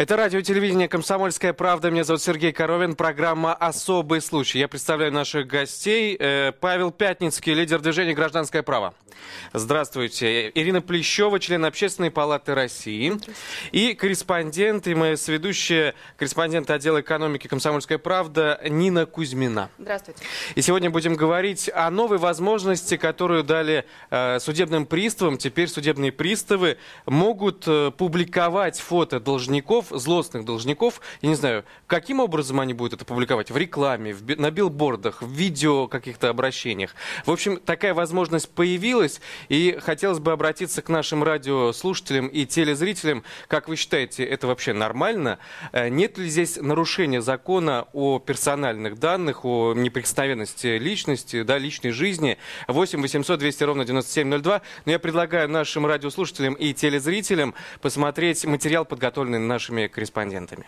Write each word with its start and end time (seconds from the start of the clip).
Это 0.00 0.16
радио 0.16 0.40
телевидение 0.40 0.88
«Комсомольская 0.88 1.52
правда». 1.52 1.90
Меня 1.90 2.04
зовут 2.04 2.22
Сергей 2.22 2.54
Коровин. 2.54 2.94
Программа 2.94 3.52
«Особый 3.52 4.22
случай». 4.22 4.58
Я 4.58 4.66
представляю 4.66 5.12
наших 5.12 5.46
гостей. 5.46 6.16
Э, 6.18 6.52
Павел 6.58 6.90
Пятницкий, 6.90 7.52
лидер 7.52 7.80
движения 7.80 8.14
«Гражданское 8.14 8.62
право». 8.62 8.94
Здравствуйте. 9.52 10.50
Ирина 10.54 10.80
Плещева, 10.80 11.38
член 11.40 11.64
Общественной 11.64 12.10
палаты 12.10 12.54
России. 12.54 13.20
И 13.72 13.94
корреспондент, 13.94 14.86
и 14.86 14.94
моя 14.94 15.16
сведущая, 15.16 15.94
корреспондент 16.16 16.70
отдела 16.70 17.00
экономики 17.00 17.46
«Комсомольская 17.46 17.98
правда» 17.98 18.60
Нина 18.68 19.06
Кузьмина. 19.06 19.70
Здравствуйте. 19.78 20.22
И 20.54 20.62
сегодня 20.62 20.90
будем 20.90 21.14
говорить 21.14 21.70
о 21.74 21.90
новой 21.90 22.18
возможности, 22.18 22.96
которую 22.96 23.44
дали 23.44 23.84
э, 24.10 24.38
судебным 24.40 24.86
приставам. 24.86 25.36
Теперь 25.36 25.68
судебные 25.68 26.12
приставы 26.12 26.78
могут 27.06 27.64
э, 27.66 27.90
публиковать 27.96 28.78
фото 28.78 29.20
должников, 29.20 29.89
злостных 29.90 30.44
должников. 30.44 31.00
Я 31.22 31.30
не 31.30 31.34
знаю, 31.34 31.64
каким 31.86 32.20
образом 32.20 32.60
они 32.60 32.74
будут 32.74 32.94
это 32.94 33.04
публиковать? 33.04 33.50
В 33.50 33.56
рекламе, 33.56 34.14
в, 34.14 34.38
на 34.38 34.50
билбордах, 34.50 35.22
в 35.22 35.30
видео 35.30 35.88
каких-то 35.88 36.28
обращениях. 36.28 36.94
В 37.26 37.30
общем, 37.30 37.56
такая 37.58 37.94
возможность 37.94 38.48
появилась. 38.50 39.20
И 39.48 39.78
хотелось 39.80 40.18
бы 40.18 40.32
обратиться 40.32 40.82
к 40.82 40.88
нашим 40.88 41.22
радиослушателям 41.22 42.28
и 42.28 42.46
телезрителям. 42.46 43.24
Как 43.48 43.68
вы 43.68 43.76
считаете, 43.76 44.24
это 44.24 44.46
вообще 44.46 44.72
нормально? 44.72 45.38
Э, 45.72 45.88
Нет 45.88 46.18
ли 46.18 46.28
здесь 46.28 46.56
нарушения 46.56 47.20
закона 47.20 47.86
о 47.92 48.18
персональных 48.18 48.98
данных, 48.98 49.44
о 49.44 49.74
неприкосновенности 49.74 50.78
личности, 50.78 51.42
да, 51.42 51.58
личной 51.58 51.90
жизни? 51.90 52.38
8 52.68 53.00
800 53.00 53.38
200 53.38 53.64
ровно 53.64 53.84
9702. 53.84 54.62
Но 54.84 54.92
я 54.92 54.98
предлагаю 54.98 55.48
нашим 55.48 55.86
радиослушателям 55.86 56.54
и 56.54 56.72
телезрителям 56.72 57.54
посмотреть 57.80 58.44
материал, 58.44 58.84
подготовленный 58.84 59.38
нашими 59.38 59.79
корреспондентами. 59.88 60.66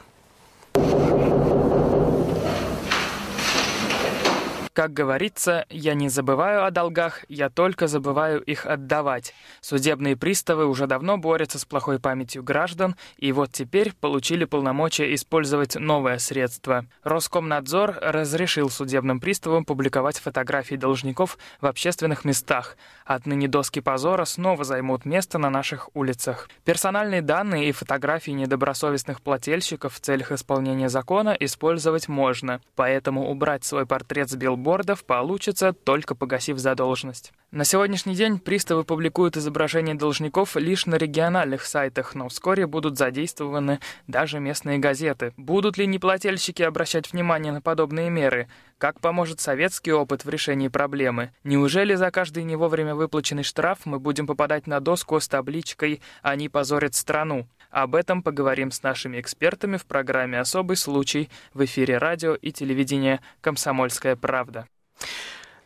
Как 4.72 4.94
говорится, 4.94 5.66
я 5.68 5.92
не 5.92 6.08
забываю 6.08 6.64
о 6.64 6.70
долгах, 6.70 7.26
я 7.28 7.50
только 7.50 7.88
забываю 7.88 8.40
их 8.40 8.64
отдавать. 8.64 9.34
Судебные 9.60 10.16
приставы 10.16 10.64
уже 10.64 10.86
давно 10.86 11.18
борются 11.18 11.58
с 11.58 11.66
плохой 11.66 12.00
памятью 12.00 12.42
граждан, 12.42 12.96
и 13.18 13.32
вот 13.32 13.52
теперь 13.52 13.92
получили 13.92 14.46
полномочия 14.46 15.14
использовать 15.14 15.76
новое 15.76 16.16
средство. 16.16 16.86
Роскомнадзор 17.02 17.98
разрешил 18.00 18.70
судебным 18.70 19.20
приставам 19.20 19.66
публиковать 19.66 20.18
фотографии 20.18 20.76
должников 20.76 21.36
в 21.60 21.66
общественных 21.66 22.24
местах. 22.24 22.78
Отныне 23.04 23.48
доски 23.48 23.80
позора 23.80 24.24
снова 24.24 24.64
займут 24.64 25.04
место 25.04 25.36
на 25.36 25.50
наших 25.50 25.90
улицах. 25.92 26.48
Персональные 26.64 27.20
данные 27.20 27.68
и 27.68 27.72
фотографии 27.72 28.30
недобросовестных 28.30 29.20
плательщиков 29.20 29.92
в 29.92 30.00
целях 30.00 30.32
исполнения 30.32 30.88
закона 30.88 31.36
использовать 31.38 32.08
можно, 32.08 32.62
поэтому 32.74 33.30
убрать 33.30 33.64
свой 33.64 33.84
портрет 33.84 34.30
с 34.30 34.34
билбордов 34.62 35.04
получится, 35.04 35.72
только 35.72 36.14
погасив 36.14 36.58
задолженность. 36.58 37.32
На 37.50 37.64
сегодняшний 37.64 38.14
день 38.14 38.38
приставы 38.38 38.84
публикуют 38.84 39.36
изображения 39.36 39.94
должников 39.94 40.56
лишь 40.56 40.86
на 40.86 40.94
региональных 40.94 41.66
сайтах, 41.66 42.14
но 42.14 42.28
вскоре 42.28 42.66
будут 42.66 42.96
задействованы 42.96 43.80
даже 44.06 44.38
местные 44.38 44.78
газеты. 44.78 45.34
Будут 45.36 45.76
ли 45.78 45.86
неплательщики 45.86 46.62
обращать 46.62 47.12
внимание 47.12 47.52
на 47.52 47.60
подобные 47.60 48.08
меры? 48.08 48.48
Как 48.78 49.00
поможет 49.00 49.40
советский 49.40 49.92
опыт 49.92 50.24
в 50.24 50.28
решении 50.28 50.68
проблемы? 50.68 51.32
Неужели 51.44 51.94
за 51.94 52.10
каждый 52.10 52.44
не 52.44 52.56
вовремя 52.56 52.94
выплаченный 52.94 53.42
штраф 53.42 53.80
мы 53.84 53.98
будем 53.98 54.26
попадать 54.26 54.66
на 54.66 54.80
доску 54.80 55.18
с 55.18 55.28
табличкой 55.28 56.00
«Они 56.22 56.48
позорят 56.48 56.94
страну»? 56.94 57.46
Об 57.72 57.94
этом 57.94 58.22
поговорим 58.22 58.70
с 58.70 58.82
нашими 58.82 59.18
экспертами 59.18 59.78
в 59.78 59.86
программе 59.86 60.38
«Особый 60.38 60.76
случай» 60.76 61.30
в 61.54 61.64
эфире 61.64 61.96
радио 61.96 62.34
и 62.34 62.52
телевидения 62.52 63.22
«Комсомольская 63.40 64.14
правда». 64.14 64.66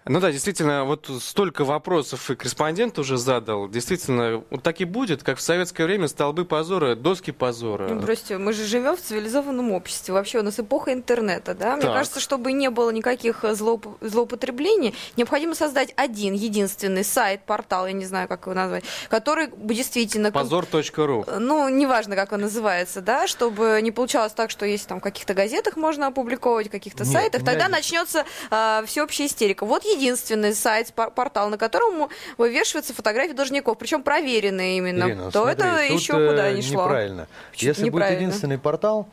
Ну 0.08 0.20
да, 0.20 0.30
действительно, 0.30 0.84
вот 0.84 1.10
столько 1.20 1.64
вопросов 1.64 2.30
и 2.30 2.36
корреспондент 2.36 2.96
уже 3.00 3.16
задал. 3.16 3.68
Действительно, 3.68 4.44
вот 4.50 4.62
так 4.62 4.80
и 4.80 4.84
будет, 4.84 5.24
как 5.24 5.38
в 5.38 5.40
советское 5.40 5.84
время 5.84 6.06
столбы 6.06 6.44
позора, 6.44 6.94
доски 6.94 7.32
позора. 7.32 7.88
Ну, 7.88 8.00
бросьте, 8.00 8.38
мы 8.38 8.52
же 8.52 8.64
живем 8.64 8.96
в 8.96 9.00
цивилизованном 9.00 9.72
обществе. 9.72 10.14
Вообще 10.14 10.38
у 10.38 10.42
нас 10.42 10.60
эпоха 10.60 10.92
интернета, 10.92 11.54
да? 11.54 11.72
Мне 11.74 11.86
Так. 11.86 11.94
кажется, 11.94 12.20
чтобы 12.20 12.52
не 12.52 12.70
было 12.70 12.90
никаких 12.90 13.42
э, 13.44 13.52
злоуп- 13.54 13.96
злоупотреблений, 14.00 14.94
необходимо 15.16 15.56
создать 15.56 15.92
один 15.96 16.34
единственный 16.34 17.02
сайт, 17.02 17.40
портал, 17.44 17.88
я 17.88 17.92
не 17.92 18.04
знаю, 18.04 18.28
как 18.28 18.42
его 18.46 18.54
назвать, 18.54 18.84
который 19.08 19.48
бы 19.48 19.74
действительно... 19.74 20.30
Позор.ру. 20.30 21.24
Ну, 21.40 21.68
неважно, 21.68 22.14
как 22.14 22.30
он 22.30 22.42
называется, 22.42 23.00
да, 23.00 23.26
чтобы 23.26 23.80
не 23.82 23.90
получалось 23.90 24.32
так, 24.32 24.50
что 24.50 24.66
если 24.66 24.86
там 24.86 25.00
в 25.00 25.02
каких-то 25.02 25.34
газетах 25.34 25.74
можно 25.76 26.06
опубликовать, 26.06 26.68
в 26.68 26.70
каких-то 26.70 27.04
сайтах, 27.04 27.44
тогда 27.44 27.64
есть- 27.64 27.72
начнется 27.72 28.24
а, 28.50 28.84
всеобщая 28.86 29.26
истерика. 29.26 29.66
Вот 29.66 29.84
единственный 29.96 30.54
сайт, 30.54 30.92
пор- 30.92 31.10
портал, 31.10 31.48
на 31.48 31.58
котором 31.58 32.08
вывешиваются 32.38 32.94
фотографии 32.94 33.32
должников, 33.32 33.78
причем 33.78 34.02
проверенные 34.02 34.78
именно, 34.78 35.08
Ирина, 35.08 35.30
то 35.30 35.42
смотри, 35.44 35.52
это 35.52 35.94
еще 35.94 36.12
э, 36.12 36.28
куда 36.30 36.52
ни 36.52 36.60
шло. 36.60 36.84
Неправильно. 36.84 37.28
Если 37.54 37.82
будет 37.82 37.94
неправильно? 37.94 38.20
единственный 38.20 38.58
портал, 38.58 39.08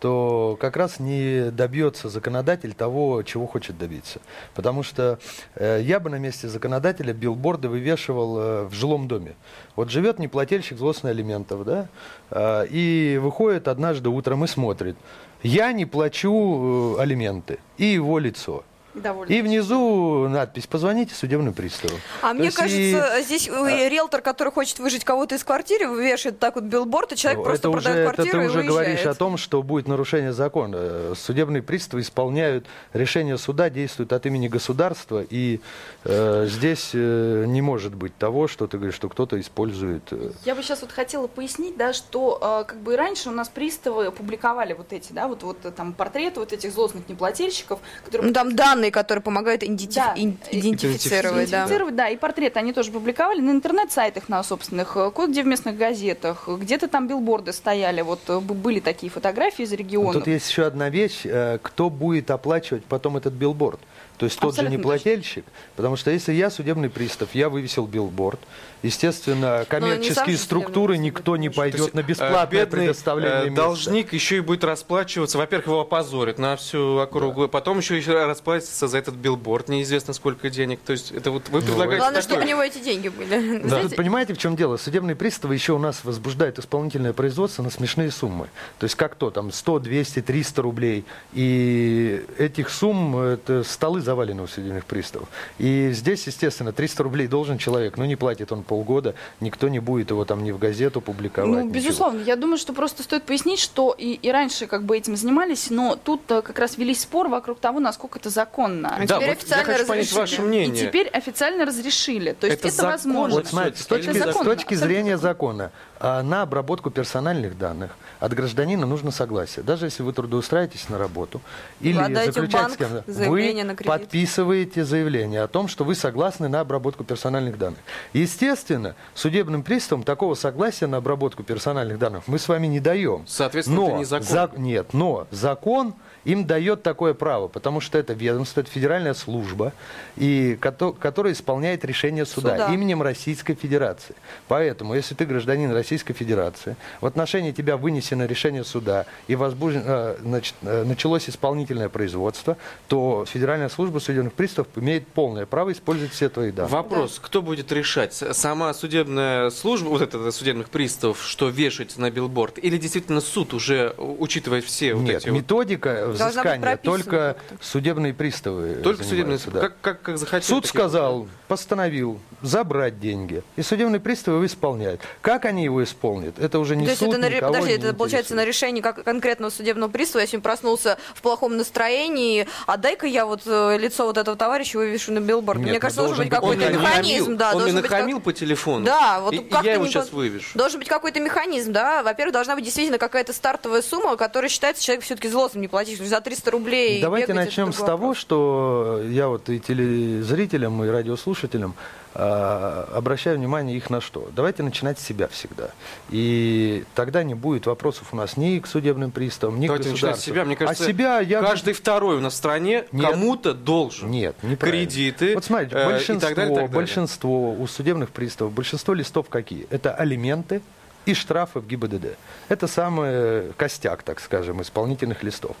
то 0.00 0.58
как 0.60 0.76
раз 0.76 1.00
не 1.00 1.50
добьется 1.50 2.08
законодатель 2.08 2.74
того, 2.74 3.22
чего 3.22 3.46
хочет 3.46 3.78
добиться. 3.78 4.20
Потому 4.54 4.82
что 4.82 5.18
э, 5.54 5.80
я 5.82 6.00
бы 6.00 6.10
на 6.10 6.16
месте 6.16 6.48
законодателя 6.48 7.12
билборды 7.14 7.68
вывешивал 7.68 8.38
э, 8.38 8.64
в 8.64 8.74
жилом 8.74 9.08
доме. 9.08 9.34
Вот 9.74 9.90
живет 9.90 10.18
неплательщик 10.18 10.78
злостных 10.78 11.12
алиментов, 11.12 11.64
да, 11.64 11.88
э, 12.30 12.66
и 12.68 13.18
выходит 13.22 13.68
однажды 13.68 14.10
утром 14.10 14.44
и 14.44 14.46
смотрит. 14.46 14.96
Я 15.42 15.72
не 15.72 15.86
плачу 15.86 16.96
э, 16.98 17.00
алименты. 17.00 17.58
И 17.78 17.86
его 17.86 18.18
лицо. 18.18 18.64
Довольно. 18.96 19.30
И 19.32 19.42
внизу 19.42 20.26
надпись 20.28 20.66
«Позвоните 20.66 21.14
судебным 21.14 21.52
приставу». 21.54 21.94
А 22.22 22.28
То 22.30 22.34
мне 22.34 22.44
есть 22.46 22.56
кажется, 22.56 23.18
и- 23.18 23.22
здесь 23.22 23.48
э, 23.48 23.88
риэлтор, 23.88 24.22
который 24.22 24.52
хочет 24.52 24.78
выжить 24.78 25.04
кого-то 25.04 25.34
из 25.34 25.44
квартиры, 25.44 25.84
вешает 25.86 26.38
так 26.38 26.54
вот 26.54 26.64
билборд, 26.64 27.12
и 27.12 27.16
человек 27.16 27.38
Ну, 27.38 27.44
просто 27.44 27.68
это 27.68 27.72
продает 27.76 27.96
уже, 27.96 28.02
это 28.04 28.14
квартиру 28.14 28.38
ты 28.38 28.44
и 28.44 28.48
уже 28.48 28.58
уезжает. 28.60 28.86
говоришь 28.88 29.06
о 29.06 29.14
том, 29.14 29.36
что 29.36 29.62
будет 29.62 29.86
нарушение 29.88 30.32
закона. 30.32 31.14
Судебные 31.14 31.62
приставы 31.62 32.00
исполняют 32.00 32.66
решение 32.92 33.36
суда, 33.38 33.68
действуют 33.70 34.12
от 34.12 34.24
имени 34.26 34.48
государства, 34.48 35.22
и 35.28 35.60
э, 36.04 36.46
здесь 36.48 36.90
э, 36.94 37.44
не 37.46 37.60
может 37.62 37.94
быть 37.94 38.16
того, 38.16 38.48
что 38.48 38.66
ты 38.66 38.78
говоришь, 38.78 38.94
что 38.96 39.08
кто-то 39.08 39.38
использует. 39.40 40.02
э, 40.12 40.30
Я 40.44 40.54
бы 40.54 40.62
сейчас 40.62 40.80
вот 40.80 40.92
хотела 40.92 41.26
пояснить, 41.26 41.76
да, 41.76 41.92
что 41.92 42.38
э, 42.40 42.64
как 42.66 42.78
бы 42.80 42.94
и 42.94 42.96
раньше 42.96 43.28
у 43.28 43.32
нас 43.32 43.48
приставы 43.48 44.10
публиковали 44.10 44.72
вот 44.72 44.92
эти, 44.92 45.12
да, 45.12 45.28
вот, 45.28 45.42
вот 45.42 45.58
э, 45.64 45.70
там 45.70 45.92
портреты 45.92 46.40
вот 46.40 46.52
этих 46.52 46.72
злостных 46.72 47.08
неплательщиков, 47.08 47.78
которые 48.04 48.28
Ну, 48.28 48.32
там 48.34 48.56
данные, 48.56 48.85
которые 48.90 49.22
помогают 49.22 49.62
иденти- 49.62 49.94
Да. 49.96 50.14
ин- 50.16 50.38
идентифицировать, 50.50 51.50
да. 51.50 51.58
идентифицировать, 51.58 51.96
да, 51.96 52.08
и 52.08 52.16
портреты 52.16 52.58
они 52.58 52.72
тоже 52.72 52.90
публиковали 52.92 53.40
на 53.40 53.50
интернет-сайтах 53.50 54.28
на 54.28 54.42
собственных, 54.42 54.96
э, 54.96 55.10
кое-где 55.10 55.42
в 55.42 55.46
местных 55.46 55.76
газетах, 55.76 56.48
где-то 56.48 56.88
там 56.88 57.08
билборды 57.08 57.52
стояли, 57.52 58.02
вот 58.02 58.20
э, 58.28 58.38
были 58.40 58.80
такие 58.80 59.10
фотографии 59.10 59.62
из 59.64 59.72
регионов. 59.72 60.14
Тут 60.14 60.26
есть 60.26 60.48
еще 60.50 60.64
одна 60.66 60.88
вещь, 60.90 61.20
э, 61.24 61.58
кто 61.62 61.90
будет 61.90 62.30
оплачивать 62.30 62.84
потом 62.84 63.16
этот 63.16 63.32
билборд. 63.34 63.80
То 64.18 64.24
есть 64.24 64.38
тот 64.38 64.54
же 64.54 64.62
Абсолютно 64.62 64.76
неплательщик, 64.78 65.44
потому 65.76 65.96
что 65.96 66.10
если 66.10 66.32
я 66.32 66.48
судебный 66.48 66.88
пристав, 66.88 67.34
я 67.34 67.50
вывесил 67.50 67.86
билборд, 67.86 68.40
естественно, 68.82 69.60
Ну, 69.60 69.66
коммерческие 69.66 70.36
структуры 70.36 70.98
никто 70.98 71.36
не 71.36 71.48
пойдет 71.48 71.94
на 71.94 72.00
Э, 72.00 72.02
бесплатное 72.02 72.46
бедный, 72.46 72.80
предоставление 72.84 73.42
э, 73.42 73.50
места. 73.50 73.62
должник 73.62 74.12
еще 74.12 74.36
и 74.38 74.40
будет 74.40 74.64
расплачиваться. 74.64 75.38
Во-первых, 75.38 75.66
его 75.66 75.80
опозорят 75.80 76.38
на 76.38 76.56
всю 76.56 76.98
округу. 76.98 77.48
Потом 77.48 77.78
еще, 77.78 77.96
еще 77.96 78.24
расплатится 78.26 78.88
за 78.88 78.98
этот 78.98 79.14
билборд. 79.14 79.68
Неизвестно 79.68 80.14
сколько 80.14 80.50
денег. 80.50 80.80
То 80.84 80.92
есть 80.92 81.12
это 81.12 81.30
вот 81.30 81.48
вы 81.48 81.60
предлагаете 81.60 81.98
Главное, 81.98 82.22
такое. 82.22 82.36
чтобы 82.36 82.44
у 82.44 82.48
него 82.48 82.62
эти 82.62 82.78
деньги 82.78 83.08
были. 83.08 83.58
Да. 83.66 83.82
Тут 83.82 83.96
понимаете, 83.96 84.34
в 84.34 84.38
чем 84.38 84.56
дело? 84.56 84.76
Судебные 84.76 85.16
приставы 85.16 85.54
еще 85.54 85.72
у 85.72 85.78
нас 85.78 86.04
возбуждают 86.04 86.58
исполнительное 86.58 87.12
производство 87.12 87.62
на 87.62 87.70
смешные 87.70 88.10
суммы. 88.10 88.48
То 88.78 88.84
есть 88.84 88.94
как 88.94 89.14
то, 89.16 89.30
там 89.30 89.52
100, 89.52 89.80
200, 89.80 90.22
300 90.22 90.62
рублей. 90.62 91.04
И 91.32 92.24
этих 92.38 92.70
сумм, 92.70 93.16
это 93.18 93.62
столы 93.64 94.00
завалены 94.00 94.42
у 94.42 94.46
судебных 94.46 94.84
приставов. 94.84 95.28
И 95.58 95.90
здесь, 95.92 96.26
естественно, 96.26 96.72
300 96.72 97.02
рублей 97.02 97.26
должен 97.26 97.58
человек, 97.58 97.96
но 97.96 98.06
не 98.06 98.16
платит 98.16 98.52
он 98.52 98.62
полгода, 98.66 99.14
никто 99.40 99.68
не 99.68 99.78
будет 99.78 100.10
его 100.10 100.24
там 100.24 100.44
ни 100.44 100.50
в 100.50 100.58
газету 100.58 101.00
публиковать. 101.00 101.50
Ну, 101.50 101.60
ничего. 101.60 101.74
безусловно, 101.74 102.20
я 102.22 102.36
думаю, 102.36 102.58
что 102.58 102.72
просто 102.72 103.02
стоит 103.02 103.22
пояснить, 103.22 103.58
что 103.60 103.94
и, 103.96 104.12
и 104.12 104.30
раньше 104.30 104.66
как 104.66 104.82
бы 104.84 104.96
этим 104.96 105.16
занимались, 105.16 105.70
но 105.70 105.96
тут 105.96 106.22
э, 106.30 106.42
как 106.42 106.58
раз 106.58 106.76
велись 106.76 107.00
спор 107.00 107.28
вокруг 107.28 107.58
того, 107.60 107.80
насколько 107.80 108.18
это 108.18 108.28
законно. 108.30 108.94
А 108.96 109.06
Да, 109.06 109.16
теперь 109.16 109.28
вот 109.30 109.38
официально 109.38 109.70
я 109.70 109.78
хочу 109.78 109.90
разрешили. 109.92 110.18
ваше 110.18 110.36
И 110.36 110.44
мнение. 110.44 110.86
теперь 110.86 111.08
официально 111.08 111.64
разрешили. 111.64 112.32
То 112.32 112.46
есть 112.46 112.58
Это 112.58 112.68
это, 112.68 112.76
законно. 112.76 112.92
возможно. 112.92 113.36
Вот 113.36 113.46
смотрите, 113.46 113.82
с 113.82 113.86
точки, 113.86 114.10
с 114.32 114.34
точки 114.44 114.74
зрения 114.74 115.16
закона, 115.18 115.70
а, 115.98 116.22
на 116.22 116.42
обработку 116.42 116.90
персональных 116.90 117.58
данных 117.58 117.96
от 118.20 118.32
гражданина 118.34 118.86
нужно 118.86 119.10
согласие. 119.10 119.62
Даже 119.64 119.86
если 119.86 120.02
вы 120.02 120.12
трудоустраиваетесь 120.12 120.88
на 120.88 120.98
работу 120.98 121.40
или 121.80 121.96
заключаете 122.32 122.56
банк 122.58 122.72
с 122.72 122.76
кем-то, 122.76 123.04
вы 123.30 123.74
подписываете 123.84 124.84
заявление 124.84 125.42
о 125.42 125.48
том, 125.48 125.68
что 125.68 125.84
вы 125.84 125.94
согласны 125.94 126.48
на 126.48 126.60
обработку 126.60 127.04
персональных 127.04 127.58
данных. 127.58 127.78
Естественно, 128.12 128.94
судебным 129.14 129.62
приставам 129.62 130.02
такого 130.02 130.34
согласия 130.34 130.86
на 130.86 130.98
обработку 130.98 131.42
персональных 131.42 131.98
данных 131.98 132.24
мы 132.26 132.38
с 132.38 132.48
вами 132.48 132.66
не 132.66 132.80
даем. 132.80 133.24
Соответственно, 133.26 133.80
но 133.80 133.88
это 133.88 133.98
незаконно. 133.98 134.30
за- 134.30 134.50
нет, 134.60 134.92
но 134.92 135.26
закон 135.30 135.94
им 136.26 136.44
дает 136.44 136.82
такое 136.82 137.14
право, 137.14 137.48
потому 137.48 137.80
что 137.80 137.98
это 137.98 138.12
ведомство, 138.12 138.60
это 138.60 138.70
федеральная 138.70 139.14
служба, 139.14 139.72
и, 140.16 140.58
кото- 140.60 140.92
которая 140.92 141.32
исполняет 141.32 141.84
решение 141.84 142.26
суда, 142.26 142.50
Суда. 142.52 142.74
именем 142.74 143.00
Российской 143.00 143.54
Федерации. 143.54 144.14
Поэтому, 144.48 144.94
если 144.94 145.14
ты 145.14 145.24
гражданин 145.24 145.70
Российской 145.72 146.14
Федерации, 146.14 146.76
в 147.00 147.06
отношении 147.06 147.52
тебя 147.52 147.76
вынесено 147.76 148.26
решение 148.26 148.64
суда 148.64 149.06
и 149.28 149.34
возбужден- 149.36 149.84
э, 149.86 150.16
значит, 150.20 150.54
э, 150.62 150.84
началось 150.84 151.28
исполнительное 151.28 151.88
производство, 151.88 152.56
то 152.88 153.24
Федеральная 153.26 153.68
служба 153.68 154.00
судебных 154.00 154.32
приставов 154.32 154.68
имеет 154.76 155.06
полное 155.06 155.46
право 155.46 155.70
использовать 155.72 156.12
все 156.12 156.28
твои 156.28 156.50
данные. 156.50 156.72
Вопрос, 156.72 157.20
кто 157.22 157.40
будет 157.40 157.70
решать? 157.70 158.12
Сама 158.14 158.74
судебная 158.74 159.50
служба, 159.50 159.88
вот 159.90 160.02
это 160.02 160.30
судебных 160.32 160.70
приставов, 160.70 161.22
что 161.22 161.48
вешать 161.50 161.96
на 161.98 162.10
билборд? 162.10 162.58
Или 162.58 162.78
действительно 162.78 163.20
суд 163.20 163.54
уже 163.54 163.94
учитывает 163.98 164.64
все 164.64 164.94
вот 164.94 165.04
Нет, 165.04 165.22
эти 165.22 165.28
вот- 165.30 165.36
методика 165.36 166.06
быть 166.08 166.15
взыскания 166.16 166.76
только 166.78 167.36
судебные 167.60 168.12
приставы 168.14 168.76
Только 168.82 169.02
судебные, 169.04 169.38
занимаются, 169.38 169.50
да. 169.50 169.60
как, 169.60 169.80
как, 169.80 170.02
как 170.02 170.18
захотели. 170.18 170.48
Суд 170.48 170.66
сказал, 170.66 171.28
постановил 171.48 172.20
забрать 172.42 173.00
деньги. 173.00 173.42
И 173.56 173.62
судебные 173.62 174.00
приставы 174.00 174.36
его 174.38 174.46
исполняют. 174.46 175.00
Как 175.22 175.44
они 175.44 175.64
его 175.64 175.82
исполнят? 175.82 176.38
Это 176.38 176.58
уже 176.58 176.76
не 176.76 176.84
То 176.84 176.90
есть 176.90 177.00
суд, 177.00 177.10
это, 177.10 177.18
на, 177.18 177.28
ре- 177.28 177.36
никого 177.36 177.52
подожди, 177.54 177.72
не 177.72 177.78
это 177.78 177.94
получается 177.94 178.34
на 178.34 178.44
решение 178.44 178.82
как 178.82 179.02
конкретного 179.04 179.50
судебного 179.50 179.90
пристава. 179.90 180.20
Я 180.20 180.26
сегодня 180.26 180.42
проснулся 180.42 180.98
в 181.14 181.22
плохом 181.22 181.56
настроении, 181.56 182.46
а 182.66 182.76
дай-ка 182.76 183.06
я 183.06 183.26
вот 183.26 183.42
э, 183.46 183.78
лицо 183.78 184.04
вот 184.06 184.18
этого 184.18 184.36
товарища 184.36 184.78
вывешу 184.78 185.12
на 185.12 185.20
билборд. 185.20 185.58
Нет, 185.58 185.64
Мне 185.66 185.74
ну, 185.74 185.80
кажется, 185.80 186.02
должен 186.02 186.18
быть 186.24 186.30
какой-то 186.30 186.68
механизм. 186.70 187.32
нахамил, 187.32 187.36
Да, 187.38 187.48
он 187.50 187.54
мне 187.54 187.60
должен 187.60 187.76
быть 187.76 187.82
как- 187.90 187.90
нахамил 187.92 188.20
по 188.20 188.32
телефону. 188.32 188.84
Да, 188.84 189.20
вот 189.20 189.32
и, 189.34 189.38
как-то 189.38 189.66
я 189.66 189.74
его 189.74 189.84
не 189.84 189.90
сейчас 189.90 190.12
вывешу. 190.12 190.50
Должен 190.58 190.78
быть 190.78 190.88
какой-то 190.88 191.20
механизм, 191.20 191.72
да. 191.72 192.02
Во-первых, 192.02 192.32
должна 192.34 192.54
быть 192.54 192.64
действительно 192.64 192.98
какая-то 192.98 193.32
стартовая 193.32 193.82
сумма, 193.82 194.16
которая 194.16 194.48
считается 194.48 194.82
человек 194.82 195.04
все-таки 195.04 195.28
злостным 195.28 195.62
не 195.62 195.68
платить. 195.68 195.98
За 196.08 196.20
300 196.20 196.50
рублей 196.50 197.00
Давайте 197.00 197.34
начнем 197.34 197.72
с 197.72 197.76
того, 197.76 197.90
вопрос. 197.90 198.18
что 198.18 199.02
я 199.08 199.28
вот 199.28 199.48
и 199.48 199.60
телезрителям, 199.60 200.82
и 200.84 200.88
радиослушателям 200.88 201.74
а, 202.18 202.88
обращаю 202.94 203.36
внимание 203.36 203.76
их 203.76 203.90
на 203.90 204.00
что. 204.00 204.30
Давайте 204.34 204.62
начинать 204.62 204.98
с 204.98 205.02
себя 205.02 205.28
всегда. 205.28 205.70
И 206.08 206.84
тогда 206.94 207.22
не 207.22 207.34
будет 207.34 207.66
вопросов 207.66 208.08
у 208.12 208.16
нас 208.16 208.38
ни 208.38 208.58
к 208.58 208.66
судебным 208.66 209.10
приставам, 209.10 209.60
ни 209.60 209.66
Давайте 209.66 209.90
к 209.90 209.92
государству. 209.92 210.32
себя. 210.32 210.46
Мне 210.46 210.56
кажется, 210.56 210.82
а 210.82 210.86
себя 210.86 211.20
я... 211.20 211.42
каждый 211.42 211.74
второй 211.74 212.16
у 212.16 212.20
нас 212.20 212.32
в 212.32 212.36
стране 212.36 212.86
Нет. 212.90 213.10
кому-то 213.10 213.52
должен. 213.52 214.10
Нет, 214.10 214.34
неправильно. 214.42 214.86
Кредиты. 214.86 215.34
Вот 215.34 215.44
смотрите, 215.44 215.76
э, 215.76 215.82
и 215.82 215.84
большинство, 215.84 216.28
так 216.28 216.36
далее, 216.36 216.52
и 216.52 216.54
так 216.54 216.64
далее. 216.64 216.74
большинство 216.74 217.52
у 217.52 217.66
судебных 217.66 218.08
приставов, 218.10 218.54
большинство 218.54 218.94
листов 218.94 219.28
какие? 219.28 219.66
Это 219.68 219.92
алименты 219.92 220.62
и 221.06 221.14
штрафы 221.14 221.60
в 221.60 221.66
ГИБДД. 221.66 222.16
Это 222.48 222.66
самый 222.66 223.52
костяк, 223.52 224.02
так 224.02 224.20
скажем, 224.20 224.60
исполнительных 224.60 225.22
листов. 225.22 225.56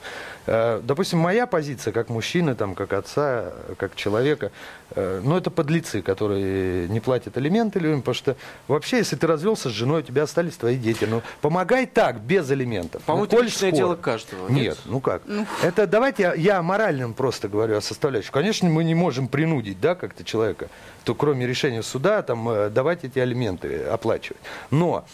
Э, 0.46 0.80
Допустим, 0.82 1.18
моя 1.18 1.46
позиция 1.46 1.92
как 1.92 2.08
мужчины, 2.08 2.54
там, 2.54 2.74
как 2.74 2.92
отца, 2.92 3.52
как 3.78 3.94
человека, 3.96 4.52
э, 4.90 5.20
ну, 5.24 5.36
это 5.36 5.50
подлецы, 5.50 6.02
которые 6.02 6.88
не 6.88 7.00
платят 7.00 7.36
алименты 7.36 7.78
людям, 7.80 8.00
потому 8.02 8.14
что 8.14 8.36
вообще, 8.68 8.98
если 8.98 9.16
ты 9.16 9.26
развелся 9.26 9.68
с 9.70 9.72
женой, 9.72 10.00
у 10.00 10.04
тебя 10.04 10.22
остались 10.22 10.56
твои 10.56 10.76
дети. 10.76 11.04
Ну, 11.04 11.22
помогай 11.40 11.86
так, 11.86 12.20
без 12.20 12.50
алиментов. 12.50 13.02
По-моему, 13.02 13.22
Ну, 13.24 13.26
это 13.26 13.36
коль 13.36 13.44
личное 13.46 13.70
скоро. 13.70 13.76
дело 13.76 13.94
каждого. 13.96 14.48
Нет, 14.48 14.78
ну 14.84 15.00
как? 15.00 15.22
Это 15.62 15.86
давайте 15.86 16.22
я, 16.22 16.34
я 16.34 16.58
о 16.58 16.62
моральном 16.62 17.14
просто 17.14 17.48
говорю, 17.48 17.76
о 17.76 17.80
составляющей. 17.80 18.30
Конечно, 18.30 18.68
мы 18.68 18.84
не 18.84 18.94
можем 18.94 19.28
принудить, 19.28 19.80
да, 19.80 19.94
как-то 19.94 20.22
человека, 20.24 20.68
то 21.04 21.14
кроме 21.14 21.46
решения 21.46 21.82
суда, 21.82 22.22
там, 22.22 22.48
э, 22.48 22.70
давать 22.70 23.04
эти 23.04 23.18
алименты 23.18 23.84
оплачивать. 23.84 24.40
Но 24.70 25.04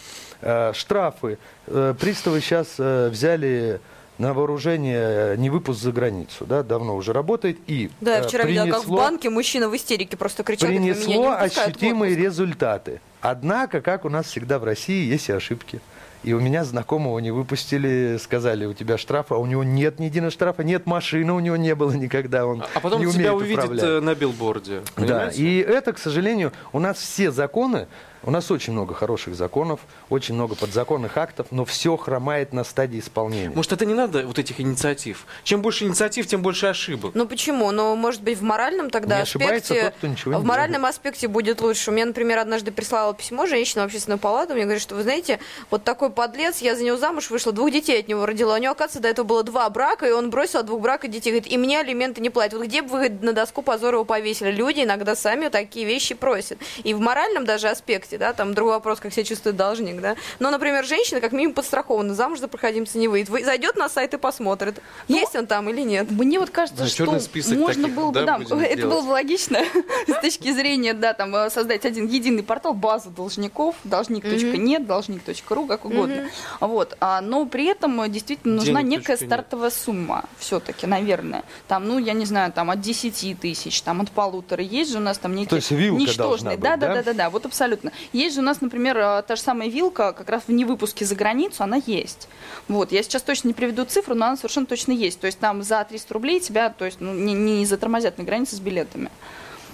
э, 0.41 0.73
штрафы, 0.75 1.37
э, 1.67 1.93
приставы 1.99 2.41
сейчас 2.41 2.75
э, 2.77 3.09
взяли 3.09 3.79
на 4.17 4.33
вооружение 4.33 5.35
не 5.37 5.49
выпуск 5.49 5.81
за 5.81 5.91
границу, 5.91 6.45
да, 6.45 6.63
давно 6.63 6.95
уже 6.95 7.13
работает 7.13 7.57
и 7.67 7.89
Да, 8.01 8.17
я 8.17 8.19
э, 8.23 8.27
вчера 8.27 8.43
видела, 8.45 8.67
как 8.67 8.83
в 8.83 8.87
принесло- 8.87 8.97
банке 8.97 9.29
мужчина 9.29 9.69
в 9.69 9.75
истерике 9.75 10.17
просто 10.17 10.43
кричал, 10.43 10.69
говорит, 10.69 10.81
«Вы 10.81 10.85
меня 10.85 10.99
не 10.99 11.03
принесло 11.05 11.31
ощутимые 11.31 12.13
отпуск». 12.13 12.25
результаты. 12.27 13.01
Однако, 13.21 13.81
как 13.81 14.05
у 14.05 14.09
нас 14.09 14.27
всегда 14.27 14.59
в 14.59 14.63
России, 14.63 15.05
есть 15.09 15.29
и 15.29 15.31
ошибки. 15.31 15.81
И 16.23 16.31
у 16.31 16.39
меня 16.39 16.63
знакомого 16.63 17.19
не 17.19 17.31
выпустили, 17.31 18.17
сказали, 18.21 18.65
у 18.65 18.73
тебя 18.73 18.97
штраф, 18.97 19.33
а 19.33 19.37
у 19.37 19.45
него 19.45 19.63
нет 19.65 19.99
ни 19.99 20.05
единого 20.05 20.31
штрафа, 20.31 20.63
нет 20.63 20.85
машины, 20.85 21.33
у 21.33 21.39
него 21.41 21.57
не 21.57 21.75
было 21.75 21.91
никогда, 21.91 22.45
он 22.45 22.63
А 22.73 22.79
потом 22.79 23.03
не 23.05 23.11
тебя 23.11 23.33
умеет 23.33 23.41
увидят 23.57 23.63
управлять. 23.65 23.83
э, 23.83 23.99
на 23.99 24.15
билборде. 24.15 24.81
Да, 24.95 25.01
понимаете? 25.01 25.41
и 25.43 25.57
это, 25.59 25.91
к 25.91 25.97
сожалению, 25.97 26.53
у 26.71 26.79
нас 26.79 26.97
все 26.97 27.29
законы, 27.31 27.87
у 28.23 28.31
нас 28.31 28.49
очень 28.51 28.73
много 28.73 28.93
хороших 28.93 29.35
законов, 29.35 29.81
очень 30.09 30.35
много 30.35 30.55
подзаконных 30.55 31.17
актов, 31.17 31.47
но 31.51 31.65
все 31.65 31.97
хромает 31.97 32.53
на 32.53 32.63
стадии 32.63 32.99
исполнения. 32.99 33.51
Может, 33.53 33.73
это 33.73 33.85
не 33.85 33.93
надо 33.93 34.25
вот 34.25 34.39
этих 34.39 34.59
инициатив? 34.59 35.25
Чем 35.43 35.61
больше 35.61 35.85
инициатив, 35.85 36.27
тем 36.27 36.41
больше 36.41 36.67
ошибок. 36.67 37.11
Ну 37.15 37.27
почему? 37.27 37.71
Ну, 37.71 37.95
может 37.95 38.21
быть, 38.21 38.37
в 38.37 38.43
моральном 38.43 38.89
тогда 38.89 39.17
Не 39.17 39.21
ошибается 39.23 39.73
аспекте... 39.73 39.89
тот, 39.89 39.97
кто 39.97 40.07
ничего 40.07 40.33
не 40.33 40.39
в 40.39 40.45
моральном 40.45 40.85
аспекте 40.85 41.27
будет 41.27 41.61
лучше. 41.61 41.91
У 41.91 41.93
меня, 41.93 42.05
например, 42.05 42.39
однажды 42.39 42.71
прислала 42.71 43.13
письмо 43.13 43.45
женщина 43.45 43.83
в 43.83 43.85
общественную 43.85 44.19
палату, 44.19 44.53
мне 44.53 44.63
говорит, 44.63 44.81
что, 44.81 44.95
вы 44.95 45.03
знаете, 45.03 45.39
вот 45.69 45.83
такой 45.83 46.09
подлец, 46.09 46.59
я 46.59 46.75
за 46.75 46.83
него 46.83 46.97
замуж 46.97 47.29
вышла, 47.29 47.51
двух 47.51 47.71
детей 47.71 47.99
от 47.99 48.07
него 48.07 48.25
родила. 48.25 48.55
У 48.55 48.57
него, 48.57 48.71
оказывается, 48.71 49.01
до 49.01 49.09
этого 49.09 49.25
было 49.25 49.43
два 49.43 49.69
брака, 49.69 50.07
и 50.07 50.11
он 50.11 50.29
бросил 50.29 50.59
от 50.59 50.65
двух 50.65 50.81
браков 50.81 51.11
детей. 51.11 51.31
Говорит, 51.31 51.51
и 51.51 51.57
мне 51.57 51.79
алименты 51.79 52.21
не 52.21 52.29
платят. 52.29 52.53
Вот 52.53 52.67
где 52.67 52.81
бы 52.81 52.89
вы 52.89 53.09
на 53.09 53.33
доску 53.33 53.61
позора 53.61 53.95
его 53.95 54.05
повесили? 54.05 54.51
Люди 54.51 54.81
иногда 54.81 55.15
сами 55.15 55.49
такие 55.49 55.85
вещи 55.85 56.15
просят. 56.15 56.59
И 56.83 56.93
в 56.93 56.99
моральном 56.99 57.45
даже 57.45 57.67
аспекте, 57.69 58.12
да, 58.17 58.33
там 58.33 58.53
другой 58.53 58.73
вопрос, 58.75 58.99
как 58.99 59.13
себя 59.13 59.23
чувствует 59.23 59.55
должник, 59.55 60.01
да. 60.01 60.15
Но, 60.39 60.51
например, 60.51 60.85
женщина 60.85 61.21
как 61.21 61.31
минимум 61.31 61.53
подстрахована, 61.53 62.13
замуж 62.13 62.39
за 62.39 62.47
проходимца 62.47 62.97
не 62.97 63.07
выйдет. 63.07 63.29
Вы- 63.29 63.43
Зайдет 63.43 63.75
на 63.75 63.89
сайт 63.89 64.13
и 64.13 64.17
посмотрит, 64.17 64.81
есть 65.07 65.35
он 65.35 65.47
там 65.47 65.69
или 65.69 65.81
нет. 65.81 66.09
Мне 66.11 66.39
вот 66.39 66.49
кажется, 66.49 66.83
Да, 66.83 66.89
что 66.89 67.19
список 67.19 67.57
можно 67.57 67.83
таких, 67.83 67.95
было 67.97 68.11
бы, 68.11 68.23
да, 68.23 68.37
да, 68.37 68.43
это 68.43 68.75
делать? 68.75 68.95
было 68.95 69.01
бы 69.01 69.09
логично 69.11 69.59
с 70.07 70.21
точки 70.21 70.51
зрения, 70.51 70.93
да, 70.93 71.13
там 71.13 71.35
э, 71.35 71.49
создать 71.49 71.85
один 71.85 72.07
единый 72.07 72.43
портал, 72.43 72.73
базу 72.73 73.09
должников, 73.09 73.75
должник.нет, 73.83 74.85
должник.ру, 74.85 75.65
как 75.65 75.85
угодно. 75.85 76.29
Вот, 76.59 76.95
а, 76.99 77.21
но 77.21 77.45
при 77.45 77.65
этом 77.65 78.01
э, 78.01 78.09
действительно 78.09 78.55
нужна 78.55 78.81
некая 78.81 79.17
стартовая 79.17 79.69
сумма, 79.69 80.25
все-таки, 80.37 80.87
наверное. 80.87 81.43
Там, 81.67 81.87
ну, 81.87 81.99
я 81.99 82.13
не 82.13 82.25
знаю, 82.25 82.51
там 82.51 82.69
от 82.69 82.81
10 82.81 83.39
тысяч, 83.39 83.81
там 83.81 84.01
от 84.01 84.11
полутора. 84.11 84.63
Есть 84.63 84.91
же 84.91 84.97
у 84.97 85.01
нас 85.01 85.17
там 85.17 85.35
некие 85.35 85.59
ничтожные. 85.91 86.57
да, 86.57 86.77
да? 86.77 86.95
да, 86.95 87.03
да, 87.03 87.13
да, 87.13 87.29
вот 87.29 87.45
абсолютно. 87.45 87.91
Есть 88.11 88.35
же 88.35 88.41
у 88.41 88.43
нас, 88.43 88.61
например, 88.61 88.97
э, 88.97 89.23
та 89.27 89.35
же 89.35 89.41
самая 89.41 89.69
вилка, 89.69 90.13
как 90.13 90.29
раз 90.29 90.43
в 90.47 90.51
невыпуске 90.51 91.05
за 91.05 91.15
границу, 91.15 91.63
она 91.63 91.77
есть. 91.85 92.27
Вот, 92.67 92.91
я 92.91 93.03
сейчас 93.03 93.21
точно 93.21 93.49
не 93.49 93.53
приведу 93.53 93.85
цифру, 93.85 94.15
но 94.15 94.25
она 94.25 94.37
совершенно 94.37 94.65
точно 94.65 94.91
есть. 94.91 95.19
То 95.19 95.27
есть 95.27 95.39
там 95.39 95.63
за 95.63 95.83
300 95.83 96.13
рублей 96.13 96.39
тебя, 96.39 96.69
то 96.69 96.85
есть, 96.85 96.99
ну, 96.99 97.13
не, 97.13 97.33
не 97.33 97.65
затормозят 97.65 98.17
на 98.17 98.23
границе 98.23 98.55
с 98.55 98.59
билетами. 98.59 99.09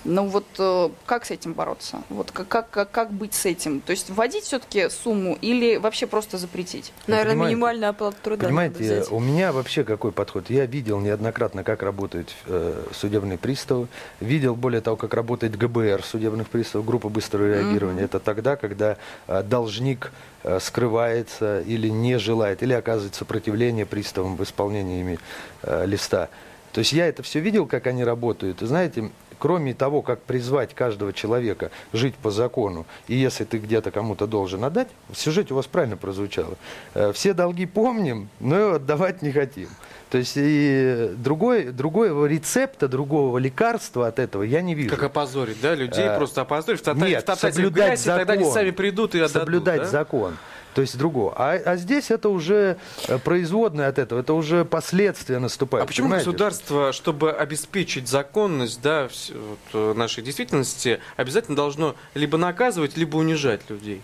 Ну 0.05 0.27
вот 0.27 0.45
э, 0.57 0.89
как 1.05 1.25
с 1.25 1.31
этим 1.31 1.53
бороться? 1.53 2.01
Вот 2.09 2.31
как, 2.31 2.69
как, 2.69 2.91
как, 2.91 3.11
быть 3.11 3.33
с 3.33 3.45
этим? 3.45 3.81
То 3.81 3.91
есть 3.91 4.09
вводить 4.09 4.43
все-таки 4.43 4.89
сумму 4.89 5.37
или 5.41 5.77
вообще 5.77 6.07
просто 6.07 6.37
запретить? 6.37 6.93
Наверное, 7.07 7.33
понимаете- 7.33 7.55
минимальная 7.55 7.89
оплата 7.89 8.17
труда. 8.21 8.35
надо 8.43 8.47
Понимаете, 8.47 8.83
взять. 8.83 9.11
у 9.11 9.19
меня 9.19 9.51
вообще 9.51 9.83
какой 9.83 10.11
подход? 10.11 10.49
Я 10.49 10.65
видел 10.65 10.99
неоднократно, 10.99 11.63
как 11.63 11.83
работают 11.83 12.33
э, 12.45 12.83
судебные 12.93 13.37
приставы, 13.37 13.87
видел, 14.19 14.55
более 14.55 14.81
того, 14.81 14.95
как 14.95 15.13
работает 15.13 15.57
ГБР 15.57 16.03
судебных 16.03 16.49
приставов, 16.49 16.85
группа 16.85 17.09
быстрого 17.09 17.47
реагирования. 17.47 18.03
Это 18.03 18.19
тогда, 18.19 18.55
когда 18.55 18.97
э, 19.27 19.43
должник 19.43 20.11
э, 20.43 20.59
скрывается 20.59 21.61
или 21.61 21.89
не 21.89 22.17
желает, 22.19 22.63
или 22.63 22.73
оказывает 22.73 23.15
сопротивление 23.15 23.85
приставам 23.85 24.35
в 24.35 24.43
исполнении 24.43 25.01
ими 25.01 25.19
э, 25.63 25.85
листа. 25.85 26.29
То 26.71 26.79
есть 26.79 26.93
я 26.93 27.07
это 27.07 27.23
все 27.23 27.39
видел, 27.39 27.65
как 27.65 27.87
они 27.87 28.03
работают. 28.03 28.61
И 28.61 28.65
знаете, 28.65 29.11
кроме 29.39 29.73
того, 29.73 30.01
как 30.01 30.21
призвать 30.21 30.75
каждого 30.75 31.13
человека 31.13 31.71
жить 31.93 32.15
по 32.15 32.29
закону, 32.29 32.85
и 33.07 33.15
если 33.15 33.45
ты 33.45 33.57
где-то 33.57 33.89
кому-то 33.91 34.27
должен 34.27 34.63
отдать, 34.63 34.89
в 35.09 35.17
сюжете 35.17 35.53
у 35.53 35.57
вас 35.57 35.65
правильно 35.65 35.97
прозвучало, 35.97 36.55
э, 36.93 37.11
все 37.13 37.33
долги 37.33 37.65
помним, 37.65 38.29
но 38.39 38.73
отдавать 38.75 39.21
не 39.21 39.31
хотим. 39.31 39.69
То 40.09 40.17
есть 40.17 40.33
и 40.35 41.11
другой, 41.17 41.65
другого 41.65 42.25
рецепта, 42.25 42.87
другого 42.87 43.37
лекарства 43.37 44.07
от 44.07 44.17
этого 44.17 44.41
я 44.43 44.61
не 44.61 44.73
вижу. 44.73 44.89
Как 44.89 45.03
опозорить, 45.03 45.61
да, 45.61 45.75
людей 45.75 46.05
Э, 46.05 46.17
просто 46.17 46.41
опозорить, 46.41 46.79
втоптать, 46.81 47.09
Нет, 47.09 47.23
втоптать 47.23 47.43
их 47.43 47.53
в 47.53 47.55
соблюдать 47.55 47.87
грязь, 47.89 48.01
и 48.01 48.05
тогда 48.05 48.33
они 48.33 48.43
закон. 48.43 48.53
сами 48.53 48.71
придут 48.71 49.13
и 49.15 49.19
отдадут, 49.19 49.41
Соблюдать 49.41 49.81
да? 49.81 49.87
закон. 49.87 50.37
То 50.79 50.83
есть 50.83 50.97
другого. 50.97 51.33
А, 51.35 51.55
а 51.55 51.75
здесь 51.75 52.09
это 52.09 52.29
уже 52.29 52.77
э, 53.09 53.17
производное 53.17 53.89
от 53.89 53.99
этого, 53.99 54.21
это 54.21 54.33
уже 54.33 54.63
последствия 54.63 55.37
наступают. 55.37 55.83
А 55.83 55.85
почему 55.85 56.05
понимаете? 56.05 56.27
государство, 56.27 56.93
чтобы 56.93 57.33
обеспечить 57.33 58.07
законность 58.07 58.81
да, 58.81 59.09
вот, 59.33 59.59
э, 59.73 59.93
нашей 59.93 60.23
действительности, 60.23 61.01
обязательно 61.17 61.57
должно 61.57 61.97
либо 62.13 62.37
наказывать, 62.37 62.95
либо 62.95 63.17
унижать 63.17 63.69
людей? 63.69 64.01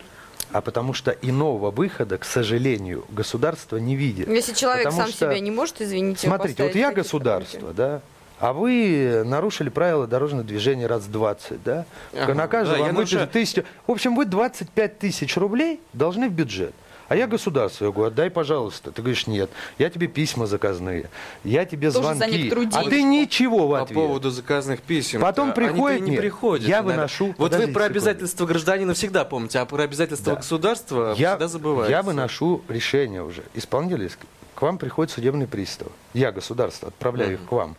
А 0.52 0.60
потому 0.60 0.92
что 0.92 1.12
иного 1.12 1.70
выхода, 1.70 2.18
к 2.18 2.26
сожалению, 2.26 3.06
государство 3.08 3.78
не 3.78 3.96
видит. 3.96 4.28
Если 4.28 4.52
человек 4.52 4.84
Потому 4.84 5.00
сам 5.04 5.08
что- 5.08 5.30
себя 5.30 5.40
не 5.40 5.50
может, 5.50 5.80
извините, 5.80 6.26
Смотрите, 6.26 6.62
вот 6.62 6.74
я 6.74 6.92
государство, 6.92 7.72
да, 7.72 8.02
а 8.38 8.52
вы 8.52 9.22
нарушили 9.24 9.68
правила 9.68 10.06
дорожного 10.06 10.44
движения 10.44 10.86
раз 10.86 11.06
20, 11.06 11.62
да? 11.62 11.84
Ага, 12.12 12.34
На 12.34 12.48
каждого 12.48 12.78
да, 12.78 12.84
вам 12.84 12.94
выпишут 12.96 13.20
нарушаю. 13.20 13.32
тысячу. 13.32 13.64
В 13.86 13.92
общем, 13.92 14.14
вы 14.16 14.24
25 14.26 14.98
тысяч 14.98 15.36
рублей 15.36 15.80
должны 15.92 16.28
в 16.28 16.32
бюджет. 16.32 16.74
А 17.08 17.14
я 17.14 17.28
государство, 17.28 17.84
я 17.84 17.92
говорю, 17.92 18.08
отдай, 18.10 18.30
пожалуйста. 18.30 18.90
Ты 18.90 19.00
говоришь, 19.00 19.28
нет, 19.28 19.48
я 19.78 19.90
тебе 19.90 20.08
письма 20.08 20.46
заказные, 20.46 21.08
я 21.44 21.64
тебе 21.64 21.92
Тоже 21.92 22.08
за 22.08 22.14
звонки, 22.14 22.36
некоторую 22.36 22.68
а 22.72 22.82
ты 22.82 23.02
ничего 23.04 23.68
в 23.68 23.70
По 23.70 23.82
ответ. 23.82 23.94
поводу 23.94 24.30
заказных 24.30 24.82
писем. 24.82 25.20
Потом 25.20 25.52
Они-то 25.52 25.60
и 25.60 25.64
приходят, 25.68 26.00
не 26.00 26.10
нет, 26.10 26.20
приходят. 26.20 26.66
я 26.68 26.82
выношу- 26.82 27.32
Вот 27.38 27.52
вы 27.52 27.58
про 27.58 27.66
секунду. 27.66 27.84
обязательства 27.84 28.44
гражданина 28.46 28.94
всегда 28.94 29.24
помните, 29.24 29.60
а 29.60 29.66
про 29.66 29.84
обязательства 29.84 30.32
Да. 30.32 30.40
государства 30.40 31.14
я, 31.16 31.30
всегда 31.30 31.46
забываете. 31.46 31.92
я 31.92 32.02
выношу 32.02 32.62
решение 32.68 33.22
уже. 33.22 33.44
Исполнители, 33.54 34.10
к 34.56 34.62
вам 34.62 34.76
приходит 34.76 35.12
судебный 35.12 35.46
пристав. 35.46 35.88
Я, 36.12 36.32
государство, 36.32 36.88
отправляю 36.88 37.34
их 37.34 37.44
к 37.48 37.52
вам. 37.52 37.76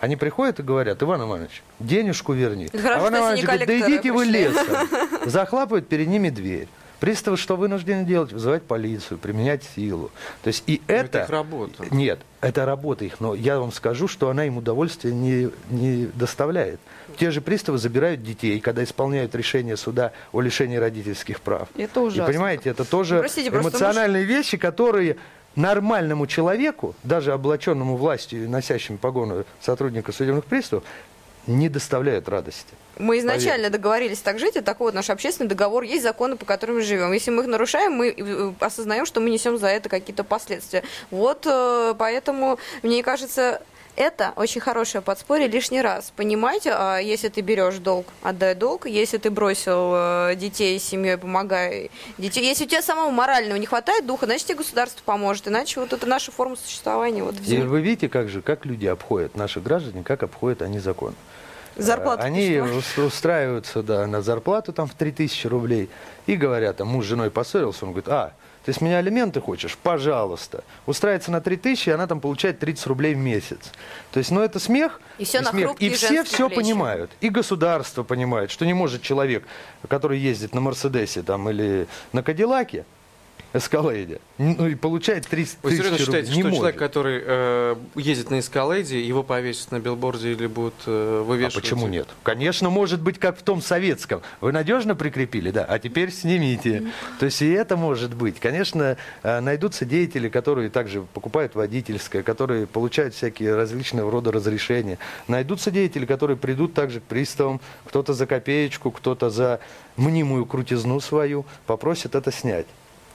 Они 0.00 0.16
приходят 0.16 0.60
и 0.60 0.62
говорят, 0.62 1.02
Иван 1.02 1.22
Иванович, 1.22 1.62
денежку 1.80 2.32
верни. 2.32 2.68
Хорошо, 2.68 2.94
а 2.94 2.98
Иван 3.00 3.16
Иванович 3.16 3.44
говорит, 3.44 3.66
да 3.66 3.78
идите 3.78 4.12
вы 4.12 4.24
пришли». 4.24 4.44
лесом. 4.44 4.88
Захлапывают 5.30 5.88
перед 5.88 6.08
ними 6.08 6.30
дверь. 6.30 6.68
Приставы 7.00 7.36
что 7.36 7.56
вынуждены 7.56 8.04
делать? 8.04 8.32
Вызывать 8.32 8.62
полицию, 8.62 9.18
применять 9.18 9.62
силу. 9.76 10.10
То 10.42 10.48
есть 10.48 10.64
и 10.66 10.80
это... 10.86 11.18
это 11.18 11.22
их 11.24 11.28
работа. 11.28 11.84
Нет, 11.90 12.20
это 12.40 12.64
работа 12.64 13.04
их, 13.04 13.20
но 13.20 13.34
я 13.34 13.58
вам 13.58 13.72
скажу, 13.72 14.08
что 14.08 14.30
она 14.30 14.46
им 14.46 14.56
удовольствия 14.56 15.12
не, 15.12 15.50
не 15.68 16.06
доставляет. 16.14 16.80
Те 17.18 17.30
же 17.30 17.40
приставы 17.40 17.76
забирают 17.78 18.22
детей, 18.22 18.58
когда 18.60 18.82
исполняют 18.82 19.34
решение 19.34 19.76
суда 19.76 20.12
о 20.32 20.40
лишении 20.40 20.76
родительских 20.76 21.40
прав. 21.42 21.68
Это 21.76 22.00
И 22.00 22.02
ужасно. 22.04 22.32
понимаете, 22.32 22.70
это 22.70 22.84
тоже 22.84 23.18
Простите, 23.18 23.50
эмоциональные 23.50 24.24
вещи, 24.24 24.56
которые 24.56 25.16
нормальному 25.56 26.26
человеку, 26.26 26.94
даже 27.02 27.32
облаченному 27.32 27.96
властью 27.96 28.44
и 28.44 28.46
носящему 28.46 28.98
погону 28.98 29.44
сотрудника 29.60 30.12
судебных 30.12 30.44
приставов, 30.44 30.84
не 31.46 31.68
доставляют 31.68 32.28
радости. 32.28 32.74
Мы 32.98 33.18
изначально 33.18 33.70
договорились 33.70 34.20
так 34.20 34.38
жить, 34.38 34.56
это 34.56 34.64
такой 34.64 34.86
вот 34.86 34.94
наш 34.94 35.10
общественный 35.10 35.48
договор, 35.48 35.82
есть 35.82 36.02
законы, 36.02 36.36
по 36.36 36.44
которым 36.44 36.76
мы 36.76 36.82
живем. 36.82 37.12
Если 37.12 37.30
мы 37.30 37.42
их 37.42 37.48
нарушаем, 37.48 37.92
мы 37.92 38.14
э, 38.16 38.52
осознаем, 38.60 39.04
что 39.04 39.20
мы 39.20 39.30
несем 39.30 39.58
за 39.58 39.66
это 39.66 39.88
какие-то 39.88 40.24
последствия. 40.24 40.84
Вот 41.10 41.44
э, 41.46 41.94
поэтому, 41.98 42.58
мне 42.82 43.02
кажется, 43.02 43.60
это 43.96 44.32
очень 44.36 44.60
хорошее 44.60 45.02
подспорье 45.02 45.46
лишний 45.48 45.80
раз. 45.82 46.12
Понимаете, 46.16 46.72
а 46.72 46.98
если 46.98 47.28
ты 47.28 47.40
берешь 47.40 47.76
долг, 47.78 48.06
отдай 48.22 48.54
долг. 48.54 48.86
Если 48.86 49.18
ты 49.18 49.30
бросил 49.30 49.92
э, 49.94 50.34
детей 50.36 50.78
с 50.78 50.84
семьей, 50.84 51.16
помогай 51.16 51.90
детей. 52.18 52.44
Если 52.44 52.64
у 52.64 52.68
тебя 52.68 52.82
самого 52.82 53.10
морального 53.10 53.56
не 53.58 53.66
хватает 53.66 54.06
духа, 54.06 54.26
значит 54.26 54.46
тебе 54.46 54.58
государство 54.58 55.02
поможет. 55.04 55.48
Иначе 55.48 55.80
вот 55.80 55.92
это 55.92 56.06
наша 56.06 56.32
форма 56.32 56.56
существования. 56.56 57.22
Вот 57.22 57.34
и 57.46 57.58
вы 57.58 57.80
видите, 57.80 58.08
как 58.08 58.28
же, 58.28 58.42
как 58.42 58.64
люди 58.66 58.86
обходят, 58.86 59.36
наши 59.36 59.60
граждане, 59.60 60.02
как 60.02 60.22
обходят 60.22 60.62
они 60.62 60.78
закон. 60.78 61.14
Зарплату 61.76 62.22
Э, 62.22 62.26
Они 62.26 62.60
ус- 62.60 62.96
устраиваются 62.98 63.82
да, 63.82 64.06
на 64.06 64.22
зарплату 64.22 64.72
там 64.72 64.86
в 64.86 64.94
3000 64.94 65.46
рублей 65.48 65.90
и 66.26 66.36
говорят, 66.36 66.76
там 66.76 66.86
муж 66.88 67.04
с 67.04 67.08
женой 67.08 67.30
поссорился, 67.32 67.84
он 67.84 67.90
говорит, 67.92 68.08
а, 68.08 68.32
ты 68.64 68.72
с 68.72 68.80
меня 68.80 68.98
алименты 68.98 69.40
хочешь? 69.40 69.76
Пожалуйста. 69.82 70.64
Устраивается 70.86 71.30
на 71.30 71.40
3000, 71.40 71.88
и 71.88 71.92
она 71.92 72.06
там 72.06 72.20
получает 72.20 72.58
30 72.58 72.86
рублей 72.86 73.14
в 73.14 73.18
месяц. 73.18 73.72
То 74.10 74.18
есть, 74.18 74.30
ну 74.30 74.40
это 74.40 74.58
смех. 74.58 75.00
И 75.18 75.24
всё 75.24 75.42
на 75.42 75.50
смех. 75.50 75.72
И 75.78 75.90
все 75.90 76.24
все 76.24 76.48
плечи. 76.48 76.62
понимают. 76.62 77.10
И 77.20 77.28
государство 77.28 78.02
понимает, 78.02 78.50
что 78.50 78.64
не 78.64 78.74
может 78.74 79.02
человек, 79.02 79.44
который 79.88 80.18
ездит 80.18 80.54
на 80.54 80.60
Мерседесе 80.60 81.22
там, 81.22 81.48
или 81.50 81.86
на 82.12 82.22
Кадиллаке, 82.22 82.84
Эскалейде, 83.54 84.20
ну 84.36 84.66
и 84.66 84.74
получает 84.74 85.28
30 85.28 85.58
Вы 85.62 85.70
тысяч 85.70 85.78
серьезно 85.84 85.90
рублей. 85.98 86.04
считаете, 86.06 86.32
что 86.32 86.40
может. 86.42 86.56
человек, 86.56 86.76
который 86.76 87.22
э, 87.24 87.76
ездит 87.94 88.30
на 88.30 88.40
эскалейде, 88.40 89.00
его 89.00 89.22
повесят 89.22 89.70
на 89.70 89.78
билборде 89.78 90.32
или 90.32 90.48
будут 90.48 90.74
э, 90.86 91.20
А 91.20 91.22
вывешивать? 91.22 91.62
почему 91.62 91.86
нет? 91.86 92.08
Конечно, 92.24 92.68
может 92.68 93.00
быть, 93.00 93.20
как 93.20 93.38
в 93.38 93.42
том 93.42 93.62
советском. 93.62 94.22
Вы 94.40 94.50
надежно 94.50 94.96
прикрепили, 94.96 95.52
да, 95.52 95.64
а 95.64 95.78
теперь 95.78 96.10
снимите. 96.10 96.82
То 97.20 97.26
есть 97.26 97.40
и 97.42 97.48
это 97.50 97.76
может 97.76 98.12
быть. 98.14 98.40
Конечно, 98.40 98.96
э, 99.22 99.40
найдутся 99.40 99.84
деятели, 99.84 100.28
которые 100.28 100.68
также 100.68 101.02
покупают 101.14 101.54
водительское, 101.54 102.24
которые 102.24 102.66
получают 102.66 103.14
всякие 103.14 103.54
различные 103.54 104.08
рода 104.08 104.32
разрешения. 104.32 104.98
Найдутся 105.28 105.70
деятели, 105.70 106.06
которые 106.06 106.36
придут 106.36 106.74
также 106.74 106.98
к 106.98 107.04
приставам, 107.04 107.60
кто-то 107.84 108.14
за 108.14 108.26
копеечку, 108.26 108.90
кто-то 108.90 109.30
за 109.30 109.60
мнимую 109.96 110.44
крутизну 110.44 110.98
свою, 110.98 111.46
попросит 111.66 112.16
это 112.16 112.32
снять. 112.32 112.66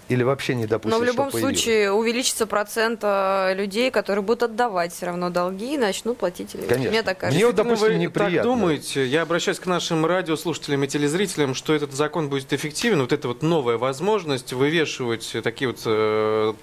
Или 0.10 0.24
вообще 0.24 0.56
не 0.56 0.66
допустит, 0.66 0.98
Но 0.98 1.04
в 1.04 1.06
любом 1.08 1.32
случае 1.32 1.92
увеличится 1.92 2.48
процент 2.48 3.00
э, 3.04 3.54
людей, 3.54 3.92
которые 3.92 4.24
будут 4.24 4.44
отдавать 4.44 4.92
все 4.92 5.06
равно 5.06 5.30
долги 5.30 5.76
и 5.76 5.78
начнут 5.78 6.18
платить. 6.18 6.56
алименты. 6.56 6.74
Конечно. 6.74 6.92
Мне 6.92 7.04
так 7.04 7.18
кажется. 7.20 7.38
Мне 7.38 7.46
вот, 7.46 7.56
допустим, 7.56 7.88
вы 7.88 7.96
неприятно. 7.96 8.38
так 8.38 8.44
думаете? 8.44 9.06
Я 9.06 9.22
обращаюсь 9.22 9.60
к 9.60 9.68
нашим 9.68 10.06
радиослушателям 10.06 10.84
и 10.84 10.88
телезрителям, 10.88 11.54
что 11.54 11.74
этот 11.74 11.94
закон 11.94 12.30
будет 12.30 12.52
эффективен. 12.52 13.02
Вот 13.02 13.14
это 13.14 13.28
вот 13.28 13.44
новая 13.44 13.78
возможность 13.78 14.52
вывешивать 14.52 15.36
такие 15.44 15.70
вот 15.70 15.82
э, 15.86 16.54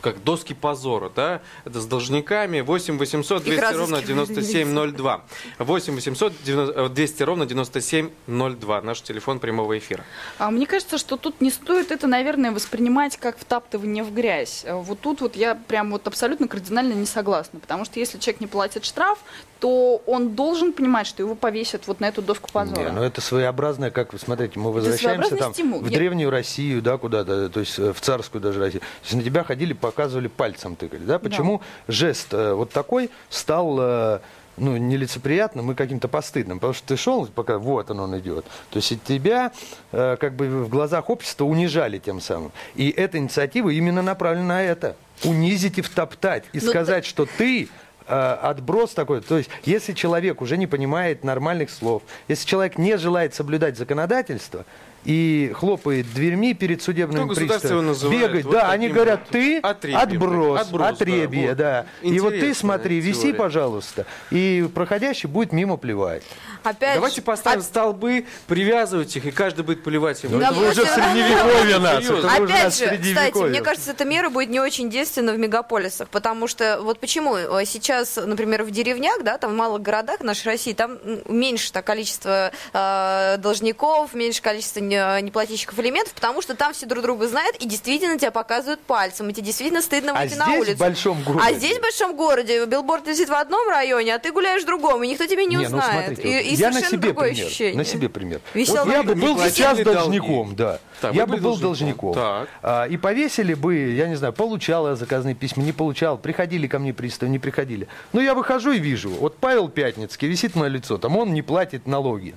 как 0.00 0.22
доски 0.22 0.54
позора, 0.54 1.10
да, 1.14 1.40
это 1.64 1.80
с 1.80 1.86
должниками 1.86 2.60
8 2.60 2.98
800 2.98 3.42
200 3.42 3.60
ровно 3.74 3.96
разыскивали 3.96 4.06
9702. 4.06 5.24
8 5.58 5.94
800 5.94 6.32
90 6.44 6.88
200 6.88 7.22
ровно 7.22 7.46
9702. 7.46 8.82
Наш 8.82 9.00
телефон 9.02 9.38
прямого 9.38 9.76
эфира. 9.78 10.04
А 10.38 10.50
мне 10.50 10.66
кажется, 10.66 10.98
что 10.98 11.16
тут 11.16 11.40
не 11.40 11.50
стоит 11.50 11.90
это, 11.90 12.06
наверное, 12.06 12.52
воспринимать 12.52 13.16
как 13.16 13.38
втаптывание 13.38 14.04
в 14.04 14.12
грязь. 14.12 14.64
А 14.66 14.76
Вот 14.76 15.00
тут 15.00 15.20
вот 15.20 15.36
я 15.36 15.54
прям 15.54 15.90
вот 15.90 16.06
абсолютно 16.06 16.48
кардинально 16.48 16.92
не 16.92 17.06
согласна. 17.06 17.60
Потому 17.60 17.84
что 17.84 17.98
если 17.98 18.18
человек 18.18 18.40
не 18.40 18.46
платит 18.46 18.84
штраф, 18.84 19.18
то 19.60 20.02
он 20.06 20.34
должен 20.34 20.72
понимать, 20.72 21.06
что 21.06 21.22
его 21.22 21.34
повесят 21.34 21.86
вот 21.86 22.00
на 22.00 22.06
эту 22.06 22.22
доску 22.22 22.50
позора. 22.52 22.80
Не, 22.80 22.90
ну 22.92 23.02
это 23.02 23.20
своеобразное, 23.20 23.90
как 23.90 24.12
вы 24.12 24.18
смотрите, 24.18 24.58
мы 24.58 24.72
возвращаемся 24.72 25.36
там 25.36 25.52
стимул. 25.52 25.80
в 25.80 25.88
Я- 25.88 25.98
древнюю 25.98 26.30
Россию, 26.30 26.82
да, 26.82 26.96
куда-то, 26.98 27.48
то 27.48 27.60
есть 27.60 27.78
э, 27.78 27.92
в 27.92 28.00
царскую 28.00 28.40
даже 28.40 28.60
Россию. 28.60 28.80
То 28.80 28.86
есть 29.04 29.14
на 29.14 29.22
тебя 29.22 29.44
ходили, 29.44 29.72
показывали 29.72 30.28
пальцем 30.28 30.76
тыкали, 30.76 31.04
да? 31.04 31.18
Почему 31.18 31.60
жест 31.88 32.28
э, 32.32 32.52
вот 32.52 32.70
такой 32.70 33.10
стал 33.30 33.76
э, 33.80 34.20
ну, 34.56 34.76
нелицеприятным 34.76 35.72
и 35.72 35.74
каким-то 35.74 36.08
постыдным, 36.08 36.58
потому 36.58 36.74
что 36.74 36.86
ты 36.88 36.96
шел, 36.96 37.26
пока 37.26 37.58
вот 37.58 37.90
он, 37.90 38.00
он 38.00 38.18
идет. 38.18 38.44
То 38.70 38.76
есть 38.76 39.02
тебя 39.04 39.52
э, 39.92 40.16
как 40.20 40.34
бы 40.34 40.46
в 40.64 40.68
глазах 40.68 41.10
общества 41.10 41.44
унижали 41.44 41.98
тем 41.98 42.20
самым. 42.20 42.52
И 42.74 42.90
эта 42.90 43.18
инициатива 43.18 43.70
именно 43.70 44.02
направлена 44.02 44.48
на 44.48 44.62
это. 44.62 44.96
Унизить 45.24 45.78
и 45.78 45.82
втоптать. 45.82 46.44
И 46.52 46.60
Ну, 46.60 46.68
сказать, 46.68 47.04
что 47.04 47.26
ты 47.26 47.68
отброс 48.08 48.94
такой. 48.94 49.20
То 49.20 49.38
есть, 49.38 49.50
если 49.64 49.92
человек 49.92 50.40
уже 50.40 50.56
не 50.56 50.66
понимает 50.66 51.24
нормальных 51.24 51.70
слов, 51.70 52.02
если 52.28 52.46
человек 52.46 52.78
не 52.78 52.96
желает 52.96 53.34
соблюдать 53.34 53.76
законодательство 53.76 54.64
и 55.04 55.52
хлопает 55.54 56.12
дверьми 56.12 56.54
перед 56.54 56.82
судебным 56.82 57.24
его 57.24 57.34
приставом, 57.34 57.94
бегает, 58.10 58.44
вот 58.44 58.52
да, 58.52 58.70
они 58.70 58.88
говорят, 58.88 59.20
вот 59.20 59.30
ты 59.30 59.58
отребье, 59.58 59.98
отброс, 59.98 60.60
отброс, 60.60 60.86
да, 60.86 60.88
отребье, 60.88 61.48
вот. 61.48 61.56
да. 61.56 61.86
И 62.02 62.18
вот 62.20 62.38
ты 62.38 62.54
смотри, 62.54 63.00
виси, 63.00 63.22
теория. 63.22 63.34
пожалуйста, 63.34 64.06
и 64.30 64.68
проходящий 64.74 65.28
будет 65.28 65.52
мимо 65.52 65.76
плевать. 65.76 66.22
Опять 66.62 66.96
Давайте 66.96 67.16
же, 67.16 67.22
поставим 67.22 67.60
оп- 67.60 67.64
столбы, 67.64 68.26
привязывать 68.46 69.14
их, 69.16 69.26
и 69.26 69.30
каждый 69.30 69.64
будет 69.64 69.84
поливать 69.84 70.22
им. 70.24 70.32
Ну, 70.32 70.40
это 70.40 70.52
вы 70.52 70.70
уже 70.70 70.84
в 70.84 70.88
средневековье 70.88 71.78
нас, 71.78 72.08
Опять 72.08 72.78
же, 72.78 72.98
кстати, 72.98 73.48
мне 73.48 73.60
кажется, 73.62 73.92
эта 73.92 74.04
мера 74.04 74.28
будет 74.28 74.50
не 74.50 74.60
очень 74.60 74.90
действенна 74.90 75.32
в 75.32 75.38
мегаполисах, 75.38 76.08
потому 76.08 76.48
что 76.48 76.80
вот 76.82 76.98
почему 77.00 77.36
э, 77.36 77.64
сейчас, 77.64 78.16
например, 78.16 78.64
в 78.64 78.70
деревнях, 78.70 79.22
да, 79.22 79.38
там 79.38 79.52
в 79.52 79.56
малых 79.56 79.82
городах 79.82 80.20
нашей 80.20 80.46
России, 80.46 80.72
там 80.72 80.98
меньше 81.26 81.72
количество 81.72 82.50
э, 82.72 83.36
должников, 83.38 84.14
меньше 84.14 84.42
количество 84.42 84.80
неплательщиков 84.88 85.78
элементов, 85.78 86.12
потому 86.14 86.42
что 86.42 86.54
там 86.54 86.72
все 86.72 86.86
друг 86.86 87.02
друга 87.02 87.28
знают 87.28 87.56
и 87.56 87.66
действительно 87.66 88.18
тебя 88.18 88.30
показывают 88.30 88.80
пальцем, 88.80 89.28
и 89.28 89.32
тебе 89.32 89.46
действительно 89.46 89.82
стыдно 89.82 90.12
А 90.12 90.22
выйти 90.22 90.34
на 90.34 90.46
здесь, 90.46 90.58
улицу. 90.60 90.76
в 90.76 90.78
большом 90.78 91.22
городе? 91.22 91.44
А 91.46 91.52
здесь 91.52 91.78
в 91.78 91.80
большом 91.80 92.16
городе 92.16 92.66
билборд 92.66 93.06
висит 93.06 93.28
в 93.28 93.34
одном 93.34 93.68
районе, 93.68 94.14
а 94.14 94.18
ты 94.18 94.32
гуляешь 94.32 94.62
в 94.62 94.66
другом, 94.66 95.02
и 95.04 95.08
никто 95.08 95.26
тебя 95.26 95.44
не, 95.44 95.56
ну 95.56 95.62
узнает. 95.64 96.06
смотрите, 96.06 96.22
и, 96.22 96.34
вот 96.34 96.44
и 96.44 96.54
я 96.54 96.66
на 96.68 96.72
совершенно 96.74 96.90
себе 97.02 97.08
другое 97.12 97.28
пример. 97.30 97.46
ощущение. 97.46 97.76
На 97.76 97.84
себе 97.84 98.08
пример. 98.08 98.40
Вот 98.54 98.88
я 98.88 99.02
бы 99.02 99.14
был 99.14 99.38
сейчас 99.40 99.78
долги. 99.78 99.84
должником, 99.84 100.54
да. 100.56 100.78
Так, 101.00 101.14
я 101.14 101.26
бы 101.26 101.36
был 101.36 101.56
должником. 101.56 102.12
должником. 102.12 102.14
Так. 102.14 102.48
А, 102.62 102.84
и 102.86 102.96
повесили 102.96 103.54
бы, 103.54 103.76
я 103.76 104.08
не 104.08 104.16
знаю, 104.16 104.32
получал 104.32 104.88
я 104.88 104.96
заказные 104.96 105.34
письма, 105.34 105.62
не 105.62 105.72
получал, 105.72 106.18
приходили 106.18 106.66
ко 106.66 106.78
мне 106.78 106.92
приставы, 106.92 107.30
не 107.30 107.38
приходили. 107.38 107.86
Ну, 108.12 108.20
я 108.20 108.34
выхожу 108.34 108.72
и 108.72 108.78
вижу, 108.78 109.10
вот 109.10 109.36
Павел 109.38 109.68
Пятницкий 109.68 110.28
висит 110.28 110.54
мое 110.56 110.68
лицо, 110.68 110.98
там 110.98 111.16
он 111.16 111.32
не 111.32 111.42
платит 111.42 111.86
налоги. 111.86 112.34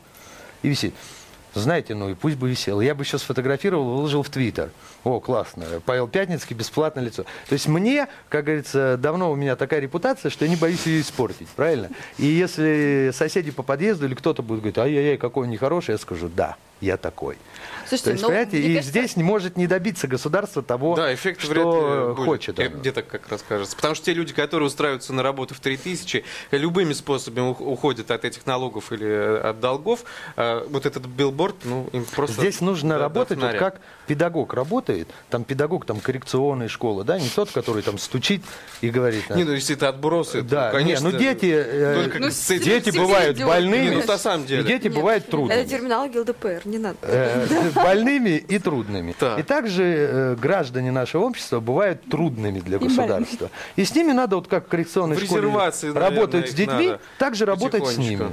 И 0.62 0.70
висит. 0.70 0.94
Знаете, 1.60 1.96
ну 1.96 2.10
и 2.10 2.14
пусть 2.14 2.38
бы 2.38 2.50
висел. 2.50 2.82
Я 2.82 2.96
бы 2.96 3.04
еще 3.04 3.18
сфотографировал, 3.18 3.96
выложил 3.96 4.24
в 4.24 4.30
Твиттер. 4.30 4.72
О, 5.04 5.20
классно. 5.20 5.66
Павел 5.86 6.08
Пятницкий, 6.08 6.56
бесплатное 6.56 7.04
лицо. 7.04 7.24
То 7.48 7.54
есть 7.54 7.68
мне, 7.68 8.08
как 8.30 8.46
говорится, 8.46 8.98
давно 8.98 9.32
у 9.32 9.36
меня 9.36 9.56
такая 9.56 9.80
репутация, 9.80 10.30
что 10.30 10.46
я 10.46 10.52
не 10.52 10.58
боюсь 10.58 10.86
ее 10.86 11.02
испортить, 11.02 11.50
правильно? 11.50 11.90
И 12.18 12.26
если 12.26 13.12
соседи 13.14 13.52
по 13.52 13.64
подъезду 13.64 14.06
или 14.06 14.16
кто-то 14.16 14.42
будет 14.42 14.60
говорить, 14.60 14.78
ай-яй-яй, 14.78 15.18
какой 15.18 15.46
он 15.46 15.52
нехороший, 15.52 15.94
я 15.94 15.98
скажу, 15.98 16.30
да, 16.34 16.56
я 16.82 16.98
такой. 16.98 17.38
Слушайте, 17.88 18.04
То 18.06 18.12
есть, 18.12 18.22
ну, 18.24 18.28
понимаете, 18.30 18.58
и 18.60 18.74
кажется- 18.76 18.90
здесь 18.90 19.16
не 19.18 19.24
может 19.24 19.58
не 19.58 19.68
добиться 19.68 20.08
государство 20.08 20.64
того, 20.64 20.96
Да, 20.96 21.14
эффект 21.14 21.42
что 21.42 22.14
будет. 22.16 22.26
хочет. 22.26 22.60
Оно. 22.60 22.70
Мне 22.78 22.92
так 22.94 23.08
как 23.08 23.28
раз 23.30 23.44
кажется. 23.48 23.76
Потому 23.76 23.96
что 23.96 24.06
те 24.06 24.14
люди, 24.14 24.34
которые 24.34 24.68
устраиваются 24.68 25.12
на 25.14 25.24
работу 25.24 25.54
в 25.56 25.60
3000, 25.60 26.24
любыми 26.52 26.94
способами 26.94 27.50
ух- 27.50 27.60
уходят 27.60 28.10
от 28.12 28.24
этих 28.24 28.46
налогов 28.46 28.92
или 28.94 29.06
э, 29.08 29.38
от 29.42 29.60
долгов, 29.60 30.06
а 30.38 30.66
вот 30.70 30.86
этот 30.86 31.06
билборд, 31.06 31.56
ну, 31.66 31.90
им 31.92 32.06
просто... 32.06 32.40
Здесь 32.42 32.62
нужно 32.62 32.96
до 32.96 33.00
работать, 33.02 33.40
вот 33.40 33.56
как 33.56 33.82
педагог 34.08 34.54
работает, 34.54 35.10
там 35.30 35.44
педагог 35.44 35.86
там 35.86 36.00
коррекционной 36.00 36.70
школы, 36.70 37.04
да, 37.04 37.20
не 37.20 37.28
тот, 37.30 37.52
который 37.52 37.84
там 37.84 37.98
стучит 37.98 38.42
и 38.80 38.90
говорит. 38.90 39.30
Не, 39.30 39.44
ну 39.44 39.52
если 39.52 39.76
это 39.76 39.90
отбросы, 39.90 40.42
да, 40.44 40.72
то, 40.72 40.78
конечно... 40.78 41.08
не, 41.08 41.12
ну 41.14 41.20
дети, 41.20 41.54
э, 41.54 42.04
только 42.04 42.20
Ну, 42.20 42.30
дети 42.30 42.98
бывают 42.98 43.38
Не, 43.38 43.44
ну, 43.92 44.06
на 44.08 44.18
самом 44.18 44.46
деле. 44.46 44.62
и 44.64 44.66
дети 44.66 44.86
Нет, 44.86 44.94
бывают 44.94 45.28
трудными. 45.28 45.60
Это 45.60 45.70
терминология 45.70 46.20
ЛДПр, 46.22 46.62
не 46.72 46.78
надо. 46.78 46.98
Э, 47.04 47.46
больными 47.76 48.38
и 48.38 48.58
трудными. 48.60 49.16
И 49.38 49.44
также 49.44 49.84
э, 49.84 50.36
граждане 50.36 50.92
нашего 50.92 51.26
общества 51.26 51.60
бывают 51.60 52.02
трудными 52.10 52.60
для 52.60 52.80
государства. 52.80 53.50
И 53.76 53.86
с 53.86 53.94
ними 53.94 54.12
надо, 54.12 54.38
вот 54.38 54.48
как 54.48 54.66
в 54.66 54.70
коррекционной 54.70 55.18
школе 55.18 55.52
работают 55.94 56.50
с 56.50 56.54
детьми, 56.54 56.94
также 57.18 57.46
работать 57.46 57.86
с 57.88 57.98
ними. 57.98 58.32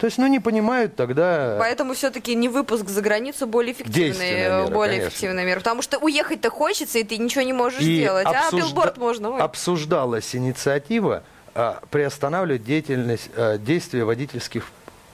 То 0.00 0.06
есть, 0.06 0.16
ну, 0.16 0.26
не 0.28 0.40
понимают 0.40 0.96
тогда... 0.96 1.56
Поэтому 1.58 1.92
все-таки 1.92 2.34
не 2.34 2.48
выпуск 2.48 2.88
за 2.88 3.02
границу 3.02 3.46
более 3.46 3.74
Действенная 3.74 4.32
мера, 4.32 4.66
более 4.70 4.96
конечно. 4.96 5.08
эффективная 5.08 5.44
мера. 5.44 5.58
Потому 5.58 5.82
что 5.82 5.98
уехать-то 5.98 6.48
хочется, 6.48 6.98
и 6.98 7.04
ты 7.04 7.18
ничего 7.18 7.42
не 7.42 7.52
можешь 7.52 7.80
И 7.82 7.96
сделать. 7.98 8.26
А 8.26 8.30
обсужда- 8.30 8.56
билборд 8.56 8.96
можно. 8.96 9.30
ой. 9.30 9.40
Обсуждалась 9.40 10.34
инициатива 10.34 11.22
а, 11.54 11.80
приостанавливать 11.90 12.64
деятельность, 12.64 13.28
а, 13.36 13.58
действия 13.58 14.04
водительских 14.04 14.64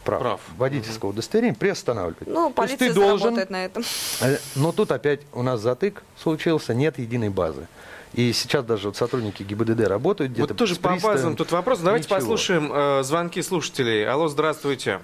прав. 0.06 0.20
Прав. 0.20 0.40
Водительского 0.56 1.10
удостоверения 1.10 1.54
приостанавливать. 1.54 2.26
Ну, 2.26 2.50
То 2.50 2.62
есть 2.62 2.78
полиция 2.78 2.88
ты 2.88 2.94
должен, 2.94 3.34
на 3.48 3.64
этом. 3.64 3.82
э, 4.22 4.38
но 4.54 4.72
тут 4.72 4.92
опять 4.92 5.20
у 5.32 5.42
нас 5.42 5.60
затык 5.60 6.02
случился, 6.22 6.72
нет 6.74 6.98
единой 6.98 7.28
базы. 7.28 7.66
И 8.14 8.32
сейчас 8.32 8.64
даже 8.64 8.88
вот 8.88 8.96
сотрудники 8.96 9.42
ГИБДД 9.42 9.86
работают 9.88 10.32
где-то 10.32 10.54
Вот 10.54 10.56
тоже 10.58 10.76
по 10.76 10.96
базам 10.96 11.36
тут 11.36 11.52
вопрос. 11.52 11.80
Давайте 11.80 12.04
Ничего. 12.06 12.18
послушаем 12.18 12.72
э, 12.72 13.02
звонки 13.02 13.42
слушателей. 13.42 14.08
Алло, 14.08 14.28
здравствуйте. 14.28 15.00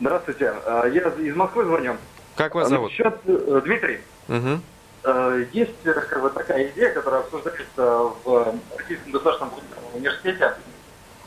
Здравствуйте, 0.00 0.52
э, 0.66 0.90
я 0.92 1.02
из 1.26 1.36
Москвы 1.36 1.64
звоню. 1.64 1.96
Как 2.36 2.54
вас 2.54 2.68
зовут? 2.68 2.90
Насчет, 2.90 3.18
э, 3.26 3.60
Дмитрий, 3.64 4.00
Мгм. 4.28 4.62
э, 5.04 5.44
есть 5.52 5.70
как 5.82 6.22
бы, 6.22 6.30
такая 6.30 6.68
идея, 6.70 6.92
которая 6.92 7.20
обсуждается 7.20 8.10
в 8.24 8.54
Российском 8.76 9.12
государственном 9.12 9.54
университете. 9.94 10.54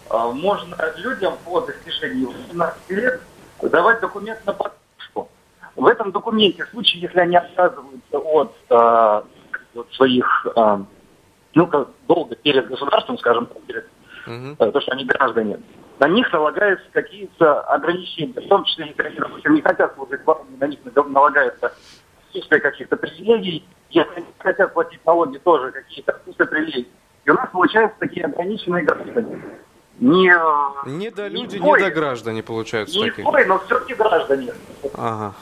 Э, 0.09 0.31
Можно 0.33 0.77
людям 0.97 1.33
по 1.45 1.61
достижении 1.61 2.25
18 2.25 2.89
лет 2.91 3.21
давать 3.61 4.01
документ 4.01 4.45
на 4.45 4.53
подписку. 4.53 5.29
В 5.75 5.85
этом 5.87 6.11
документе, 6.11 6.65
в 6.65 6.69
случае, 6.69 7.03
если 7.03 7.19
они 7.19 7.35
отказываются 7.37 8.17
от, 8.17 8.53
э, 8.69 9.21
от 9.75 9.93
своих 9.93 10.47
э, 10.55 10.77
ну, 11.55 11.67
как 11.67 11.89
долга 12.07 12.35
перед 12.35 12.67
государством, 12.67 13.17
скажем 13.17 13.45
так, 13.47 13.61
перед 13.63 13.87
э, 14.27 14.71
то, 14.71 14.81
что 14.81 14.91
они 14.91 15.05
граждане, 15.05 15.59
на 15.99 16.07
них 16.07 16.31
налагаются 16.33 16.85
какие-то 16.91 17.61
ограничения, 17.61 18.33
в 18.33 18.47
том 18.47 18.63
числе, 18.65 18.87
если 18.87 19.03
они, 19.03 19.17
допустим, 19.17 19.53
не 19.53 19.61
хотят 19.61 19.93
служить 19.95 20.23
в 20.25 20.31
армии, 20.31 20.57
на 20.59 20.67
них 20.67 20.79
налагается 20.95 21.73
отсутствие 22.27 22.61
каких-то 22.61 22.97
привилегий, 22.97 23.65
если 23.89 24.15
они 24.15 24.25
хотят 24.39 24.73
платить 24.73 25.05
налоги, 25.05 25.37
тоже 25.37 25.71
какие-то 25.71 26.13
отсутствие 26.13 26.47
привилегий. 26.47 26.91
И 27.25 27.29
у 27.29 27.33
нас 27.35 27.49
получаются 27.51 27.97
такие 27.99 28.25
ограниченные 28.25 28.83
граждане. 28.83 29.41
Не, 29.99 30.33
Не 30.89 31.09
до 31.11 31.27
люди, 31.27 31.53
не 31.55 31.59
изгои, 31.59 31.81
до 31.81 31.91
граждане 31.91 32.43
получаются 32.43 32.97
не 32.97 33.09
такие. 33.09 33.23
изгои, 33.27 33.43
но 33.45 33.59
все-таки 33.65 33.93
граждане. 33.93 34.53
Ага. 34.95 35.33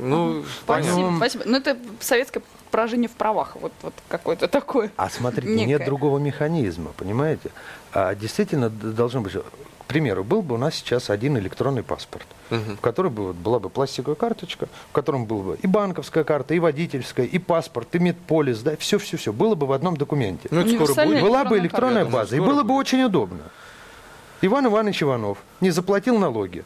Ну, 0.00 0.42
понятно. 0.66 0.92
Спасибо, 0.92 1.16
спасибо. 1.16 1.44
Ну, 1.46 1.56
это 1.58 1.76
советское 2.00 2.42
поражение 2.70 3.08
в 3.08 3.12
правах. 3.12 3.56
Вот, 3.60 3.72
вот 3.82 3.94
какое-то 4.08 4.48
такое. 4.48 4.90
А 4.96 5.08
смотрите, 5.10 5.48
Некое. 5.54 5.66
нет 5.66 5.84
другого 5.84 6.18
механизма, 6.18 6.92
понимаете? 6.96 7.50
А 7.92 8.14
действительно 8.14 8.68
должно 8.70 9.20
быть... 9.20 9.32
К 9.34 9.88
примеру, 9.88 10.24
был 10.24 10.42
бы 10.42 10.56
у 10.56 10.58
нас 10.58 10.74
сейчас 10.74 11.10
один 11.10 11.38
электронный 11.38 11.84
паспорт, 11.84 12.26
Мгм. 12.50 12.76
в 12.76 12.80
котором 12.80 13.12
бы, 13.12 13.26
вот 13.28 13.36
была 13.36 13.60
бы 13.60 13.70
пластиковая 13.70 14.16
карточка, 14.16 14.66
в 14.90 14.92
котором 14.92 15.26
была 15.26 15.42
бы 15.44 15.58
и 15.62 15.66
банковская 15.68 16.24
карта, 16.24 16.54
и 16.54 16.58
водительская, 16.58 17.24
и 17.24 17.38
паспорт, 17.38 17.94
и 17.94 18.00
медполис, 18.00 18.58
да, 18.62 18.76
все-все-все, 18.76 19.32
было 19.32 19.54
бы 19.54 19.68
в 19.68 19.70
одном 19.72 19.96
документе. 19.96 20.48
Ну, 20.50 20.62
это 20.62 20.70
скоро 20.86 21.06
будет. 21.06 21.22
Была 21.22 21.44
бы 21.44 21.58
электронная 21.58 22.02
карта. 22.02 22.16
база, 22.18 22.34
и 22.36 22.40
было 22.40 22.62
бы 22.64 22.68
будет. 22.70 22.78
очень 22.80 23.04
удобно. 23.04 23.38
Иван 24.42 24.66
Иванович 24.66 25.02
Иванов 25.02 25.38
не 25.60 25.70
заплатил 25.70 26.18
налоги. 26.18 26.64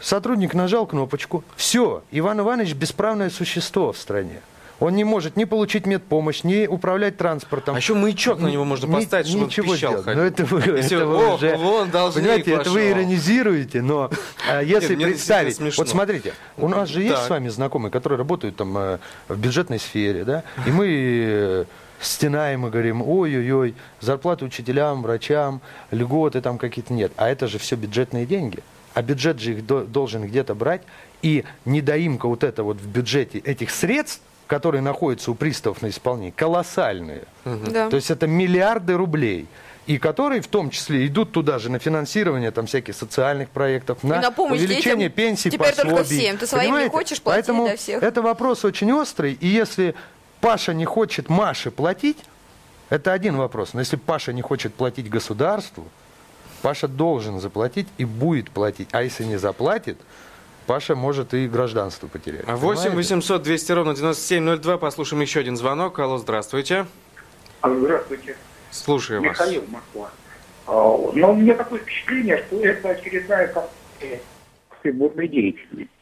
Сотрудник 0.00 0.54
нажал 0.54 0.86
кнопочку. 0.86 1.44
Все, 1.56 2.02
Иван 2.10 2.40
Иванович 2.40 2.74
бесправное 2.74 3.30
существо 3.30 3.92
в 3.92 3.98
стране. 3.98 4.40
Он 4.80 4.94
не 4.96 5.04
может 5.04 5.36
ни 5.36 5.44
получить 5.44 5.86
медпомощь, 5.86 6.42
ни 6.42 6.66
управлять 6.66 7.16
транспортом. 7.16 7.76
А 7.76 7.78
еще 7.78 7.94
маячок 7.94 8.40
на 8.40 8.48
него 8.48 8.64
можно 8.64 8.86
Ни- 8.86 8.92
поставить, 8.96 9.28
чтобы 9.28 9.44
он 9.44 9.48
ничего 9.48 9.72
пищал. 9.72 9.90
сделать. 9.92 10.04
ходил. 10.04 10.20
Ну, 10.22 10.28
это 10.28 10.44
вы, 10.44 10.76
Если 10.78 10.96
это 10.96 11.06
он, 11.06 11.16
вы 11.16 11.24
«О, 11.26 11.34
уже... 11.36 11.56
вон 11.56 11.90
Понимаете, 11.90 12.50
это 12.52 12.70
вы 12.70 12.80
пошел». 12.80 12.92
иронизируете, 12.92 13.82
но 13.82 14.10
а, 14.50 14.60
если 14.62 14.96
Нет, 14.96 15.08
представить... 15.10 15.60
Вот 15.78 15.88
смотрите, 15.88 16.34
у 16.58 16.68
нас 16.68 16.88
же 16.88 17.02
есть 17.02 17.14
Так. 17.14 17.24
с 17.24 17.30
вами 17.30 17.48
знакомые, 17.48 17.92
которые 17.92 18.18
работают 18.18 18.56
там 18.56 18.76
э, 18.76 18.98
в 19.28 19.38
бюджетной 19.38 19.78
сфере, 19.78 20.24
да? 20.24 20.42
И 20.66 20.70
мы 20.70 20.86
э, 20.90 21.64
стенаем 22.06 22.66
и 22.66 22.70
говорим, 22.70 23.02
ой-ой-ой, 23.02 23.74
зарплаты 24.00 24.44
учителям, 24.44 25.02
врачам, 25.02 25.60
льготы 25.90 26.40
там 26.40 26.58
какие-то 26.58 26.92
нет. 26.92 27.12
А 27.16 27.28
это 27.28 27.46
же 27.48 27.58
все 27.58 27.76
бюджетные 27.76 28.26
деньги. 28.26 28.58
А 28.94 29.02
бюджет 29.02 29.40
же 29.40 29.52
их 29.52 29.66
до- 29.66 29.84
должен 29.84 30.26
где-то 30.26 30.54
брать. 30.54 30.82
И 31.22 31.44
недоимка 31.64 32.28
вот 32.28 32.44
это 32.44 32.62
вот 32.62 32.76
в 32.78 32.86
бюджете 32.86 33.38
этих 33.38 33.70
средств, 33.70 34.20
которые 34.46 34.82
находятся 34.82 35.30
у 35.30 35.34
приставов 35.34 35.80
на 35.82 35.88
исполнении, 35.88 36.30
колоссальные. 36.30 37.22
Да. 37.44 37.88
То 37.88 37.96
есть 37.96 38.10
это 38.10 38.26
миллиарды 38.26 38.94
рублей. 38.94 39.46
И 39.86 39.98
которые 39.98 40.40
в 40.40 40.46
том 40.48 40.70
числе 40.70 41.06
идут 41.06 41.32
туда 41.32 41.58
же 41.58 41.70
на 41.70 41.78
финансирование 41.78 42.50
там 42.50 42.64
всяких 42.66 42.94
социальных 42.96 43.50
проектов, 43.50 44.02
на, 44.02 44.18
на 44.20 44.30
помощь 44.30 44.58
увеличение 44.60 45.08
детям. 45.10 45.12
пенсий, 45.12 45.50
Теперь 45.50 45.74
только 45.74 45.96
пособий. 45.96 46.20
всем. 46.20 46.36
Ты 46.38 46.46
своим 46.46 46.78
не 46.78 46.88
хочешь, 46.88 47.20
плати 47.20 47.36
Поэтому 47.42 47.66
для 47.66 47.76
всех. 47.76 48.02
это 48.02 48.22
вопрос 48.22 48.64
очень 48.64 48.90
острый. 48.92 49.34
И 49.34 49.46
если 49.46 49.94
Паша 50.44 50.74
не 50.74 50.84
хочет 50.84 51.30
Маше 51.30 51.70
платить, 51.70 52.18
это 52.90 53.14
один 53.14 53.36
вопрос. 53.36 53.72
Но 53.72 53.80
если 53.80 53.96
Паша 53.96 54.34
не 54.34 54.42
хочет 54.42 54.74
платить 54.74 55.08
государству, 55.08 55.88
Паша 56.60 56.86
должен 56.86 57.40
заплатить 57.40 57.88
и 57.96 58.04
будет 58.04 58.50
платить. 58.50 58.88
А 58.92 59.02
если 59.02 59.24
не 59.24 59.38
заплатит, 59.38 59.96
Паша 60.66 60.94
может 60.96 61.32
и 61.32 61.48
гражданство 61.48 62.08
потерять. 62.08 62.44
А 62.46 62.56
8 62.56 62.82
Понимаете? 62.82 63.14
800 63.14 63.42
200 63.42 63.72
ровно 63.72 63.94
9702. 63.94 64.76
Послушаем 64.76 65.22
еще 65.22 65.40
один 65.40 65.56
звонок. 65.56 65.98
Алло, 65.98 66.18
здравствуйте. 66.18 66.84
Здравствуйте, 67.62 68.36
Слушаю 68.70 69.22
вас. 69.22 69.30
Михаил 69.30 69.64
Москва. 69.68 70.10
А, 70.66 70.72
Но 70.72 71.32
у 71.32 71.36
меня 71.36 71.54
такое 71.54 71.80
впечатление, 71.80 72.44
что 72.46 72.60
это 72.60 72.90
очередная 72.90 73.46
концепция 73.46 74.92
бурной 74.92 75.26
деятельности. 75.26 75.93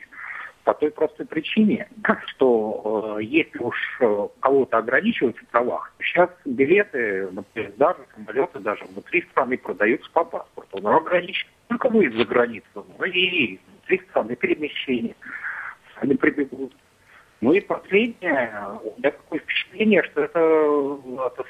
По 0.64 0.74
той 0.74 0.92
простой 0.92 1.26
причине, 1.26 1.88
что 2.26 3.16
э, 3.18 3.24
если 3.24 3.58
уж 3.58 3.76
э, 4.00 4.28
кого-то 4.40 4.78
ограничивать 4.78 5.36
в 5.36 5.46
правах, 5.46 5.92
сейчас 6.00 6.30
билеты 6.44 7.28
на 7.32 7.42
поезда, 7.42 7.96
самолеты 8.14 8.60
даже 8.60 8.84
внутри 8.84 9.22
страны 9.32 9.58
продаются 9.58 10.08
по 10.12 10.24
паспорту. 10.24 10.78
Но 10.80 10.96
ограничивать 10.96 11.52
не 11.68 11.76
только 11.76 11.88
выезд 11.88 12.16
за 12.16 12.24
границу, 12.24 12.86
но 12.96 13.04
и 13.06 13.58
внутри 13.66 14.00
страны 14.08 14.36
перемещения. 14.36 15.16
Они 15.96 16.14
прибегут. 16.14 16.72
Ну 17.40 17.52
и 17.52 17.60
последнее, 17.60 18.52
у 18.84 18.96
меня 18.98 19.10
такое 19.10 19.40
впечатление, 19.40 20.04
что 20.04 20.22
это, 20.22 20.38
э, 20.38 21.18
это 21.26 21.44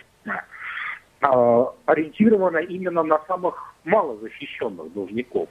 а, 1.20 1.72
ориентировано 1.84 2.58
именно 2.58 3.02
на 3.02 3.18
самых 3.26 3.74
малозащищенных 3.84 4.92
должников. 4.92 5.48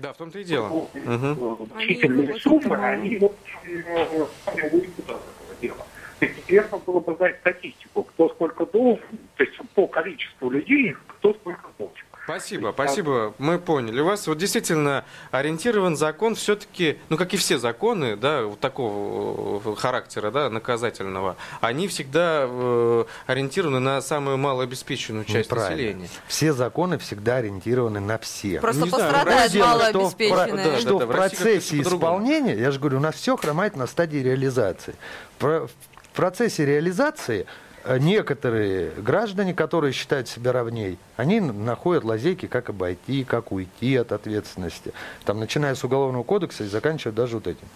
Да, 0.00 0.12
в 0.12 0.16
том-то 0.16 0.38
и 0.38 0.44
дело. 0.44 0.88
Мгм. 0.94 1.68
Значительные 1.72 2.30
Они 2.30 2.40
суммы, 2.40 2.76
они 2.76 3.16
вот 3.18 3.36
э, 3.64 4.26
сами 4.44 4.70
уйдут 4.70 4.98
от 5.00 5.16
этого 5.16 5.54
дела. 5.60 5.86
То 6.18 6.26
есть 6.26 6.38
интересно 6.38 6.78
было 6.78 7.00
бы 7.00 7.14
знать 7.16 7.36
статистику, 7.40 8.02
кто 8.04 8.28
сколько 8.30 8.66
должен, 8.66 9.18
то 9.36 9.44
есть 9.44 9.56
по 9.74 9.86
количеству 9.86 10.50
людей, 10.50 10.94
кто 11.06 11.34
сколько 11.34 11.68
должен. 11.78 12.07
Спасибо, 12.28 12.72
спасибо, 12.74 13.32
мы 13.38 13.58
поняли. 13.58 14.02
У 14.02 14.04
вас 14.04 14.26
вот 14.26 14.36
действительно 14.36 15.06
ориентирован 15.30 15.96
закон 15.96 16.34
все-таки, 16.34 16.98
ну 17.08 17.16
как 17.16 17.32
и 17.32 17.38
все 17.38 17.56
законы, 17.58 18.16
да, 18.16 18.42
вот 18.42 18.60
такого 18.60 19.62
э, 19.64 19.74
характера, 19.76 20.30
да, 20.30 20.50
наказательного, 20.50 21.36
они 21.62 21.88
всегда 21.88 22.44
э, 22.46 23.04
ориентированы 23.26 23.78
на 23.78 24.02
самую 24.02 24.36
малообеспеченную 24.36 25.24
часть 25.24 25.50
Неправильно. 25.50 25.70
населения. 25.76 26.08
Все 26.26 26.52
законы 26.52 26.98
всегда 26.98 27.36
ориентированы 27.36 28.00
на 28.00 28.18
всех. 28.18 28.60
Просто 28.60 28.82
не 28.82 28.90
знаю, 28.90 29.04
пострадают 29.10 29.52
Дело, 29.52 29.66
что 29.66 29.78
в, 29.78 29.94
малообеспеченные. 29.94 30.66
про- 30.66 30.80
что 30.80 30.98
Да, 30.98 31.06
в 31.06 31.08
в 31.08 31.12
процессе 31.12 31.80
исполнения, 31.80 32.54
я 32.58 32.70
же 32.72 32.78
говорю, 32.78 32.98
у 32.98 33.00
нас 33.00 33.14
все 33.14 33.38
хромает 33.38 33.74
на 33.74 33.86
стадии 33.86 34.18
реализации. 34.18 34.94
Про- 35.38 35.66
в 35.66 35.70
процессе 36.14 36.66
реализации 36.66 37.42
э, 37.42 37.46
некоторые 37.98 38.90
граждане, 38.90 39.54
которые 39.54 39.92
считают 39.92 40.28
себя 40.28 40.52
равней, 40.52 40.98
они 41.16 41.40
находят 41.40 42.04
лазейки, 42.04 42.46
как 42.46 42.70
обойти, 42.70 43.24
как 43.24 43.52
уйти 43.52 43.96
от 43.96 44.12
ответственности. 44.12 44.92
Там, 45.24 45.40
начиная 45.40 45.74
с 45.74 45.84
Уголовного 45.84 46.22
кодекса 46.22 46.64
и 46.64 46.66
заканчивая 46.66 47.12
даже 47.12 47.36
вот 47.36 47.46
этим. 47.46 47.66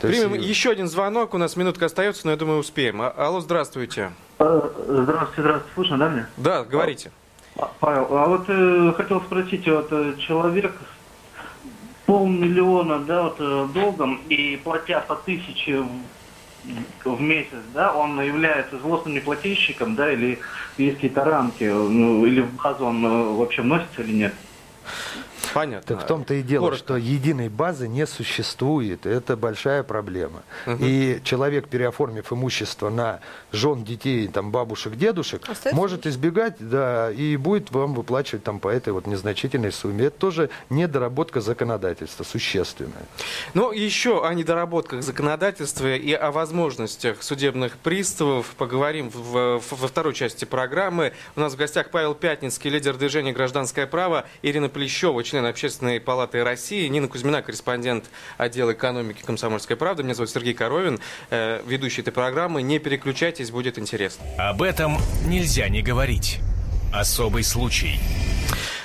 То 0.00 0.08
есть, 0.08 0.20
Примем 0.22 0.34
э, 0.34 0.44
еще 0.44 0.70
один 0.70 0.88
звонок, 0.88 1.34
у 1.34 1.38
нас 1.38 1.56
минутка 1.56 1.86
остается, 1.86 2.26
но 2.26 2.32
я 2.32 2.36
думаю, 2.36 2.58
успеем. 2.58 3.02
А- 3.02 3.10
Алло, 3.10 3.40
здравствуйте. 3.40 4.12
А, 4.38 4.72
Здравствуйте, 4.86 5.42
здравствуйте, 5.42 5.74
слышно, 5.74 5.98
да, 5.98 6.08
меня? 6.08 6.28
Да, 6.36 6.64
говорите. 6.64 7.10
А, 7.56 7.70
Павел, 7.80 8.06
а 8.10 8.26
вот 8.26 8.44
э, 8.48 8.92
хотел 8.96 9.20
спросить, 9.22 9.66
вот 9.66 9.88
э, 9.90 10.14
человек 10.18 10.72
полмиллиона, 12.06 13.00
да, 13.00 13.22
вот 13.24 13.36
э, 13.40 13.68
долгом 13.74 14.20
и 14.28 14.56
платя 14.62 15.04
по 15.06 15.16
тысяче 15.16 15.84
в, 17.04 17.20
месяц, 17.20 17.62
да, 17.74 17.94
он 17.94 18.20
является 18.20 18.78
злостным 18.78 19.14
неплательщиком, 19.14 19.94
да, 19.94 20.12
или 20.12 20.38
есть 20.78 20.96
какие-то 20.96 21.24
рамки, 21.24 21.64
ну, 21.64 22.26
или 22.26 22.40
в 22.40 22.52
базу 22.54 22.86
он 22.86 23.04
э, 23.04 23.08
вообще 23.34 23.62
вносится 23.62 24.02
или 24.02 24.12
нет? 24.12 24.34
Понятно. 25.56 25.96
Так 25.96 26.04
в 26.04 26.06
том-то 26.06 26.34
и 26.34 26.42
дело, 26.42 26.64
Коротко. 26.66 26.84
что 26.84 26.96
единой 26.98 27.48
базы 27.48 27.88
не 27.88 28.06
существует. 28.06 29.06
Это 29.06 29.38
большая 29.38 29.82
проблема. 29.82 30.42
И 30.66 31.18
человек, 31.24 31.68
переоформив 31.68 32.30
имущество 32.30 32.90
на 32.90 33.20
жен, 33.52 33.82
детей, 33.82 34.28
там, 34.28 34.50
бабушек, 34.50 34.96
дедушек, 34.96 35.48
Остается 35.48 35.74
может 35.74 36.06
избегать, 36.06 36.56
да, 36.60 37.10
и 37.10 37.36
будет 37.38 37.70
вам 37.70 37.94
выплачивать 37.94 38.44
там 38.44 38.58
по 38.60 38.68
этой 38.68 38.92
вот 38.92 39.06
незначительной 39.06 39.72
сумме. 39.72 40.06
Это 40.06 40.18
тоже 40.18 40.50
недоработка 40.68 41.40
законодательства, 41.40 42.22
существенная. 42.24 43.06
Ну, 43.54 43.72
еще 43.72 44.26
о 44.26 44.34
недоработках 44.34 45.02
законодательства 45.02 45.94
и 45.96 46.12
о 46.12 46.32
возможностях 46.32 47.22
судебных 47.22 47.78
приставов 47.78 48.54
поговорим 48.58 49.08
в- 49.08 49.58
в- 49.60 49.72
во 49.80 49.88
второй 49.88 50.12
части 50.12 50.44
программы. 50.44 51.14
У 51.34 51.40
нас 51.40 51.54
в 51.54 51.56
гостях 51.56 51.90
Павел 51.90 52.14
Пятницкий, 52.14 52.68
лидер 52.70 52.96
движения 52.98 53.32
«Гражданское 53.32 53.86
право», 53.86 54.26
Ирина 54.42 54.68
Плещева, 54.68 55.24
член 55.24 55.45
Общественной 55.50 56.00
палаты 56.00 56.42
России, 56.44 56.86
Нина 56.88 57.08
Кузьмина, 57.08 57.42
корреспондент 57.42 58.06
отдела 58.38 58.72
экономики 58.72 59.22
«Комсомольской 59.24 59.76
правды». 59.76 60.02
Меня 60.02 60.14
зовут 60.14 60.30
Сергей 60.30 60.54
Коровин, 60.54 61.00
э, 61.30 61.62
ведущий 61.66 62.02
этой 62.02 62.12
программы. 62.12 62.62
Не 62.62 62.78
переключайтесь, 62.78 63.50
будет 63.50 63.78
интересно. 63.78 64.24
Об 64.38 64.62
этом 64.62 64.98
нельзя 65.26 65.68
не 65.68 65.82
говорить. 65.82 66.40
Особый 66.92 67.44
случай. 67.44 67.98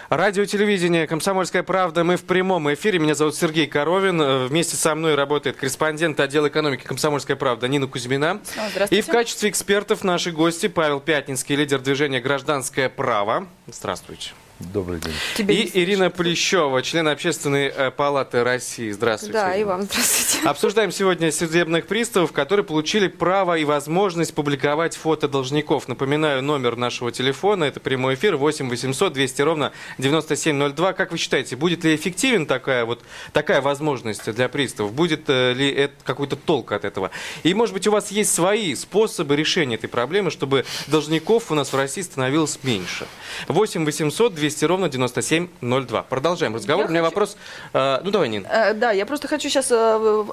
Радио, 0.09 0.43
телевидение, 0.43 1.07
«Комсомольская 1.07 1.63
правда». 1.63 2.03
Мы 2.03 2.17
в 2.17 2.25
прямом 2.25 2.73
эфире. 2.73 2.99
Меня 2.99 3.15
зовут 3.15 3.33
Сергей 3.33 3.65
Коровин. 3.65 4.21
Э, 4.21 4.47
Вместе 4.47 4.75
со 4.75 4.93
мной 4.93 5.15
работает 5.15 5.55
корреспондент 5.55 6.19
отдела 6.19 6.49
экономики 6.49 6.83
«Комсомольская 6.83 7.37
правда» 7.37 7.69
Нина 7.69 7.87
Кузьмина. 7.87 8.41
Здравствуйте. 8.43 8.97
И 8.97 9.01
в 9.01 9.07
качестве 9.07 9.49
экспертов 9.49 10.03
наши 10.03 10.31
гости 10.31 10.67
Павел 10.67 10.99
Пятницкий, 10.99 11.55
лидер 11.55 11.79
движения 11.79 12.19
«Гражданское 12.19 12.89
право». 12.89 13.47
Здравствуйте. 13.67 14.31
Добрый 14.73 14.99
день. 14.99 15.13
Тебя 15.35 15.53
И 15.53 15.69
Ирина 15.73 16.09
Плещева, 16.09 16.81
член 16.81 17.07
Общественной 17.07 17.67
э, 17.67 17.91
палаты 17.91 18.43
России. 18.43 18.91
Здравствуйте. 18.91 19.33
Да, 19.33 19.53
и 19.53 19.59
Ирина. 19.59 19.69
вам 19.69 19.81
здравствуйте. 19.83 20.39
Обсуждаем 20.47 20.91
сегодня 20.91 21.31
судебных 21.31 21.87
приставов, 21.87 22.31
которые 22.31 22.65
получили 22.65 23.07
право 23.07 23.57
и 23.57 23.65
возможность 23.65 24.33
публиковать 24.33 24.95
фото 24.95 25.27
должников. 25.27 25.87
Напоминаю, 25.87 26.43
номер 26.43 26.75
нашего 26.75 27.11
телефона, 27.11 27.65
это 27.65 27.79
прямой 27.79 28.15
эфир, 28.15 28.35
8 28.35 28.69
800 28.69 29.13
200 29.13 29.41
ровно 29.41 29.71
9702. 29.97 30.93
Как 30.93 31.11
вы 31.11 31.17
считаете, 31.17 31.55
будет 31.55 31.83
ли 31.83 31.95
эффективен 31.95 32.45
такая, 32.45 32.85
вот, 32.85 33.01
такая 33.33 33.61
возможность 33.61 34.31
для 34.31 34.47
приставов? 34.49 34.93
Будет 34.93 35.23
э, 35.27 35.53
ли 35.53 35.69
это 35.71 35.95
какой-то 36.03 36.35
толк 36.35 36.71
от 36.71 36.85
этого? 36.85 37.11
И, 37.43 37.53
может 37.53 37.73
быть, 37.73 37.87
у 37.87 37.91
вас 37.91 38.11
есть 38.11 38.33
свои 38.33 38.75
способы 38.75 39.35
решения 39.35 39.75
этой 39.75 39.87
проблемы, 39.87 40.31
чтобы 40.31 40.65
должников 40.87 41.51
у 41.51 41.55
нас 41.55 41.73
в 41.73 41.75
России 41.75 42.01
становилось 42.01 42.59
меньше? 42.63 43.07
8 43.47 43.85
800 43.85 44.33
200 44.35 44.50
ровно 44.61 44.89
9702. 44.89 46.03
Продолжаем 46.03 46.55
разговор. 46.55 46.85
Я 46.85 46.87
У 46.87 46.91
меня 46.91 47.01
хочу- 47.01 47.11
вопрос... 47.11 47.37
э, 47.73 48.01
ну, 48.03 48.11
давай, 48.11 48.29
Нин. 48.29 48.45
Э, 48.49 48.73
Да, 48.73 48.91
я 48.91 49.05
просто 49.05 49.27
хочу 49.27 49.49
сейчас 49.49 49.71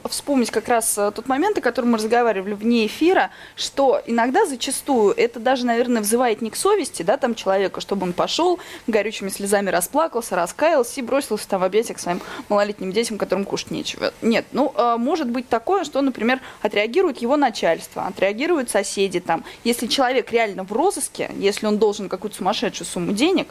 вспомнить 0.08 0.50
как 0.50 0.68
раз 0.68 0.96
э, 0.98 1.10
тот 1.14 1.26
момент, 1.28 1.58
о 1.58 1.60
котором 1.60 1.90
мы 1.92 1.98
разговаривали 1.98 2.54
вне 2.54 2.86
эфира, 2.86 3.30
что 3.56 4.00
иногда 4.06 4.46
зачастую 4.46 5.12
это 5.16 5.40
даже, 5.40 5.66
наверное, 5.66 6.02
взывает 6.02 6.42
не 6.42 6.50
к 6.50 6.56
совести, 6.56 7.02
да, 7.02 7.16
там 7.16 7.34
человека, 7.34 7.80
чтобы 7.80 8.04
он 8.06 8.12
пошел, 8.12 8.58
горючими 8.86 9.28
слезами 9.28 9.70
расплакался, 9.70 10.36
раскаялся 10.36 11.00
и 11.00 11.02
бросился 11.02 11.48
там 11.48 11.60
в 11.60 11.64
объятия 11.64 11.94
к 11.94 11.98
своим 12.00 12.20
малолетним 12.48 12.92
детям, 12.92 13.18
которым 13.18 13.44
кушать 13.44 13.70
нечего. 13.70 14.12
Нет, 14.22 14.46
ну, 14.52 14.72
э, 14.76 14.96
может 14.98 15.28
быть 15.28 15.48
такое, 15.48 15.84
что, 15.84 16.00
например, 16.02 16.40
отреагирует 16.62 17.18
его 17.18 17.36
начальство, 17.36 18.06
отреагируют 18.06 18.70
соседи 18.70 19.20
там. 19.20 19.44
Если 19.64 19.86
человек 19.86 20.30
реально 20.32 20.64
в 20.64 20.72
розыске, 20.72 21.30
если 21.36 21.66
он 21.66 21.78
должен 21.78 22.08
какую-то 22.08 22.36
сумасшедшую 22.36 22.86
сумму 22.86 23.12
денег, 23.12 23.48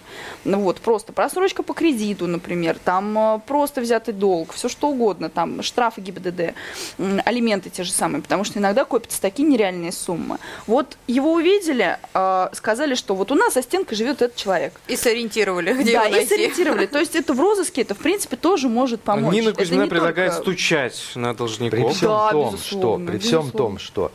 ну 0.57 0.63
вот, 0.63 0.79
просто 0.81 1.13
просрочка 1.13 1.61
по 1.61 1.73
кредиту, 1.75 2.25
например, 2.25 2.77
там 2.83 3.15
э, 3.35 3.39
просто 3.45 3.79
взятый 3.79 4.13
долг, 4.13 4.53
все 4.53 4.67
что 4.69 4.89
угодно, 4.89 5.29
там 5.29 5.61
штрафы 5.61 6.01
ГИБДД, 6.01 6.55
алименты 7.25 7.69
те 7.69 7.83
же 7.83 7.91
самые, 7.91 8.23
потому 8.23 8.43
что 8.43 8.57
иногда 8.57 8.83
копятся 8.83 9.21
такие 9.21 9.47
нереальные 9.47 9.91
суммы. 9.91 10.39
Вот 10.65 10.97
его 11.05 11.33
увидели, 11.33 11.99
э, 12.11 12.47
сказали, 12.53 12.95
что 12.95 13.13
вот 13.13 13.31
у 13.31 13.35
нас 13.35 13.53
за 13.53 13.61
стенкой 13.61 13.95
живет 13.97 14.23
этот 14.23 14.35
человек. 14.35 14.73
И 14.87 14.95
сориентировали, 14.95 15.73
где 15.73 15.93
да, 15.93 16.05
его 16.05 16.07
и 16.07 16.11
найти. 16.17 16.29
сориентировали. 16.29 16.87
То 16.87 16.97
есть 16.97 17.15
это 17.15 17.33
в 17.35 17.39
розыске, 17.39 17.81
это 17.81 17.93
в 17.93 17.99
принципе 17.99 18.35
тоже 18.35 18.67
может 18.67 19.01
помочь. 19.01 19.35
Нина 19.35 19.53
Кузьмина 19.53 19.83
не 19.83 19.89
предлагает 19.89 20.31
только- 20.31 20.43
стучать 20.43 20.99
на 21.13 21.33
При 21.33 21.37
должников. 21.37 21.95
всем 21.95 22.09
Да, 22.09 22.31
том, 22.31 22.45
безусловно, 22.55 23.05
что, 23.05 23.11
при 23.11 23.19
всем 23.19 23.51
том, 23.51 23.77
что 23.77 24.11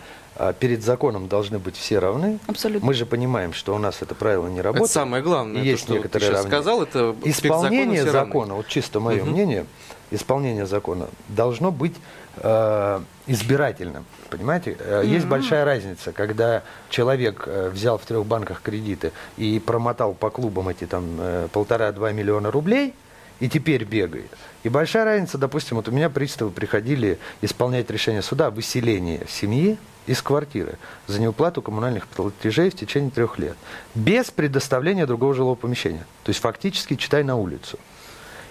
перед 0.58 0.82
законом 0.82 1.28
должны 1.28 1.58
быть 1.58 1.76
все 1.76 1.98
равны, 1.98 2.38
Абсолютно. 2.46 2.86
мы 2.86 2.94
же 2.94 3.06
понимаем, 3.06 3.52
что 3.52 3.74
у 3.74 3.78
нас 3.78 3.98
это 4.00 4.14
правило 4.14 4.46
не 4.48 4.60
работает. 4.60 4.84
Это 4.90 4.92
самое 4.92 5.22
главное. 5.22 5.60
И 5.60 5.64
то, 5.64 5.70
есть 5.70 5.82
что 5.82 5.92
ты 5.92 5.98
некоторые 5.98 6.30
равнения. 6.30 6.48
сказал, 6.48 6.82
это 6.82 7.14
Исполнение 7.24 8.04
равны. 8.04 8.12
закона, 8.12 8.54
вот 8.54 8.66
чисто 8.66 8.98
мое 9.00 9.22
Мгм. 9.22 9.32
мнение, 9.32 9.66
исполнение 10.10 10.66
закона 10.66 11.08
должно 11.28 11.70
быть 11.70 11.94
э, 12.36 13.00
избирательным. 13.26 14.04
Понимаете? 14.30 14.76
Э, 14.80 15.02
Есть 15.04 15.26
большая 15.26 15.64
разница, 15.66 16.12
когда 16.12 16.62
человек 16.88 17.44
э, 17.46 17.68
взял 17.68 17.98
в 17.98 18.06
трех 18.06 18.24
банках 18.24 18.62
кредиты 18.62 19.12
и 19.36 19.58
промотал 19.64 20.14
по 20.14 20.30
клубам 20.30 20.68
эти 20.70 20.86
там 20.86 21.04
э, 21.18 21.48
полтора-два 21.52 22.12
миллиона 22.12 22.50
рублей, 22.50 22.94
и 23.42 23.48
теперь 23.48 23.82
бегает. 23.82 24.30
И 24.62 24.68
большая 24.68 25.04
разница, 25.04 25.36
допустим, 25.36 25.76
вот 25.76 25.88
у 25.88 25.90
меня 25.90 26.08
приставы 26.08 26.52
приходили 26.52 27.18
исполнять 27.40 27.90
решение 27.90 28.22
суда 28.22 28.46
о 28.46 28.50
выселении 28.50 29.20
семьи 29.28 29.78
из 30.06 30.22
квартиры 30.22 30.78
за 31.08 31.20
неуплату 31.20 31.60
коммунальных 31.60 32.06
платежей 32.06 32.70
в 32.70 32.76
течение 32.76 33.10
трех 33.10 33.40
лет. 33.40 33.56
Без 33.96 34.30
предоставления 34.30 35.06
другого 35.06 35.34
жилого 35.34 35.56
помещения. 35.56 36.06
То 36.22 36.30
есть 36.30 36.40
фактически 36.40 36.94
читай 36.94 37.24
на 37.24 37.34
улицу. 37.34 37.80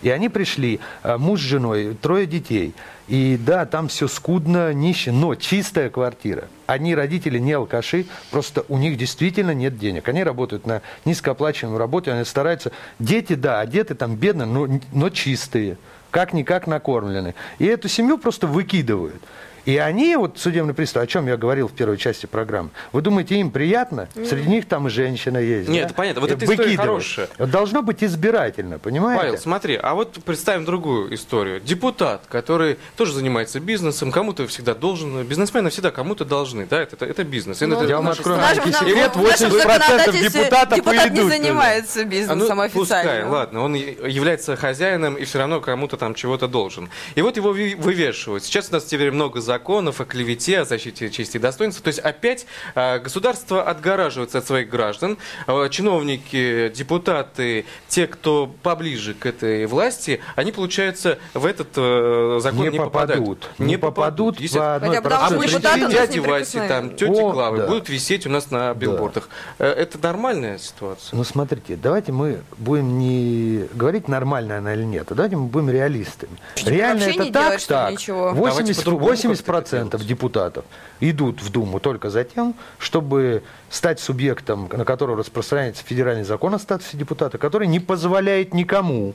И 0.01 0.09
они 0.09 0.29
пришли, 0.29 0.79
э, 1.03 1.17
муж 1.17 1.39
с 1.39 1.43
женой, 1.43 1.95
трое 2.01 2.25
детей. 2.25 2.73
И 3.07 3.37
да, 3.37 3.65
там 3.65 3.87
все 3.87 4.07
скудно, 4.07 4.73
нище, 4.73 5.11
но 5.11 5.35
чистая 5.35 5.89
квартира. 5.89 6.47
Они, 6.65 6.95
родители, 6.95 7.39
не 7.39 7.51
алкаши, 7.51 8.05
просто 8.29 8.63
у 8.69 8.77
них 8.77 8.97
действительно 8.97 9.53
нет 9.53 9.77
денег. 9.77 10.07
Они 10.07 10.23
работают 10.23 10.65
на 10.65 10.81
низкооплачиваемой 11.03 11.77
работе, 11.77 12.11
они 12.11 12.23
стараются. 12.23 12.71
Дети, 12.99 13.33
да, 13.33 13.59
одеты 13.59 13.95
там 13.95 14.15
бедно, 14.15 14.45
но, 14.45 14.67
но 14.93 15.09
чистые. 15.09 15.77
Как-никак 16.09 16.67
накормлены. 16.67 17.35
И 17.59 17.65
эту 17.65 17.87
семью 17.87 18.17
просто 18.17 18.47
выкидывают. 18.47 19.21
И 19.65 19.77
они, 19.77 20.15
вот 20.15 20.39
судебный 20.39 20.73
пристав, 20.73 21.03
о 21.03 21.07
чем 21.07 21.27
я 21.27 21.37
говорил 21.37 21.67
в 21.67 21.73
первой 21.73 21.97
части 21.97 22.25
программы, 22.25 22.69
вы 22.91 23.01
думаете, 23.01 23.35
им 23.35 23.51
приятно? 23.51 24.07
Среди 24.13 24.49
них 24.49 24.67
там 24.67 24.87
и 24.87 24.89
женщина 24.89 25.37
есть. 25.37 25.69
Нет, 25.69 25.89
да? 25.89 25.93
понятно. 25.93 26.21
Вот 26.21 26.31
И 26.31 26.33
эта 26.33 26.45
история 26.45 26.63
выкидывают. 26.63 27.03
хорошая. 27.03 27.27
Должно 27.37 27.81
быть 27.83 28.03
избирательно, 28.03 28.79
понимаете? 28.79 29.21
Павел, 29.23 29.37
смотри, 29.37 29.75
а 29.81 29.93
вот 29.93 30.13
представим 30.25 30.65
другую 30.65 31.13
историю. 31.13 31.59
Депутат, 31.61 32.23
который 32.27 32.77
тоже 32.97 33.13
занимается 33.13 33.59
бизнесом, 33.59 34.11
кому-то 34.11 34.47
всегда 34.47 34.73
должен, 34.73 35.23
бизнесмены 35.25 35.69
всегда 35.69 35.91
кому-то 35.91 36.25
должны, 36.25 36.65
да, 36.65 36.81
это, 36.81 37.05
это 37.05 37.23
бизнес. 37.23 37.61
Ну, 37.61 37.75
это 37.75 37.85
Я 37.87 37.97
вам 37.97 38.07
открою 38.09 38.39
нашем- 38.39 38.71
секрет, 38.73 39.15
в 39.15 39.21
нашем 39.21 39.49
80% 39.51 39.57
законодательстве 39.61 40.29
депутатов 40.41 40.75
депутат 40.77 41.11
не 41.11 41.19
уйдут 41.19 41.31
туда. 41.33 41.37
занимается 41.37 42.01
А 42.01 42.05
бизнесом 42.05 42.39
ну, 42.39 42.69
пускай, 42.73 43.01
официально. 43.01 43.29
ладно, 43.29 43.61
он 43.61 43.75
является 43.75 44.55
хозяином 44.55 45.15
и 45.15 45.25
все 45.25 45.39
равно 45.39 45.61
кому-то 45.61 45.97
там 45.97 46.15
чего-то 46.15 46.47
должен. 46.47 46.89
И 47.15 47.21
вот 47.21 47.37
его 47.37 47.51
вывешивают. 47.51 48.43
Сейчас 48.43 48.69
у 48.69 48.73
нас 48.73 48.85
теперь 48.85 49.11
много 49.11 49.39
законов, 49.39 49.50
о 49.99 50.05
клевете, 50.05 50.59
о 50.59 50.65
защите 50.65 51.09
чести 51.09 51.37
и 51.37 51.39
достоинства. 51.39 51.83
То 51.83 51.87
есть 51.89 51.99
опять 51.99 52.45
э, 52.75 52.99
государство 52.99 53.63
отгораживается 53.63 54.39
от 54.39 54.47
своих 54.47 54.69
граждан. 54.69 55.17
Э, 55.47 55.67
чиновники, 55.69 56.71
депутаты, 56.75 57.65
те, 57.87 58.07
кто 58.07 58.53
поближе 58.61 59.13
к 59.13 59.25
этой 59.25 59.65
власти, 59.65 60.21
они, 60.35 60.51
получается, 60.51 61.19
в 61.33 61.45
этот 61.45 61.69
э, 61.75 62.39
закон 62.41 62.65
не, 62.65 62.69
Не 62.69 62.77
попадают. 62.77 63.19
попадут. 63.23 63.49
Не 63.59 63.77
попадут 63.77 64.39
естественно. 64.39 65.01
по 65.01 65.25
одной 65.25 65.47
А 65.47 65.77
дяди 65.91 66.19
Васи, 66.19 66.59
там, 66.67 66.95
тети 66.95 67.09
О, 67.09 67.31
Клавы 67.31 67.57
да. 67.57 67.67
будут 67.67 67.89
висеть 67.89 68.25
у 68.25 68.29
нас 68.29 68.51
на 68.51 68.73
билбордах. 68.73 69.29
Э, 69.59 69.67
Это 69.67 69.97
нормальная 70.01 70.57
ситуация? 70.57 71.15
Ну, 71.15 71.23
смотрите, 71.23 71.75
давайте 71.75 72.11
мы 72.11 72.41
будем 72.57 72.99
не 72.99 73.67
говорить, 73.73 74.07
нормально 74.07 74.57
она 74.57 74.73
или 74.73 74.83
нет, 74.83 75.11
а 75.11 75.15
давайте 75.15 75.35
мы 75.35 75.47
будем 75.47 75.69
реалистами. 75.69 76.37
Реально 76.65 77.03
это 77.03 77.23
не 77.23 77.31
так, 77.31 77.59
ли, 77.59 77.65
так. 77.67 77.91
ничего? 77.91 78.31
Давайте 78.33 78.73
80, 78.73 78.83
по-другому 78.83 79.13
80% 79.13 79.40
как-то 79.45 79.77
это 79.77 79.97
делать. 79.97 80.07
депутатов 80.07 80.65
идут 80.99 81.41
в 81.41 81.51
Думу 81.51 81.79
только 81.79 82.09
за 82.09 82.23
тем, 82.23 82.55
чтобы 82.79 83.43
стать 83.69 83.99
субъектом, 83.99 84.69
на 84.71 84.85
которого 84.85 85.17
распространяется 85.17 85.83
федеральный 85.83 86.23
закон 86.23 86.53
о 86.55 86.59
статусе 86.59 86.97
депутата, 86.97 87.37
который 87.37 87.67
не 87.67 87.79
позволяет 87.79 88.53
никому 88.53 89.13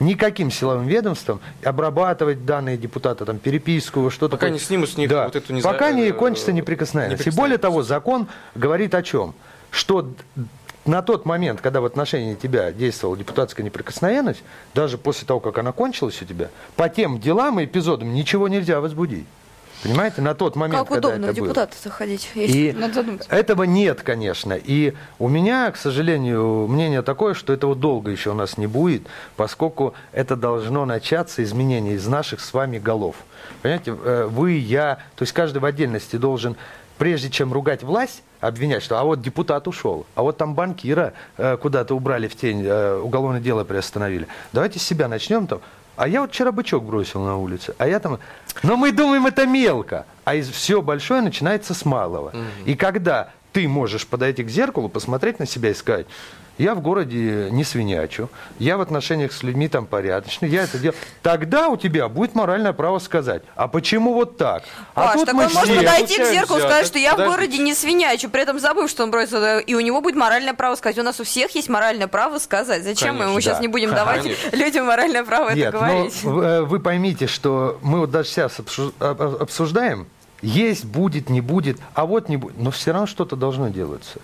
никаким 0.00 0.50
силовым 0.50 0.86
ведомствам 0.86 1.40
обрабатывать 1.62 2.44
данные 2.44 2.76
депутата, 2.76 3.24
там, 3.24 3.38
переписку, 3.38 4.10
что-то. 4.10 4.32
Пока 4.36 4.46
такое. 4.46 4.52
не 4.54 4.58
снимут 4.58 4.90
с 4.90 4.96
них 4.96 5.08
Да. 5.08 5.26
вот 5.26 5.36
эту 5.36 5.52
неза- 5.54 5.62
Пока 5.62 5.92
не 5.92 6.08
э, 6.08 6.12
кончится 6.12 6.52
неприкосновенность. 6.52 7.20
И 7.20 7.30
неприкосновенность. 7.30 7.38
более 7.38 7.58
того, 7.58 7.82
закон 7.84 8.26
говорит 8.56 8.92
о 8.94 9.02
чем? 9.04 9.34
Что 9.70 10.10
на 10.84 11.02
тот 11.02 11.24
момент, 11.24 11.60
когда 11.60 11.80
в 11.80 11.84
отношении 11.84 12.34
тебя 12.34 12.72
действовала 12.72 13.16
депутатская 13.16 13.64
неприкосновенность, 13.64 14.42
даже 14.74 14.98
после 14.98 15.26
того, 15.26 15.40
как 15.40 15.58
она 15.58 15.72
кончилась 15.72 16.20
у 16.20 16.24
тебя, 16.24 16.50
по 16.76 16.88
тем 16.88 17.20
делам 17.20 17.60
и 17.60 17.64
эпизодам 17.64 18.12
ничего 18.12 18.48
нельзя 18.48 18.80
возбудить. 18.80 19.26
Понимаете, 19.82 20.22
на 20.22 20.34
тот 20.34 20.56
момент, 20.56 20.78
Как 20.78 20.88
когда 20.88 21.08
удобно 21.08 21.26
это 21.26 21.32
в 21.34 21.36
депутаты 21.36 21.76
заходить. 21.82 22.30
И 22.34 22.72
Надо 22.72 22.94
задуматься. 22.94 23.28
этого 23.30 23.64
нет, 23.64 24.00
конечно. 24.02 24.54
И 24.54 24.94
у 25.18 25.28
меня, 25.28 25.70
к 25.70 25.76
сожалению, 25.76 26.66
мнение 26.68 27.02
такое, 27.02 27.34
что 27.34 27.52
этого 27.52 27.74
долго 27.76 28.10
еще 28.10 28.30
у 28.30 28.34
нас 28.34 28.56
не 28.56 28.66
будет, 28.66 29.02
поскольку 29.36 29.92
это 30.12 30.36
должно 30.36 30.86
начаться 30.86 31.42
изменение 31.42 31.96
из 31.96 32.06
наших 32.06 32.40
с 32.40 32.54
вами 32.54 32.78
голов. 32.78 33.16
Понимаете, 33.60 33.94
э, 34.02 34.26
вы, 34.30 34.52
я, 34.52 35.00
то 35.16 35.22
есть 35.22 35.34
каждый 35.34 35.58
в 35.58 35.66
отдельности 35.66 36.16
должен, 36.16 36.56
прежде 36.96 37.28
чем 37.28 37.52
ругать 37.52 37.82
власть, 37.82 38.22
обвинять, 38.46 38.82
что 38.82 38.98
а 38.98 39.04
вот 39.04 39.22
депутат 39.22 39.66
ушел, 39.68 40.06
а 40.14 40.22
вот 40.22 40.36
там 40.36 40.54
банкира 40.54 41.14
э, 41.36 41.56
куда-то 41.56 41.94
убрали 41.94 42.28
в 42.28 42.36
тень, 42.36 42.62
э, 42.64 43.00
уголовное 43.00 43.40
дело 43.40 43.64
приостановили. 43.64 44.26
Давайте 44.52 44.78
с 44.78 44.82
себя 44.82 45.08
начнем 45.08 45.46
там. 45.46 45.60
А 45.96 46.08
я 46.08 46.22
вот 46.22 46.32
вчера 46.32 46.50
бычок 46.50 46.84
бросил 46.84 47.22
на 47.22 47.36
улице, 47.36 47.74
а 47.78 47.86
я 47.86 48.00
там... 48.00 48.18
Но 48.64 48.76
мы 48.76 48.90
думаем, 48.90 49.26
это 49.26 49.46
мелко, 49.46 50.06
а 50.24 50.34
из 50.34 50.48
все 50.48 50.82
большое 50.82 51.22
начинается 51.22 51.72
с 51.72 51.84
малого. 51.84 52.32
И 52.64 52.74
когда 52.74 53.30
ты 53.52 53.68
можешь 53.68 54.06
подойти 54.06 54.42
к 54.42 54.48
зеркалу, 54.48 54.88
посмотреть 54.88 55.38
на 55.38 55.46
себя 55.46 55.70
и 55.70 55.74
сказать, 55.74 56.06
я 56.58 56.74
в 56.74 56.80
городе 56.80 57.48
не 57.50 57.64
свинячу, 57.64 58.28
я 58.58 58.76
в 58.76 58.80
отношениях 58.80 59.32
с 59.32 59.42
людьми 59.42 59.68
там 59.68 59.86
порядочный, 59.86 60.48
я 60.48 60.62
это 60.64 60.78
делаю. 60.78 60.96
Тогда 61.22 61.68
у 61.68 61.76
тебя 61.76 62.08
будет 62.08 62.34
моральное 62.34 62.72
право 62.72 62.98
сказать, 62.98 63.42
а 63.56 63.66
почему 63.68 64.14
вот 64.14 64.36
так? 64.36 64.62
А 64.94 65.06
Паш, 65.06 65.12
тут 65.14 65.26
так 65.26 65.34
мы 65.34 65.46
он 65.46 65.52
может 65.52 65.68
все- 65.70 65.78
подойти 65.80 66.18
к 66.22 66.26
зеркалу 66.26 66.58
и 66.58 66.62
сказать, 66.62 66.86
что 66.86 66.98
я 66.98 67.10
в 67.14 67.16
Подождите. 67.16 67.36
городе 67.40 67.58
не 67.58 67.74
свинячу, 67.74 68.28
при 68.30 68.42
этом 68.42 68.58
забыв, 68.58 68.88
что 68.90 69.02
он 69.02 69.10
бросил, 69.10 69.42
э, 69.42 69.62
и 69.62 69.74
у 69.74 69.80
него 69.80 70.00
будет 70.00 70.16
моральное 70.16 70.54
право 70.54 70.74
сказать. 70.76 70.98
У 70.98 71.02
нас 71.02 71.18
у 71.20 71.24
всех 71.24 71.54
есть 71.54 71.68
моральное 71.68 72.06
право 72.06 72.38
сказать. 72.38 72.84
Зачем 72.84 73.16
мы 73.16 73.22
ему 73.24 73.32
Конечно, 73.32 73.40
сейчас 73.50 73.56
да. 73.58 73.62
не 73.62 73.68
будем 73.68 73.90
давать 73.94 74.22
Конечно. 74.22 74.56
людям 74.56 74.86
моральное 74.86 75.24
право 75.24 75.48
это 75.48 75.56
Нет, 75.56 75.72
но 75.72 75.80
говорить? 75.80 76.20
э, 76.24 76.62
вы 76.62 76.78
поймите, 76.80 77.26
что 77.26 77.78
мы 77.82 77.98
вот 78.00 78.10
даже 78.10 78.28
сейчас 78.28 78.58
об- 79.00 79.22
обсуждаем, 79.42 80.06
есть, 80.42 80.84
будет, 80.84 81.30
не 81.30 81.40
будет, 81.40 81.78
а 81.94 82.04
вот 82.06 82.28
не 82.28 82.36
будет, 82.36 82.58
но 82.58 82.70
все 82.70 82.92
равно 82.92 83.06
что-то 83.06 83.34
должно 83.34 83.68
делаться. 83.68 84.18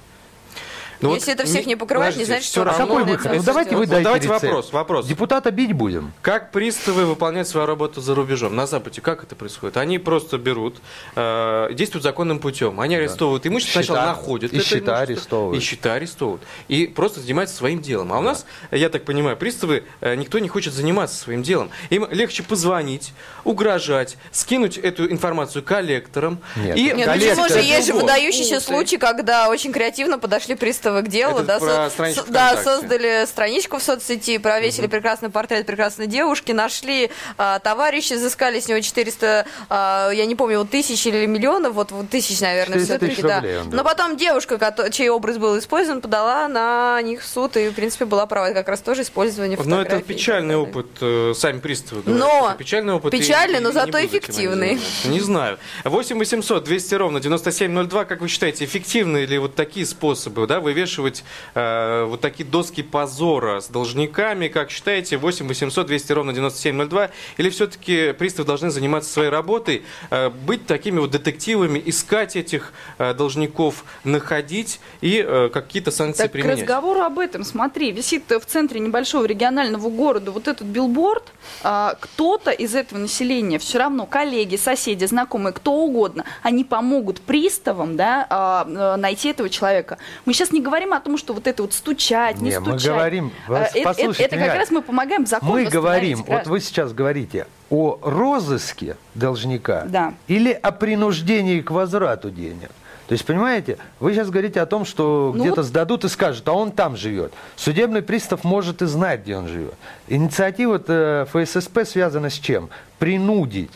Ну 1.00 1.14
Если 1.14 1.32
это 1.32 1.44
всех 1.46 1.66
не 1.66 1.76
покрывает, 1.76 2.16
не 2.16 2.24
значит, 2.24 2.44
что 2.46 2.64
равно 2.64 2.86
какой 2.86 3.04
выход? 3.04 3.32
Ну 3.34 3.42
давайте 3.42 3.76
вы 3.76 3.86
дайте 3.86 4.04
Давайте 4.04 4.26
рецепт. 4.26 4.42
вопрос, 4.44 4.72
вопрос. 4.72 5.06
Депутата 5.06 5.50
бить 5.50 5.72
будем? 5.72 6.12
Как 6.20 6.50
приставы 6.52 7.06
выполняют 7.06 7.48
свою 7.48 7.66
работу 7.66 8.00
за 8.00 8.14
рубежом? 8.14 8.54
На 8.54 8.66
Западе 8.66 9.00
как 9.00 9.22
это 9.24 9.34
происходит? 9.34 9.76
Они 9.78 9.98
просто 9.98 10.36
берут, 10.36 10.76
э, 11.16 11.68
действуют 11.72 12.02
законным 12.04 12.38
путем. 12.38 12.80
Они 12.80 12.96
арестовывают 12.96 13.46
имущество, 13.46 13.80
Счета. 13.82 13.94
сначала 13.94 14.14
находят 14.14 14.52
И 14.52 14.56
это 14.56 14.64
счета 14.64 14.76
имущество, 14.78 14.98
арестовывают. 15.00 15.62
И 15.62 15.66
счета 15.66 15.94
арестовывают. 15.94 16.42
И 16.68 16.86
просто 16.86 17.20
занимаются 17.20 17.56
своим 17.56 17.80
делом. 17.80 18.12
А 18.12 18.18
у 18.18 18.22
нас, 18.22 18.44
я 18.70 18.90
так 18.90 19.04
понимаю, 19.04 19.36
приставы, 19.36 19.84
э, 20.00 20.14
никто 20.16 20.38
не 20.38 20.48
хочет 20.48 20.74
заниматься 20.74 21.16
своим 21.16 21.42
делом. 21.42 21.70
Им 21.88 22.06
легче 22.10 22.42
позвонить, 22.42 23.12
угрожать, 23.44 24.16
скинуть 24.32 24.76
эту 24.76 25.10
информацию 25.10 25.62
коллекторам. 25.62 26.40
Нет. 26.56 26.76
и 26.76 26.82
Нет, 26.84 26.96
ну 26.98 27.04
Коллектор. 27.04 27.44
почему 27.44 27.48
же 27.62 27.66
есть 27.66 27.86
же 27.86 27.92
Вот. 27.94 28.02
выдающийся 28.02 28.60
случай, 28.60 28.98
когда 28.98 29.48
очень 29.48 29.72
креативно 29.72 30.18
подошли 30.18 30.54
приставы 30.56 30.89
к 31.02 31.08
делу, 31.08 31.38
Это 31.38 31.44
да, 31.44 31.58
про 31.58 31.90
со- 31.90 32.24
да, 32.28 32.62
создали 32.62 33.24
страничку 33.26 33.78
в 33.78 33.82
соцсети, 33.82 34.38
провесили 34.38 34.86
прекрасный 34.86 35.30
портрет 35.30 35.66
прекрасной 35.66 36.06
девушки, 36.06 36.52
нашли 36.52 37.10
а, 37.38 37.58
товарища, 37.60 38.16
изыскали 38.16 38.60
с 38.60 38.68
него 38.68 38.80
400, 38.80 39.46
а, 39.68 40.10
я 40.10 40.26
не 40.26 40.34
помню, 40.34 40.58
вот 40.58 40.70
тысяч 40.70 41.06
или 41.06 41.26
миллионов, 41.26 41.74
вот, 41.74 41.92
вот 41.92 42.10
тысяч, 42.10 42.40
наверное, 42.40 42.78
400 42.80 42.92
все-таки, 42.94 43.12
тысяч 43.14 43.22
да. 43.22 43.36
рублей. 43.36 43.60
Но 43.72 43.84
потом 43.84 44.16
девушка, 44.16 44.58
чей 44.92 45.08
образ 45.08 45.38
был 45.38 45.58
использован, 45.58 46.00
подала 46.00 46.48
на 46.48 47.00
них 47.02 47.22
в 47.22 47.26
суд, 47.26 47.56
и, 47.56 47.68
в 47.68 47.74
принципе, 47.74 48.04
была 48.04 48.26
права. 48.26 48.46
Это 48.46 48.54
как 48.60 48.68
раз 48.68 48.80
тоже 48.80 49.02
использование 49.02 49.56
Но 49.56 49.62
это 49.62 49.72
фотографий 49.90 50.12
и 50.12 50.16
печальный 50.16 50.56
опыт, 50.56 50.86
э, 51.00 51.32
сами 51.36 51.60
приставы 51.60 52.02
говорят. 52.02 52.20
Но 52.26 52.48
Это 52.50 52.58
печальный 52.58 52.94
опыт. 52.94 53.14
и- 53.14 53.18
печальный, 53.18 53.58
и 53.58 53.62
но 53.62 53.68
не 53.68 53.74
зато 53.74 54.04
эффективный. 54.04 54.80
Не 55.04 55.20
знаю. 55.20 55.58
8 55.84 56.18
800 56.18 56.64
200 56.64 56.94
ровно 56.94 57.20
9702. 57.20 58.04
Как 58.04 58.20
вы 58.20 58.28
считаете, 58.28 58.64
эффективны 58.64 59.24
ли 59.24 59.38
вот 59.38 59.54
такие 59.54 59.86
способы, 59.86 60.46
да, 60.46 60.60
вывешивать 60.80 61.24
э, 61.54 62.04
вот 62.04 62.20
такие 62.20 62.48
доски 62.48 62.82
позора 62.82 63.60
с 63.60 63.68
должниками? 63.68 64.48
Как 64.48 64.70
считаете, 64.70 65.16
8 65.18 65.46
800 65.46 65.86
200 65.86 66.12
ровно 66.12 66.32
9702? 66.32 67.10
Или 67.36 67.50
все-таки 67.50 68.12
приставы 68.12 68.46
должны 68.46 68.70
заниматься 68.70 69.12
своей 69.12 69.28
работой, 69.28 69.84
э, 70.10 70.30
быть 70.30 70.66
такими 70.66 70.98
вот 70.98 71.10
детективами, 71.10 71.82
искать 71.84 72.36
этих 72.36 72.72
э, 72.98 73.14
должников, 73.14 73.84
находить 74.04 74.80
и 75.00 75.24
э, 75.26 75.50
какие-то 75.52 75.90
санкции 75.90 76.22
Так, 76.22 76.30
к 76.30 76.32
применять? 76.32 76.60
разговору 76.60 77.00
об 77.00 77.18
этом, 77.18 77.44
смотри, 77.44 77.92
висит 77.92 78.24
в 78.30 78.44
центре 78.46 78.80
небольшого 78.80 79.24
регионального 79.24 79.90
города 79.90 80.30
вот 80.30 80.48
этот 80.48 80.66
билборд, 80.66 81.24
а, 81.62 81.96
кто-то 82.00 82.50
из 82.50 82.74
этого 82.74 82.98
населения, 82.98 83.58
все 83.58 83.78
равно 83.78 84.06
коллеги, 84.06 84.56
соседи, 84.56 85.04
знакомые, 85.04 85.52
кто 85.52 85.72
угодно, 85.72 86.24
они 86.42 86.64
помогут 86.64 87.20
приставам, 87.20 87.96
да, 87.96 88.26
а, 88.30 88.66
э, 88.66 88.96
найти 88.96 89.28
этого 89.28 89.48
человека. 89.48 89.98
Мы 90.24 90.32
сейчас 90.32 90.52
не 90.52 90.60
говорим 90.60 90.69
о 90.74 91.00
том, 91.00 91.16
что 91.18 91.32
вот 91.34 91.46
это 91.46 91.62
вот 91.62 91.72
стучать, 91.72 92.40
не, 92.40 92.50
Не, 92.50 92.60
мы 92.60 92.78
стучать. 92.78 92.86
говорим- 92.92 93.32
А, 93.46 93.50
вас- 93.50 93.68
это- 93.70 93.78
это, 93.78 93.88
послушайте 93.88 94.22
это 94.24 94.36
как 94.36 94.44
меня. 94.46 94.54
раз 94.54 94.70
мы 94.70 94.82
помогаем 94.82 95.26
закон 95.26 95.48
Мы 95.50 95.64
говорим, 95.64 96.24
вот 96.26 96.46
вы 96.46 96.60
сейчас 96.60 96.92
говорите 96.92 97.46
о 97.70 97.98
розыске 98.02 98.96
должника 99.14 99.84
Да. 99.86 100.14
или 100.28 100.52
о 100.52 100.70
принуждении 100.72 101.60
к 101.60 101.70
возврату 101.70 102.30
денег. 102.30 102.70
То 103.08 103.14
есть, 103.14 103.26
понимаете, 103.26 103.76
вы 103.98 104.12
сейчас 104.14 104.30
говорите 104.30 104.60
о 104.60 104.66
том, 104.66 104.84
что 104.84 105.32
Ну 105.34 105.42
где-то 105.42 105.64
сдадут 105.64 106.04
и 106.04 106.08
скажут, 106.08 106.46
а 106.48 106.52
он 106.52 106.70
там 106.70 106.96
живет. 106.96 107.32
Судебный 107.56 108.02
пристав 108.02 108.44
может 108.44 108.82
и 108.82 108.86
знать, 108.86 109.22
где 109.22 109.36
он 109.36 109.48
живет. 109.48 109.74
Инициатива 110.06 110.80
э, 110.86 111.26
ФССП 111.28 111.84
связана 111.84 112.30
с 112.30 112.34
чем? 112.34 112.70
Принудить, 113.00 113.72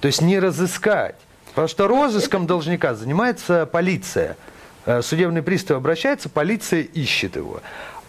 то 0.00 0.06
есть 0.06 0.20
не 0.20 0.40
разыскать. 0.40 1.14
Потому 1.50 1.68
что 1.68 1.86
розыском 1.86 2.46
должника 2.46 2.94
занимается 2.94 3.66
полиция. 3.66 4.36
Э, 4.86 5.02
Судебный 5.02 5.42
пристав 5.42 5.76
обращается, 5.76 6.28
полиция 6.28 6.80
ищет 6.82 7.36
его. 7.36 7.60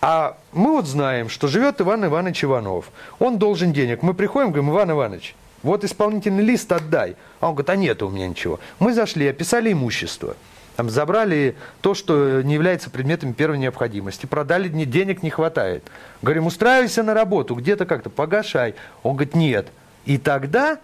А 0.02 0.38
мы 0.52 0.72
вот 0.74 0.88
знаем, 0.88 1.30
что 1.30 1.48
живет 1.48 1.80
Иван 1.80 2.06
Иванович 2.06 2.44
Иванов. 2.44 2.92
Он 3.20 3.38
должен 3.38 3.72
денег. 3.72 4.02
Мы 4.02 4.14
приходим, 4.14 4.52
говорим, 4.52 4.72
Иван 4.72 4.92
Иванович, 4.92 5.36
вот 5.62 5.84
исполнительный 5.86 6.44
лист 6.44 6.72
отдай. 6.72 7.16
А 7.40 7.48
он 7.48 7.54
говорит, 7.56 7.70
а 7.70 7.76
нет 7.76 8.04
у 8.04 8.10
меня 8.10 8.28
ничего. 8.28 8.60
Мы 8.80 8.94
зашли, 8.94 9.28
описали 9.28 9.72
имущество. 9.72 10.36
Там 10.76 10.90
забрали 10.90 11.56
то, 11.82 11.94
что 11.94 12.42
не 12.42 12.56
является 12.56 12.90
предметом 12.90 13.34
первой 13.34 13.60
необходимости. 13.60 14.26
Продали, 14.26 14.68
не- 14.68 14.86
денег 14.86 15.22
не 15.24 15.30
хватает. 15.30 15.84
Говорим, 16.22 16.48
устраивайся 16.48 17.04
на 17.04 17.14
работу, 17.14 17.54
где-то 17.56 17.86
как-то 17.86 18.10
погашай. 18.10 18.74
Он 19.04 19.14
говорит, 19.16 19.36
нет. 19.36 19.68
И 20.06 20.18
тогда 20.18 20.80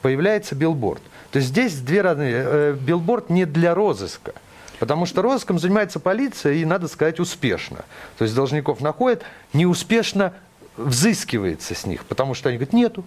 появляется 0.00 0.54
билборд. 0.54 1.02
То 1.32 1.38
есть 1.38 1.48
здесь 1.50 1.74
две 1.80 2.00
разные. 2.02 2.32
э, 2.46 2.72
билборд 2.80 3.28
не 3.30 3.44
для 3.44 3.74
розыска. 3.74 4.32
Потому 4.80 5.04
что 5.04 5.20
розыском 5.20 5.58
занимается 5.58 6.00
полиция, 6.00 6.54
и, 6.54 6.64
надо 6.64 6.88
сказать, 6.88 7.20
успешно. 7.20 7.84
То 8.16 8.24
есть 8.24 8.34
должников 8.34 8.80
находят, 8.80 9.22
неуспешно 9.52 10.32
взыскивается 10.78 11.74
с 11.74 11.84
них, 11.84 12.06
потому 12.06 12.32
что 12.32 12.48
они 12.48 12.56
говорят, 12.56 12.72
нету. 12.72 13.04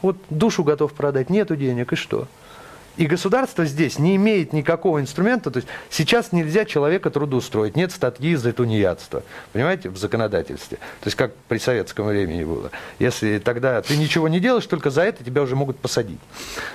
Вот 0.00 0.16
душу 0.30 0.62
готов 0.62 0.92
продать, 0.92 1.28
нету 1.28 1.56
денег, 1.56 1.92
и 1.92 1.96
что? 1.96 2.28
И 2.98 3.06
государство 3.06 3.64
здесь 3.64 4.00
не 4.00 4.16
имеет 4.16 4.52
никакого 4.52 5.00
инструмента, 5.00 5.52
то 5.52 5.58
есть 5.58 5.68
сейчас 5.88 6.32
нельзя 6.32 6.64
человека 6.64 7.10
трудоустроить, 7.10 7.76
нет 7.76 7.92
статьи 7.92 8.34
за 8.34 8.52
тунеядство, 8.52 9.22
понимаете, 9.52 9.88
в 9.88 9.96
законодательстве. 9.96 10.78
То 10.78 11.06
есть 11.06 11.16
как 11.16 11.32
при 11.46 11.58
советском 11.58 12.06
времени 12.08 12.42
было. 12.42 12.72
Если 12.98 13.38
тогда 13.38 13.80
ты 13.82 13.96
ничего 13.96 14.26
не 14.26 14.40
делаешь, 14.40 14.66
только 14.66 14.90
за 14.90 15.02
это 15.02 15.22
тебя 15.22 15.42
уже 15.42 15.54
могут 15.54 15.78
посадить. 15.78 16.18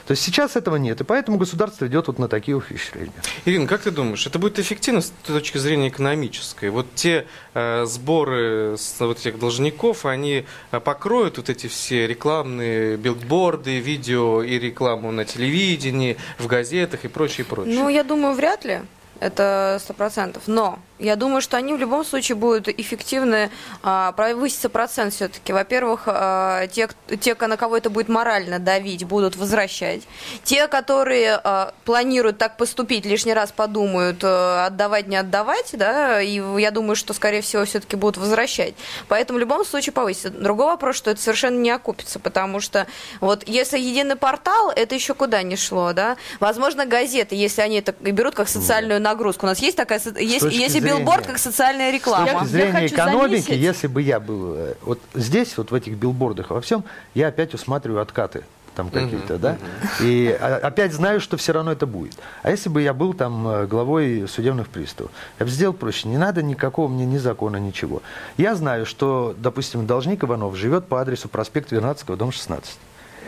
То 0.08 0.12
есть 0.12 0.24
сейчас 0.24 0.56
этого 0.56 0.78
нет, 0.78 1.02
и 1.02 1.04
поэтому 1.04 1.38
государство 1.38 1.88
идет 1.88 2.08
вот 2.08 2.20
на 2.20 2.30
такие 2.30 2.56
ухищрения. 2.56 3.12
Ирина, 3.44 3.68
как 3.68 3.82
ты 3.82 3.92
думаешь, 3.92 4.26
это 4.26 4.40
будет 4.40 4.60
эффективно 4.60 5.02
с 5.02 5.12
точки 5.28 5.58
зрения 5.58 5.90
экономической? 5.90 6.70
Вот 6.70 6.88
те 6.96 7.26
э, 7.54 7.84
сборы 7.86 8.76
с 8.78 8.96
вот 9.02 9.20
этих 9.20 9.40
должников, 9.40 10.06
они 10.06 10.46
э, 10.72 10.80
покроют 10.80 11.36
вот 11.36 11.50
эти 11.50 11.68
все 11.68 12.08
рекламные 12.08 12.96
билборды, 12.96 13.80
видео 13.80 14.42
и 14.42 14.58
рекламу 14.58 15.12
на 15.12 15.26
телевидении, 15.26 16.12
в 16.38 16.47
газетах 16.47 17.06
и 17.06 17.08
прочее, 17.08 17.45
прочее? 17.45 17.76
Ну, 17.76 17.89
я 17.89 18.04
думаю, 18.04 18.36
вряд 18.36 18.65
ли. 18.65 18.82
Это 19.19 19.78
сто 19.80 19.93
процентов. 19.93 20.43
Но 20.47 20.80
я 21.04 21.18
думаю, 21.18 21.42
что 21.42 21.58
они 21.58 21.74
в 21.74 21.78
любом 21.78 22.06
случае 22.06 22.36
будут 22.38 22.70
эффективны, 22.70 23.52
а, 23.84 24.13
повысится 24.13 24.70
процент 24.70 25.13
все-таки. 25.13 25.52
Во-первых, 25.52 26.04
а, 26.06 26.68
те, 26.68 26.88
те, 27.20 27.36
на 27.36 27.58
кого 27.58 27.76
это 27.76 27.89
будет 27.89 28.08
морально 28.08 28.58
давить, 28.60 29.04
будут 29.04 29.36
возвращать. 29.36 30.04
Те, 30.44 30.68
которые 30.70 31.39
а, 31.44 31.74
планируют 31.84 32.38
так 32.38 32.56
поступить, 32.56 33.06
лишний 33.06 33.34
раз 33.34 33.52
подумают, 33.52 34.24
отдавать, 34.24 35.08
не 35.08 35.18
отдавать, 35.18 35.72
да, 35.74 36.22
и 36.22 36.42
я 36.60 36.72
думаю, 36.72 36.96
что, 36.96 37.13
скорее 37.13 37.42
всего, 37.42 37.66
все-таки 37.66 37.98
будут 37.98 38.18
возвращать. 38.18 38.74
Поэтому 39.10 39.38
в 39.38 39.42
любом 39.42 39.66
случае 39.66 39.92
повысится. 39.92 40.30
Другой 40.30 40.68
вопрос, 40.68 40.96
что 40.96 41.12
это 41.12 41.22
совершенно 41.22 41.58
не 41.58 41.72
окупится, 41.72 42.20
потому 42.20 42.62
что 42.62 42.88
вот 43.20 43.44
если 43.46 43.78
единый 43.78 44.16
портал, 44.16 44.72
это 44.74 44.96
еще 44.96 45.13
куда 45.13 45.44
не 45.44 45.58
шло, 45.58 45.92
да. 45.92 46.16
Возможно, 46.39 46.86
газеты, 46.86 47.36
если 47.36 47.62
они 47.62 47.80
это 47.80 47.94
берут 48.00 48.36
как 48.36 48.48
социальную 48.48 49.02
нагрузку. 49.02 49.46
У 49.46 49.50
нас 49.50 49.60
есть 49.60 49.76
такая, 49.76 50.00
есть, 50.00 50.46
есть 50.46 50.72
зрения- 50.72 50.93
билборд 51.00 51.28
как 51.28 51.38
социальная 51.38 51.92
реклама. 51.92 52.28
С 52.28 52.32
точки 52.32 52.44
Я 52.44 52.48
зрения 52.72 52.88
экономики, 52.88 53.42
заметить- 53.42 53.64
если 53.64 53.88
бы 53.88 54.02
я 54.02 54.20
был 54.20 54.56
э, 54.56 54.74
вот 54.82 55.00
здесь, 55.14 55.58
вот 55.58 55.72
в 55.72 55.74
этих 55.76 55.94
билбордах 55.96 56.50
во 56.50 56.62
всем, 56.62 56.84
я 57.14 57.28
опять 57.28 57.54
усматриваю 57.54 58.02
откаты 58.02 58.44
там 58.76 58.90
какие-то, 58.90 59.38
да, 59.38 59.58
и 60.02 60.36
а, 60.42 60.58
опять 60.64 60.94
знаю, 60.94 61.20
что 61.22 61.38
все 61.38 61.54
равно 61.54 61.72
это 61.74 61.86
будет. 61.86 62.18
А 62.42 62.50
если 62.50 62.70
бы 62.70 62.82
я 62.82 62.94
был 62.96 63.14
там 63.14 63.48
э, 63.48 63.68
главой 63.68 64.28
судебных 64.28 64.68
приставов, 64.68 65.12
я 65.40 65.46
бы 65.46 65.52
сделал 65.52 65.74
проще, 65.76 66.08
не 66.08 66.18
надо 66.18 66.42
никакого 66.42 66.88
мне 66.88 67.06
ни 67.06 67.20
закона, 67.20 67.58
ничего. 67.58 68.02
Я 68.36 68.56
знаю, 68.56 68.88
что, 68.88 69.36
допустим, 69.38 69.86
должник 69.86 70.24
Иванов 70.24 70.56
живет 70.56 70.88
по 70.88 71.00
адресу 71.00 71.30
проспект 71.30 71.72
Вернадского, 71.72 72.18
дом 72.18 72.32
16. 72.32 72.80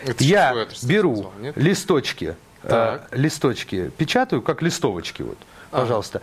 Это 0.08 0.24
Я 0.24 0.68
беру 0.84 1.32
листочки, 1.56 2.36
э, 2.64 3.00
листочки, 3.12 3.92
печатаю, 3.98 4.42
как 4.42 4.62
листовочки, 4.64 5.22
вот, 5.22 5.38
Ага. 5.72 5.82
пожалуйста. 5.82 6.22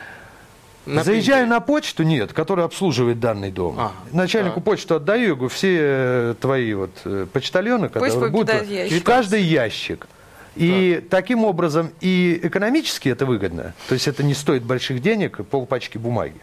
На 0.85 1.05
Заезжаю 1.05 1.42
принтере. 1.45 1.47
на 1.47 1.61
почту, 1.61 2.03
нет, 2.03 2.33
которая 2.33 2.66
обслуживает 2.66 3.21
данный 3.21 3.51
дом. 3.51 3.77
Ага, 3.79 3.92
Начальнику 4.12 4.57
так. 4.57 4.64
почту 4.64 4.97
отдаю, 4.97 5.29
я 5.29 5.35
говорю, 5.35 5.49
все 5.49 5.79
э, 5.81 6.35
твои 6.40 6.75
вот 6.75 6.90
э, 7.05 7.27
почтальоны, 7.33 7.88
которые 7.88 8.31
будут 8.31 8.68
ящик. 8.68 9.01
в 9.01 9.05
каждый 9.05 9.42
ящик. 9.42 10.09
И 10.55 11.03
таким 11.09 11.45
образом 11.45 11.92
и 12.01 12.38
экономически 12.42 13.09
это 13.09 13.25
выгодно. 13.25 13.75
То 13.88 13.95
есть 13.95 14.07
это 14.07 14.23
не 14.23 14.35
стоит 14.35 14.64
больших 14.64 15.01
денег, 15.01 15.38
полпачки 15.47 15.99
бумаги. 15.99 16.37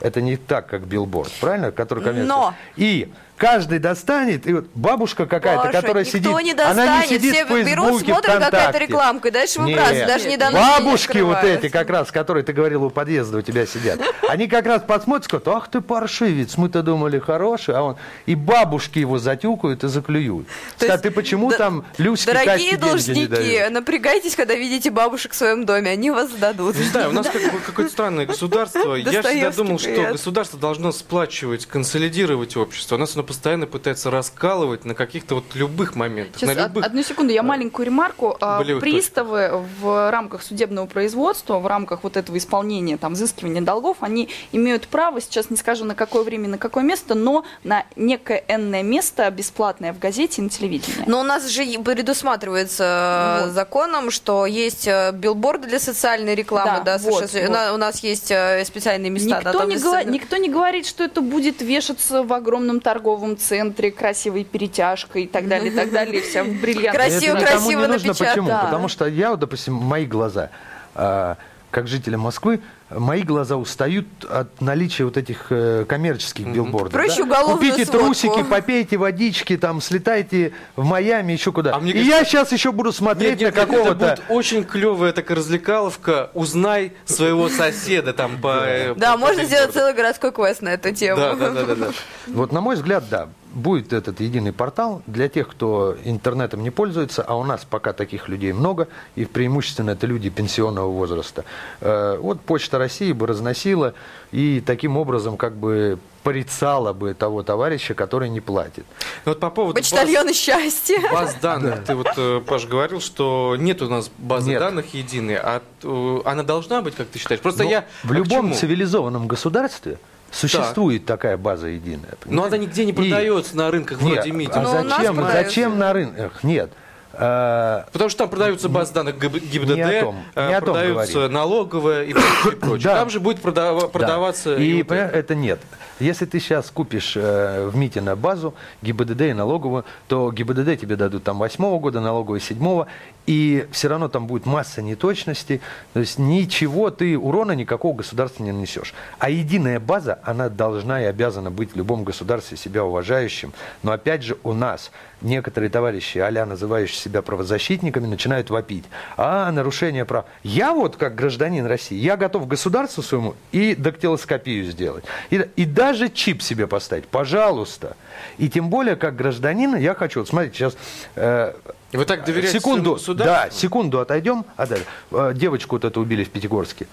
Это 0.00 0.20
не 0.20 0.36
так, 0.36 0.66
как 0.66 0.82
билборд, 0.86 1.32
правильно? 1.40 1.72
Который. 1.72 2.12
Но! 2.12 2.54
И 2.76 3.10
каждый 3.36 3.78
достанет, 3.78 4.46
и 4.46 4.54
вот 4.54 4.66
бабушка 4.74 5.26
какая-то, 5.26 5.70
которая 5.70 6.04
никто 6.04 6.18
сидит, 6.18 6.42
не 6.44 6.52
она 6.52 6.74
достанет. 6.74 7.10
не 7.10 7.16
сидит 7.16 7.34
Все 7.34 7.44
в 7.44 7.48
Фейсбуке, 7.48 7.70
берут, 7.76 8.00
смотрят, 8.02 8.38
какая-то 8.44 8.78
рекламка, 8.78 9.28
и 9.28 9.30
дальше 9.30 9.60
Нет. 9.60 9.68
выбрасывают. 9.68 10.06
Даже 10.06 10.28
не 10.28 10.36
дано- 10.38 10.58
Бабушки 10.58 11.16
не 11.18 11.22
вот 11.22 11.44
эти 11.44 11.68
как 11.68 11.90
раз, 11.90 12.10
которые 12.10 12.44
ты 12.44 12.52
говорил 12.54 12.84
у 12.84 12.90
подъезда 12.90 13.38
у 13.38 13.42
тебя 13.42 13.66
сидят, 13.66 14.00
они 14.28 14.48
как 14.48 14.66
раз 14.66 14.82
посмотрят, 14.86 15.24
скажут, 15.26 15.48
ах 15.48 15.68
ты 15.68 15.80
паршивец, 15.82 16.56
мы-то 16.56 16.82
думали 16.82 17.18
хороший, 17.18 17.74
а 17.74 17.82
он... 17.82 17.96
И 18.24 18.34
бабушки 18.34 18.98
его 19.00 19.18
затюкают 19.18 19.84
и 19.84 19.88
заклюют. 19.88 20.46
То 20.78 20.86
есть, 20.86 21.02
ты 21.02 21.10
почему 21.10 21.50
д- 21.50 21.58
там 21.58 21.84
Люське 21.98 22.32
Дорогие 22.32 22.76
должники, 22.78 23.68
напрягайтесь, 23.70 24.34
когда 24.34 24.54
видите 24.54 24.90
бабушек 24.90 25.32
в 25.32 25.36
своем 25.36 25.66
доме, 25.66 25.90
они 25.90 26.10
вас 26.10 26.30
сдадут. 26.30 26.76
Не 26.76 26.84
знаю, 26.84 27.10
у 27.10 27.12
нас 27.12 27.26
какое-то 27.66 27.92
странное 27.92 28.24
государство. 28.24 28.94
Я 28.94 29.02
всегда 29.04 29.22
Достоевский, 29.22 29.62
думал, 29.66 29.78
что 29.78 29.88
привет. 29.88 30.12
государство 30.12 30.58
должно 30.58 30.92
сплачивать, 30.92 31.66
консолидировать 31.66 32.56
общество. 32.56 32.96
У 32.96 32.98
нас 32.98 33.14
оно 33.14 33.22
постоянно 33.22 33.66
пытается 33.66 34.10
раскалывать 34.10 34.84
на 34.84 34.94
каких-то 34.94 35.36
вот 35.36 35.44
любых 35.54 35.94
моментах. 35.94 36.40
Сейчас, 36.40 36.56
на 36.56 36.62
любых... 36.64 36.84
одну 36.84 37.02
секунду, 37.02 37.32
я 37.32 37.42
маленькую 37.42 37.86
ремарку. 37.86 38.36
А, 38.40 38.58
болевых 38.58 38.82
Приставы 38.82 39.64
в 39.80 40.10
рамках 40.10 40.42
судебного 40.42 40.86
производства, 40.86 41.58
в 41.58 41.66
рамках 41.66 42.02
вот 42.04 42.16
этого 42.16 42.36
исполнения, 42.38 42.96
там, 42.96 43.14
взыскивания 43.14 43.62
долгов, 43.62 43.98
они 44.00 44.28
имеют 44.52 44.88
право, 44.88 45.20
сейчас 45.20 45.50
не 45.50 45.56
скажу 45.56 45.84
на 45.84 45.94
какое 45.94 46.22
время, 46.22 46.48
на 46.48 46.58
какое 46.58 46.84
место, 46.84 47.14
но 47.14 47.44
на 47.64 47.84
некое 47.96 48.44
энное 48.48 48.82
место 48.82 49.30
бесплатное 49.30 49.92
в 49.92 49.98
газете 49.98 50.40
и 50.40 50.44
на 50.44 50.50
телевидении. 50.50 51.04
Но 51.06 51.20
у 51.20 51.22
нас 51.22 51.48
же 51.48 51.64
предусматривается 51.84 53.40
э, 53.40 53.46
Вот. 53.46 53.54
законом, 53.54 54.10
что 54.10 54.46
есть 54.46 54.86
э, 54.86 55.12
билборды 55.12 55.68
для 55.68 55.80
социальной 55.80 56.34
рекламы, 56.34 56.82
Да, 56.84 56.98
да, 56.98 56.98
вот, 56.98 57.32
вот. 57.32 57.34
У, 57.34 57.50
на- 57.52 57.74
у 57.74 57.76
нас 57.76 58.02
есть 58.02 58.30
э, 58.30 58.64
специальные 58.64 59.10
места. 59.10 59.30
да, 59.30 59.36
Никто, 59.38 59.52
там 59.52 59.55
не 59.64 59.76
гова- 59.76 60.04
никто 60.04 60.36
не 60.36 60.48
говорит, 60.48 60.86
что 60.86 61.04
это 61.04 61.20
будет 61.20 61.62
вешаться 61.62 62.22
в 62.22 62.32
огромном 62.32 62.80
торговом 62.80 63.36
центре 63.36 63.90
красивой 63.90 64.44
перетяжкой 64.44 65.24
и 65.24 65.26
так 65.26 65.48
далее, 65.48 65.72
и 65.72 65.74
так 65.74 65.90
далее, 65.92 66.22
вся 66.22 66.44
в 66.44 66.48
бриллиантах. 66.48 67.02
Красиво, 67.06 67.36
красиво 67.38 67.86
напечатано. 67.86 68.26
Почему? 68.28 68.48
Потому 68.48 68.88
что 68.88 69.06
я, 69.06 69.36
допустим, 69.36 69.74
мои 69.74 70.06
глаза, 70.06 70.50
а, 70.94 71.36
как 71.70 71.88
жителя 71.88 72.18
Москвы, 72.18 72.60
мои 72.90 73.22
глаза 73.22 73.56
устают 73.56 74.06
от 74.28 74.60
наличия 74.60 75.04
вот 75.04 75.16
этих 75.16 75.46
э, 75.50 75.84
коммерческих 75.88 76.46
билбордов. 76.46 76.92
Проще 76.92 77.24
да? 77.24 77.42
Купите 77.42 77.84
сводку. 77.84 78.04
трусики, 78.06 78.42
попейте 78.44 78.96
водички, 78.96 79.56
там, 79.56 79.80
слетайте 79.80 80.52
в 80.76 80.84
Майами, 80.84 81.32
еще 81.32 81.52
куда. 81.52 81.74
А 81.74 81.80
мне 81.80 81.90
И 81.90 81.94
кажется- 81.94 82.16
я 82.18 82.24
сейчас 82.24 82.52
еще 82.52 82.72
буду 82.72 82.92
смотреть 82.92 83.40
Нет, 83.40 83.40
нет, 83.40 83.54
на 83.54 83.60
нет, 83.60 83.68
это 83.68 83.76
какого-то... 83.78 84.06
будет 84.16 84.22
очень 84.28 84.64
клевая 84.64 85.12
такая 85.12 85.36
развлекаловка. 85.36 86.30
Узнай 86.34 86.92
своего 87.04 87.48
соседа 87.48 88.12
там 88.12 88.40
по... 88.40 88.60
э, 88.64 88.94
Да, 88.94 89.16
можно 89.16 89.44
сделать 89.44 89.72
целый 89.72 89.92
городской 89.94 90.32
квест 90.32 90.62
на 90.62 90.70
эту 90.70 90.92
тему. 90.94 91.16
Да, 91.20 91.34
да, 91.34 91.50
да, 91.64 91.74
да. 91.74 91.88
Вот, 92.28 92.52
на 92.52 92.60
мой 92.60 92.76
взгляд, 92.76 93.04
да, 93.10 93.28
будет 93.56 93.92
этот 93.92 94.20
единый 94.20 94.52
портал 94.52 95.02
для 95.06 95.28
тех, 95.28 95.48
кто 95.48 95.96
интернетом 96.04 96.62
не 96.62 96.70
пользуется, 96.70 97.22
а 97.22 97.34
у 97.36 97.42
нас 97.44 97.64
пока 97.68 97.92
таких 97.92 98.28
людей 98.28 98.52
много, 98.52 98.86
и 99.16 99.24
преимущественно 99.24 99.90
это 99.90 100.06
люди 100.06 100.28
пенсионного 100.28 100.90
возраста. 100.90 101.44
Э, 101.80 102.18
Вот 102.20 102.40
Почта 102.42 102.78
России 102.78 103.12
бы 103.12 103.26
разносила 103.26 103.94
и 104.30 104.62
таким 104.64 104.96
образом 104.96 105.36
как 105.36 105.56
бы 105.56 105.98
порицала 106.22 106.92
бы 106.92 107.14
того 107.14 107.42
товарища, 107.42 107.94
который 107.94 108.28
не 108.28 108.40
платит. 108.40 108.84
Ну 109.24 109.32
Вот 109.32 109.40
по 109.40 109.48
поводу 109.50 109.74
баз- 109.80 109.90
Почтальоны 109.90 110.32
счастья. 110.34 111.00
Баз 111.12 111.34
данных. 111.40 111.84
Ты 111.84 111.94
вот, 111.94 112.08
э, 112.16 112.42
Паш, 112.46 112.66
говорил, 112.66 113.00
что 113.00 113.56
нет 113.58 113.80
у 113.80 113.88
нас 113.88 114.10
базы 114.18 114.50
Нет. 114.50 114.60
данных 114.60 114.92
единой, 114.92 115.36
а 115.36 115.62
э, 115.82 116.18
она 116.24 116.42
должна 116.42 116.82
быть, 116.82 116.94
как 116.94 117.06
ты 117.06 117.18
считаешь? 117.18 117.40
Просто 117.40 117.64
Но 117.64 117.70
я... 117.70 117.86
в 118.04 118.12
а 118.12 118.14
любом 118.14 118.52
цивилизованном 118.52 119.26
государстве 119.28 119.98
существует 120.30 121.06
такая 121.06 121.36
база 121.36 121.68
единая. 121.68 122.10
Но 122.10 122.16
понимаете? 122.42 122.54
она 122.56 122.64
нигде 122.64 122.84
не 122.84 122.92
И- 122.92 122.94
продается 122.94 123.56
на 123.56 123.70
рынках 123.70 124.00
Нет, 124.00 124.14
вроде 124.16 124.30
МИДи. 124.32 124.50
а 124.54 124.60
Ну, 124.60 124.70
зачем, 124.88 125.16
продается. 125.16 125.48
зачем 125.48 125.78
на 125.78 125.92
рынках? 125.92 126.44
Нет. 126.44 126.70
Э, 127.18 127.84
Потому 127.92 128.10
что 128.10 128.18
там 128.18 128.28
продаются 128.28 128.68
базы 128.68 128.92
данных 128.92 129.16
ГИБ- 129.16 129.40
ГИБДД, 129.40 129.74
Не 129.76 129.82
о 129.82 130.00
том, 130.02 130.16
не 130.36 130.42
о 130.54 130.60
том 130.60 130.74
продаются 130.74 131.28
налоговая 131.30 132.04
и 132.04 132.12
прочее, 132.12 132.52
и 132.52 132.56
прочее. 132.56 132.84
Да. 132.84 132.96
Там 132.96 133.08
же 133.10 133.20
будет 133.20 133.40
продава- 133.40 133.80
Да. 133.82 133.88
продаваться... 133.88 134.56
И, 134.56 134.78
вот 134.82 134.88
понимаешь, 134.88 135.10
это. 135.10 135.18
это 135.18 135.34
нет. 135.34 135.60
Если 135.98 136.26
ты 136.26 136.40
сейчас 136.40 136.70
купишь 136.70 137.16
э, 137.16 137.68
в 137.68 137.76
МИТе 137.76 138.02
на 138.02 138.16
базу 138.16 138.54
ГИБДД 138.82 139.20
и 139.22 139.32
налоговую, 139.32 139.84
то 140.08 140.30
ГИБДД 140.30 140.78
тебе 140.78 140.96
дадут 140.96 141.24
там 141.24 141.38
восьмого 141.38 141.78
года, 141.78 142.00
налоговую 142.00 142.40
седьмого, 142.40 142.86
и 143.26 143.66
все 143.72 143.88
равно 143.88 144.08
там 144.08 144.26
будет 144.26 144.44
масса 144.44 144.82
неточностей. 144.82 145.62
То 145.94 146.00
есть 146.00 146.18
ничего, 146.18 146.90
ты 146.90 147.18
урона 147.18 147.52
никакого 147.52 147.96
государства 147.96 148.42
не 148.42 148.52
нанесешь. 148.52 148.92
А 149.18 149.30
единая 149.30 149.80
база, 149.80 150.18
она 150.22 150.50
должна 150.50 151.02
и 151.02 151.06
обязана 151.06 151.50
быть 151.50 151.72
в 151.72 151.76
любом 151.76 152.04
государстве 152.04 152.58
себя 152.58 152.84
уважающим. 152.84 153.54
Но 153.82 153.92
опять 153.92 154.22
же 154.22 154.36
у 154.44 154.52
нас 154.52 154.90
некоторые 155.20 155.70
товарищи, 155.70 156.18
а 156.18 156.30
называющие 156.46 156.98
себя 156.98 157.22
правозащитниками, 157.22 158.06
начинают 158.06 158.50
вопить. 158.50 158.84
А, 159.16 159.50
нарушение 159.50 160.04
прав. 160.04 160.26
Я 160.42 160.72
вот, 160.72 160.96
как 160.96 161.14
гражданин 161.14 161.66
России, 161.66 161.96
я 161.98 162.16
готов 162.16 162.46
государству 162.46 163.02
своему 163.02 163.34
и 163.52 163.74
дактилоскопию 163.74 164.64
сделать. 164.64 165.04
И, 165.30 165.46
и 165.56 165.64
даже 165.64 166.08
чип 166.08 166.42
себе 166.42 166.66
поставить. 166.66 167.06
Пожалуйста. 167.08 167.96
И 168.38 168.48
тем 168.48 168.68
более, 168.70 168.96
как 168.96 169.16
гражданин, 169.16 169.76
я 169.76 169.94
хочу, 169.94 170.20
вот 170.20 170.28
смотрите, 170.28 170.56
сейчас... 170.56 170.76
э, 171.14 171.54
Вы 171.92 172.04
так 172.04 172.24
доверяете 172.24 172.58
секунду, 172.58 172.94
государству? 172.94 173.34
да, 173.34 173.50
секунду 173.50 174.00
отойдем. 174.00 174.44
А 174.56 174.66
далее, 174.66 174.86
э, 175.12 175.32
девочку 175.34 175.76
вот 175.76 175.84
эту 175.84 176.00
убили 176.00 176.24
в 176.24 176.30
Пятигорске. 176.30 176.86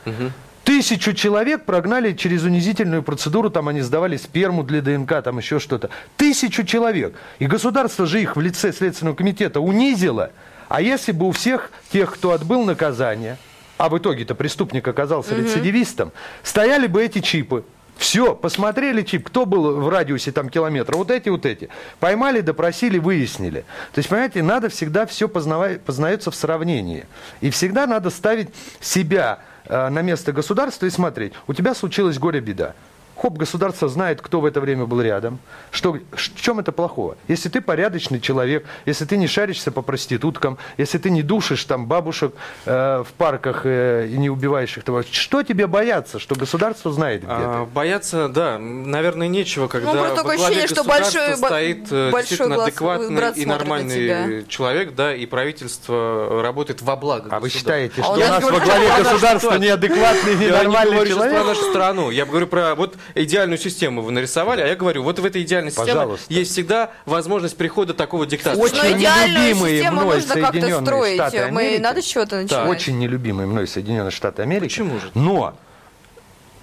Тысячу 0.63 1.13
человек 1.13 1.65
прогнали 1.65 2.13
через 2.13 2.43
унизительную 2.43 3.04
процедуру, 3.04 3.49
там 3.49 3.67
они 3.67 3.82
сдавали 3.82 4.15
сперму 4.15 4.63
для 4.63 4.82
ДНК, 4.82 5.21
там 5.21 5.38
еще 5.38 5.60
что-то. 5.60 5.89
Тысячу 6.15 6.63
человек. 6.63 7.15
И 7.39 7.47
государство 7.47 8.06
же 8.06 8.21
их 8.21 8.38
в 8.38 8.41
лице 8.41 8.71
Следственного 8.71 9.15
комитета 9.15 9.60
унизило, 9.60 10.32
А 10.69 10.82
если 10.82 11.12
бы 11.12 11.28
у 11.28 11.32
всех 11.32 11.71
тех, 11.91 12.13
кто 12.13 12.32
отбыл 12.32 12.63
наказание, 12.63 13.38
а 13.78 13.89
в 13.89 13.97
итоге-то 13.97 14.36
преступник 14.36 14.88
оказался 14.88 15.36
рецидивистом, 15.36 16.13
стояли 16.43 16.88
бы 16.88 17.04
эти 17.04 17.19
чипы. 17.19 17.65
Все, 17.97 18.34
посмотрели 18.34 19.02
чип, 19.04 19.28
кто 19.28 19.45
был 19.45 19.80
в 19.80 19.89
радиусе 19.89 20.32
там 20.32 20.49
километра, 20.49 20.97
вот 20.97 21.12
эти, 21.12 21.30
вот 21.30 21.45
эти. 21.45 21.69
Поймали, 21.99 22.41
допросили, 22.41 22.97
выяснили. 22.97 23.65
То 23.93 23.99
есть, 23.99 24.10
понимаете, 24.10 24.41
надо 24.41 24.69
всегда 24.69 25.06
все 25.06 25.28
познавать, 25.30 25.82
познается 25.82 26.32
в 26.32 26.36
сравнении. 26.36 27.06
И 27.41 27.49
всегда 27.49 27.86
надо 27.86 28.10
ставить 28.10 28.49
себя 28.82 29.39
на 29.69 30.02
место 30.02 30.32
государства 30.32 30.86
и 30.86 30.89
смотреть. 30.89 31.34
У 31.47 31.53
тебя 31.53 31.74
случилась 31.76 32.20
горе-беда. 32.20 32.74
Хоп, 33.16 33.38
государство 33.38 33.88
знает, 33.88 34.22
кто 34.22 34.41
в 34.41 34.45
это 34.45 34.59
время 34.59 34.86
был 34.86 34.99
рядом. 35.01 35.39
Что, 35.72 35.93
в 36.11 36.36
чем 36.41 36.59
это 36.59 36.72
плохого? 36.72 37.16
Если 37.28 37.47
ты 37.47 37.61
порядочный 37.61 38.20
человек, 38.20 38.66
если 38.86 39.05
ты 39.05 39.18
не 39.18 39.28
шаришься 39.28 39.72
по 39.72 39.82
проституткам, 39.82 40.57
если 40.78 40.97
ты 40.97 41.09
не 41.09 41.22
душишь 41.22 41.64
там 41.66 41.86
бабушек 41.86 42.34
э, 42.66 43.03
в 43.07 43.14
парках 43.14 43.61
э, 43.66 44.07
и 44.11 44.18
не 44.18 44.30
убиваешь 44.30 44.76
их, 44.78 44.84
то 44.84 45.03
что 45.09 45.43
тебе 45.43 45.68
бояться, 45.68 46.20
что 46.20 46.36
государство 46.36 46.91
знает 46.91 47.22
где 47.22 47.32
А, 47.32 47.66
ты? 47.66 47.72
бояться, 47.72 48.28
да, 48.30 48.57
наверное, 48.57 49.28
нечего, 49.28 49.68
когда 49.68 49.93
Ну, 49.93 49.99
во 50.16 50.24
главе 50.24 50.43
ощущение, 50.43 50.68
что 50.68 50.84
государства 50.84 51.20
большой- 51.20 51.41
бо- 51.41 51.47
стоит 51.47 51.91
э, 51.91 52.09
большой 52.11 52.22
действительно 52.30 52.55
глаз- 52.55 52.68
адекватный 52.68 53.41
и 53.41 53.45
на 53.45 53.57
нормальный 53.57 54.45
человек, 54.47 54.95
да, 54.95 55.16
и 55.16 55.26
правительство 55.26 56.41
работает 56.41 56.82
во 56.82 56.95
благо 56.95 57.30
А 57.34 57.39
вы 57.39 57.49
считаете, 57.49 58.01
А 58.01 58.03
что 58.03 58.14
у 58.14 58.16
у 58.16 58.20
нас 58.20 58.43
во 58.43 58.59
главе 58.59 58.88
государства 58.97 59.55
неадекватный, 59.57 60.34
Я 60.34 60.38
не 60.39 60.45
ненормальный 60.47 60.95
говорю 60.95 61.16
про 61.16 61.24
человек? 61.30 61.45
нашу 61.47 61.61
страну. 61.70 62.09
Я 62.09 62.26
говорю 62.26 62.47
про 62.47 62.76
вот 62.76 62.95
идеальную 63.16 63.58
систему 63.58 64.01
вы 64.01 64.12
нарисовали, 64.12 64.62
а 64.62 64.68
я 64.68 64.76
говорю, 64.76 65.04
вот 65.04 65.20
в 65.20 65.26
этой 65.26 65.43
идеальной 65.43 65.72
системе 65.72 65.88
Пожалуйста. 65.88 66.34
есть 66.34 66.51
всегда 66.51 66.91
возможность 67.06 67.58
прихода 67.58 67.93
такого 67.93 68.26
диктатора. 68.26 68.62
Очень 68.62 68.97
нелюбимые 68.97 69.91
мной 69.91 70.16
нужно 70.16 70.36
как-то 70.36 70.51
Соединенные 70.51 70.86
строить. 70.86 71.16
Штаты 71.16 71.51
Мы 71.51 71.62
Америки. 71.62 71.82
надо 71.82 72.01
с 72.01 72.06
чего-то 72.06 72.41
начинать. 72.41 72.70
Очень 72.70 72.99
нелюбимые 72.99 73.47
мной 73.47 73.68
Соединенные 73.68 74.12
Штаты 74.12 74.41
Америки. 74.41 74.64
Почему 74.64 74.99
же? 74.99 75.12
Но 75.14 75.56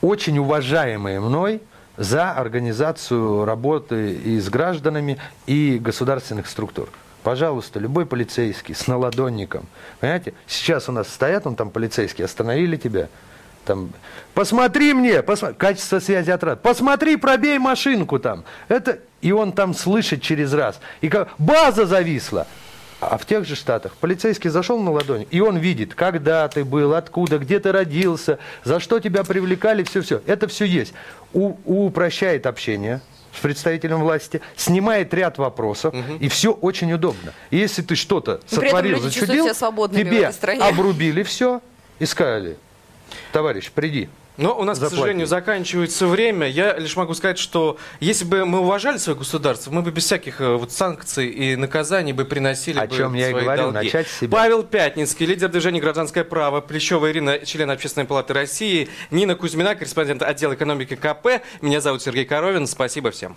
очень 0.01 0.39
уважаемые 0.39 1.21
мной 1.21 1.61
за 1.97 2.33
организацию 2.33 3.45
работы 3.45 4.15
и 4.15 4.41
с 4.41 4.49
гражданами, 4.49 5.19
и 5.47 5.79
государственных 5.79 6.47
структур. 6.47 6.89
Пожалуйста, 7.23 7.79
любой 7.79 8.07
полицейский 8.07 8.75
с 8.75 8.87
наладонником. 8.87 9.67
Понимаете, 10.01 10.33
сейчас 10.47 10.89
у 10.89 10.93
нас 10.93 11.09
стоят, 11.09 11.47
он 11.47 11.55
там 11.55 11.71
полицейские, 11.71 12.25
остановили 12.25 12.77
тебя. 12.77 13.09
Там, 13.65 13.91
посмотри 14.35 14.95
мне, 14.95 15.21
посма- 15.23 15.55
качество 15.55 15.99
связи 16.01 16.31
от 16.31 16.43
рад. 16.43 16.63
Посмотри, 16.63 17.17
пробей 17.17 17.59
машинку 17.59 18.19
там. 18.19 18.45
Это, 18.69 18.99
и 19.21 19.33
он 19.33 19.53
там 19.53 19.75
слышит 19.75 20.23
через 20.23 20.53
раз. 20.53 20.81
И 21.01 21.09
как, 21.09 21.31
база 21.39 21.87
зависла. 21.87 22.47
А 23.01 23.17
в 23.17 23.25
тех 23.25 23.47
же 23.47 23.57
штатах 23.57 23.93
полицейский 23.97 24.51
зашел 24.51 24.79
на 24.79 24.91
ладонь, 24.91 25.27
и 25.31 25.41
он 25.41 25.57
видит, 25.57 25.95
когда 25.95 26.47
ты 26.49 26.65
был, 26.67 26.95
откуда, 26.95 27.39
где 27.39 27.59
ты 27.59 27.73
родился, 27.73 28.39
за 28.63 28.79
что 28.79 29.01
тебя 29.01 29.25
привлекали, 29.25 29.83
все-все. 29.85 30.21
Это 30.27 30.49
все 30.49 30.67
есть. 30.67 30.93
У, 31.33 31.55
упрощает 31.65 32.45
общение 32.47 33.01
с 33.35 33.41
представителем 33.41 34.01
власти, 34.01 34.43
снимает 34.57 35.15
ряд 35.15 35.39
вопросов, 35.39 35.95
и 36.19 36.29
все 36.29 36.53
очень 36.53 36.93
удобно. 36.93 37.33
И 37.51 37.57
если 37.57 37.81
ты 37.81 37.95
что-то 37.95 38.33
этом 38.33 38.49
сотворил, 38.49 39.01
зачудил, 39.01 39.47
тебе 39.97 40.31
обрубили 40.69 41.23
все 41.23 41.63
и 42.01 42.07
сказали, 42.07 42.59
товарищ, 43.33 43.71
приди. 43.71 44.09
Но 44.37 44.59
у 44.59 44.65
нас, 44.65 44.79
Заплатили. 44.79 44.97
к 44.97 45.01
сожалению, 45.01 45.27
заканчивается 45.27 46.07
время. 46.07 46.47
Я 46.49 46.75
лишь 46.79 46.97
могу 46.97 47.13
сказать, 47.13 47.39
что 47.39 47.77
если 47.99 48.25
бы 48.25 48.47
мы 48.47 48.61
уважали 48.61 48.97
свое 48.97 49.19
государство, 49.19 49.71
мы 49.71 49.83
бы 49.83 49.91
без 49.91 50.05
всяких 50.05 50.41
э, 50.41 50.55
вот 50.55 50.73
санкций 50.73 51.29
и 51.29 51.57
наказаний 51.57 52.15
бы 52.15 52.25
приносили 52.25 52.79
О 52.79 52.87
бы 52.87 52.97
чем 52.97 53.13
я 53.13 53.29
и 53.29 53.31
свои 53.33 53.43
говорю, 53.45 53.73
долги. 53.73 53.87
начать 53.89 54.09
с 54.09 54.21
себя. 54.21 54.39
Павел 54.39 54.63
Пятницкий, 54.63 55.27
лидер 55.27 55.51
движения 55.51 55.81
«Гражданское 55.81 56.25
право», 56.25 56.63
Плещева 56.63 57.11
Ирина, 57.11 57.45
член 57.45 57.71
Общественной 57.71 58.07
палаты 58.07 58.33
России, 58.33 58.89
Нина 59.11 59.35
Кузьмина, 59.35 59.75
корреспондент 59.75 60.23
отдела 60.23 60.55
экономики 60.55 60.97
КП. 60.97 61.43
Меня 61.61 61.83
зовут 61.83 62.01
Сергей 62.03 62.25
Коровин. 62.25 62.67
Спасибо 62.67 63.11
всем. 63.11 63.37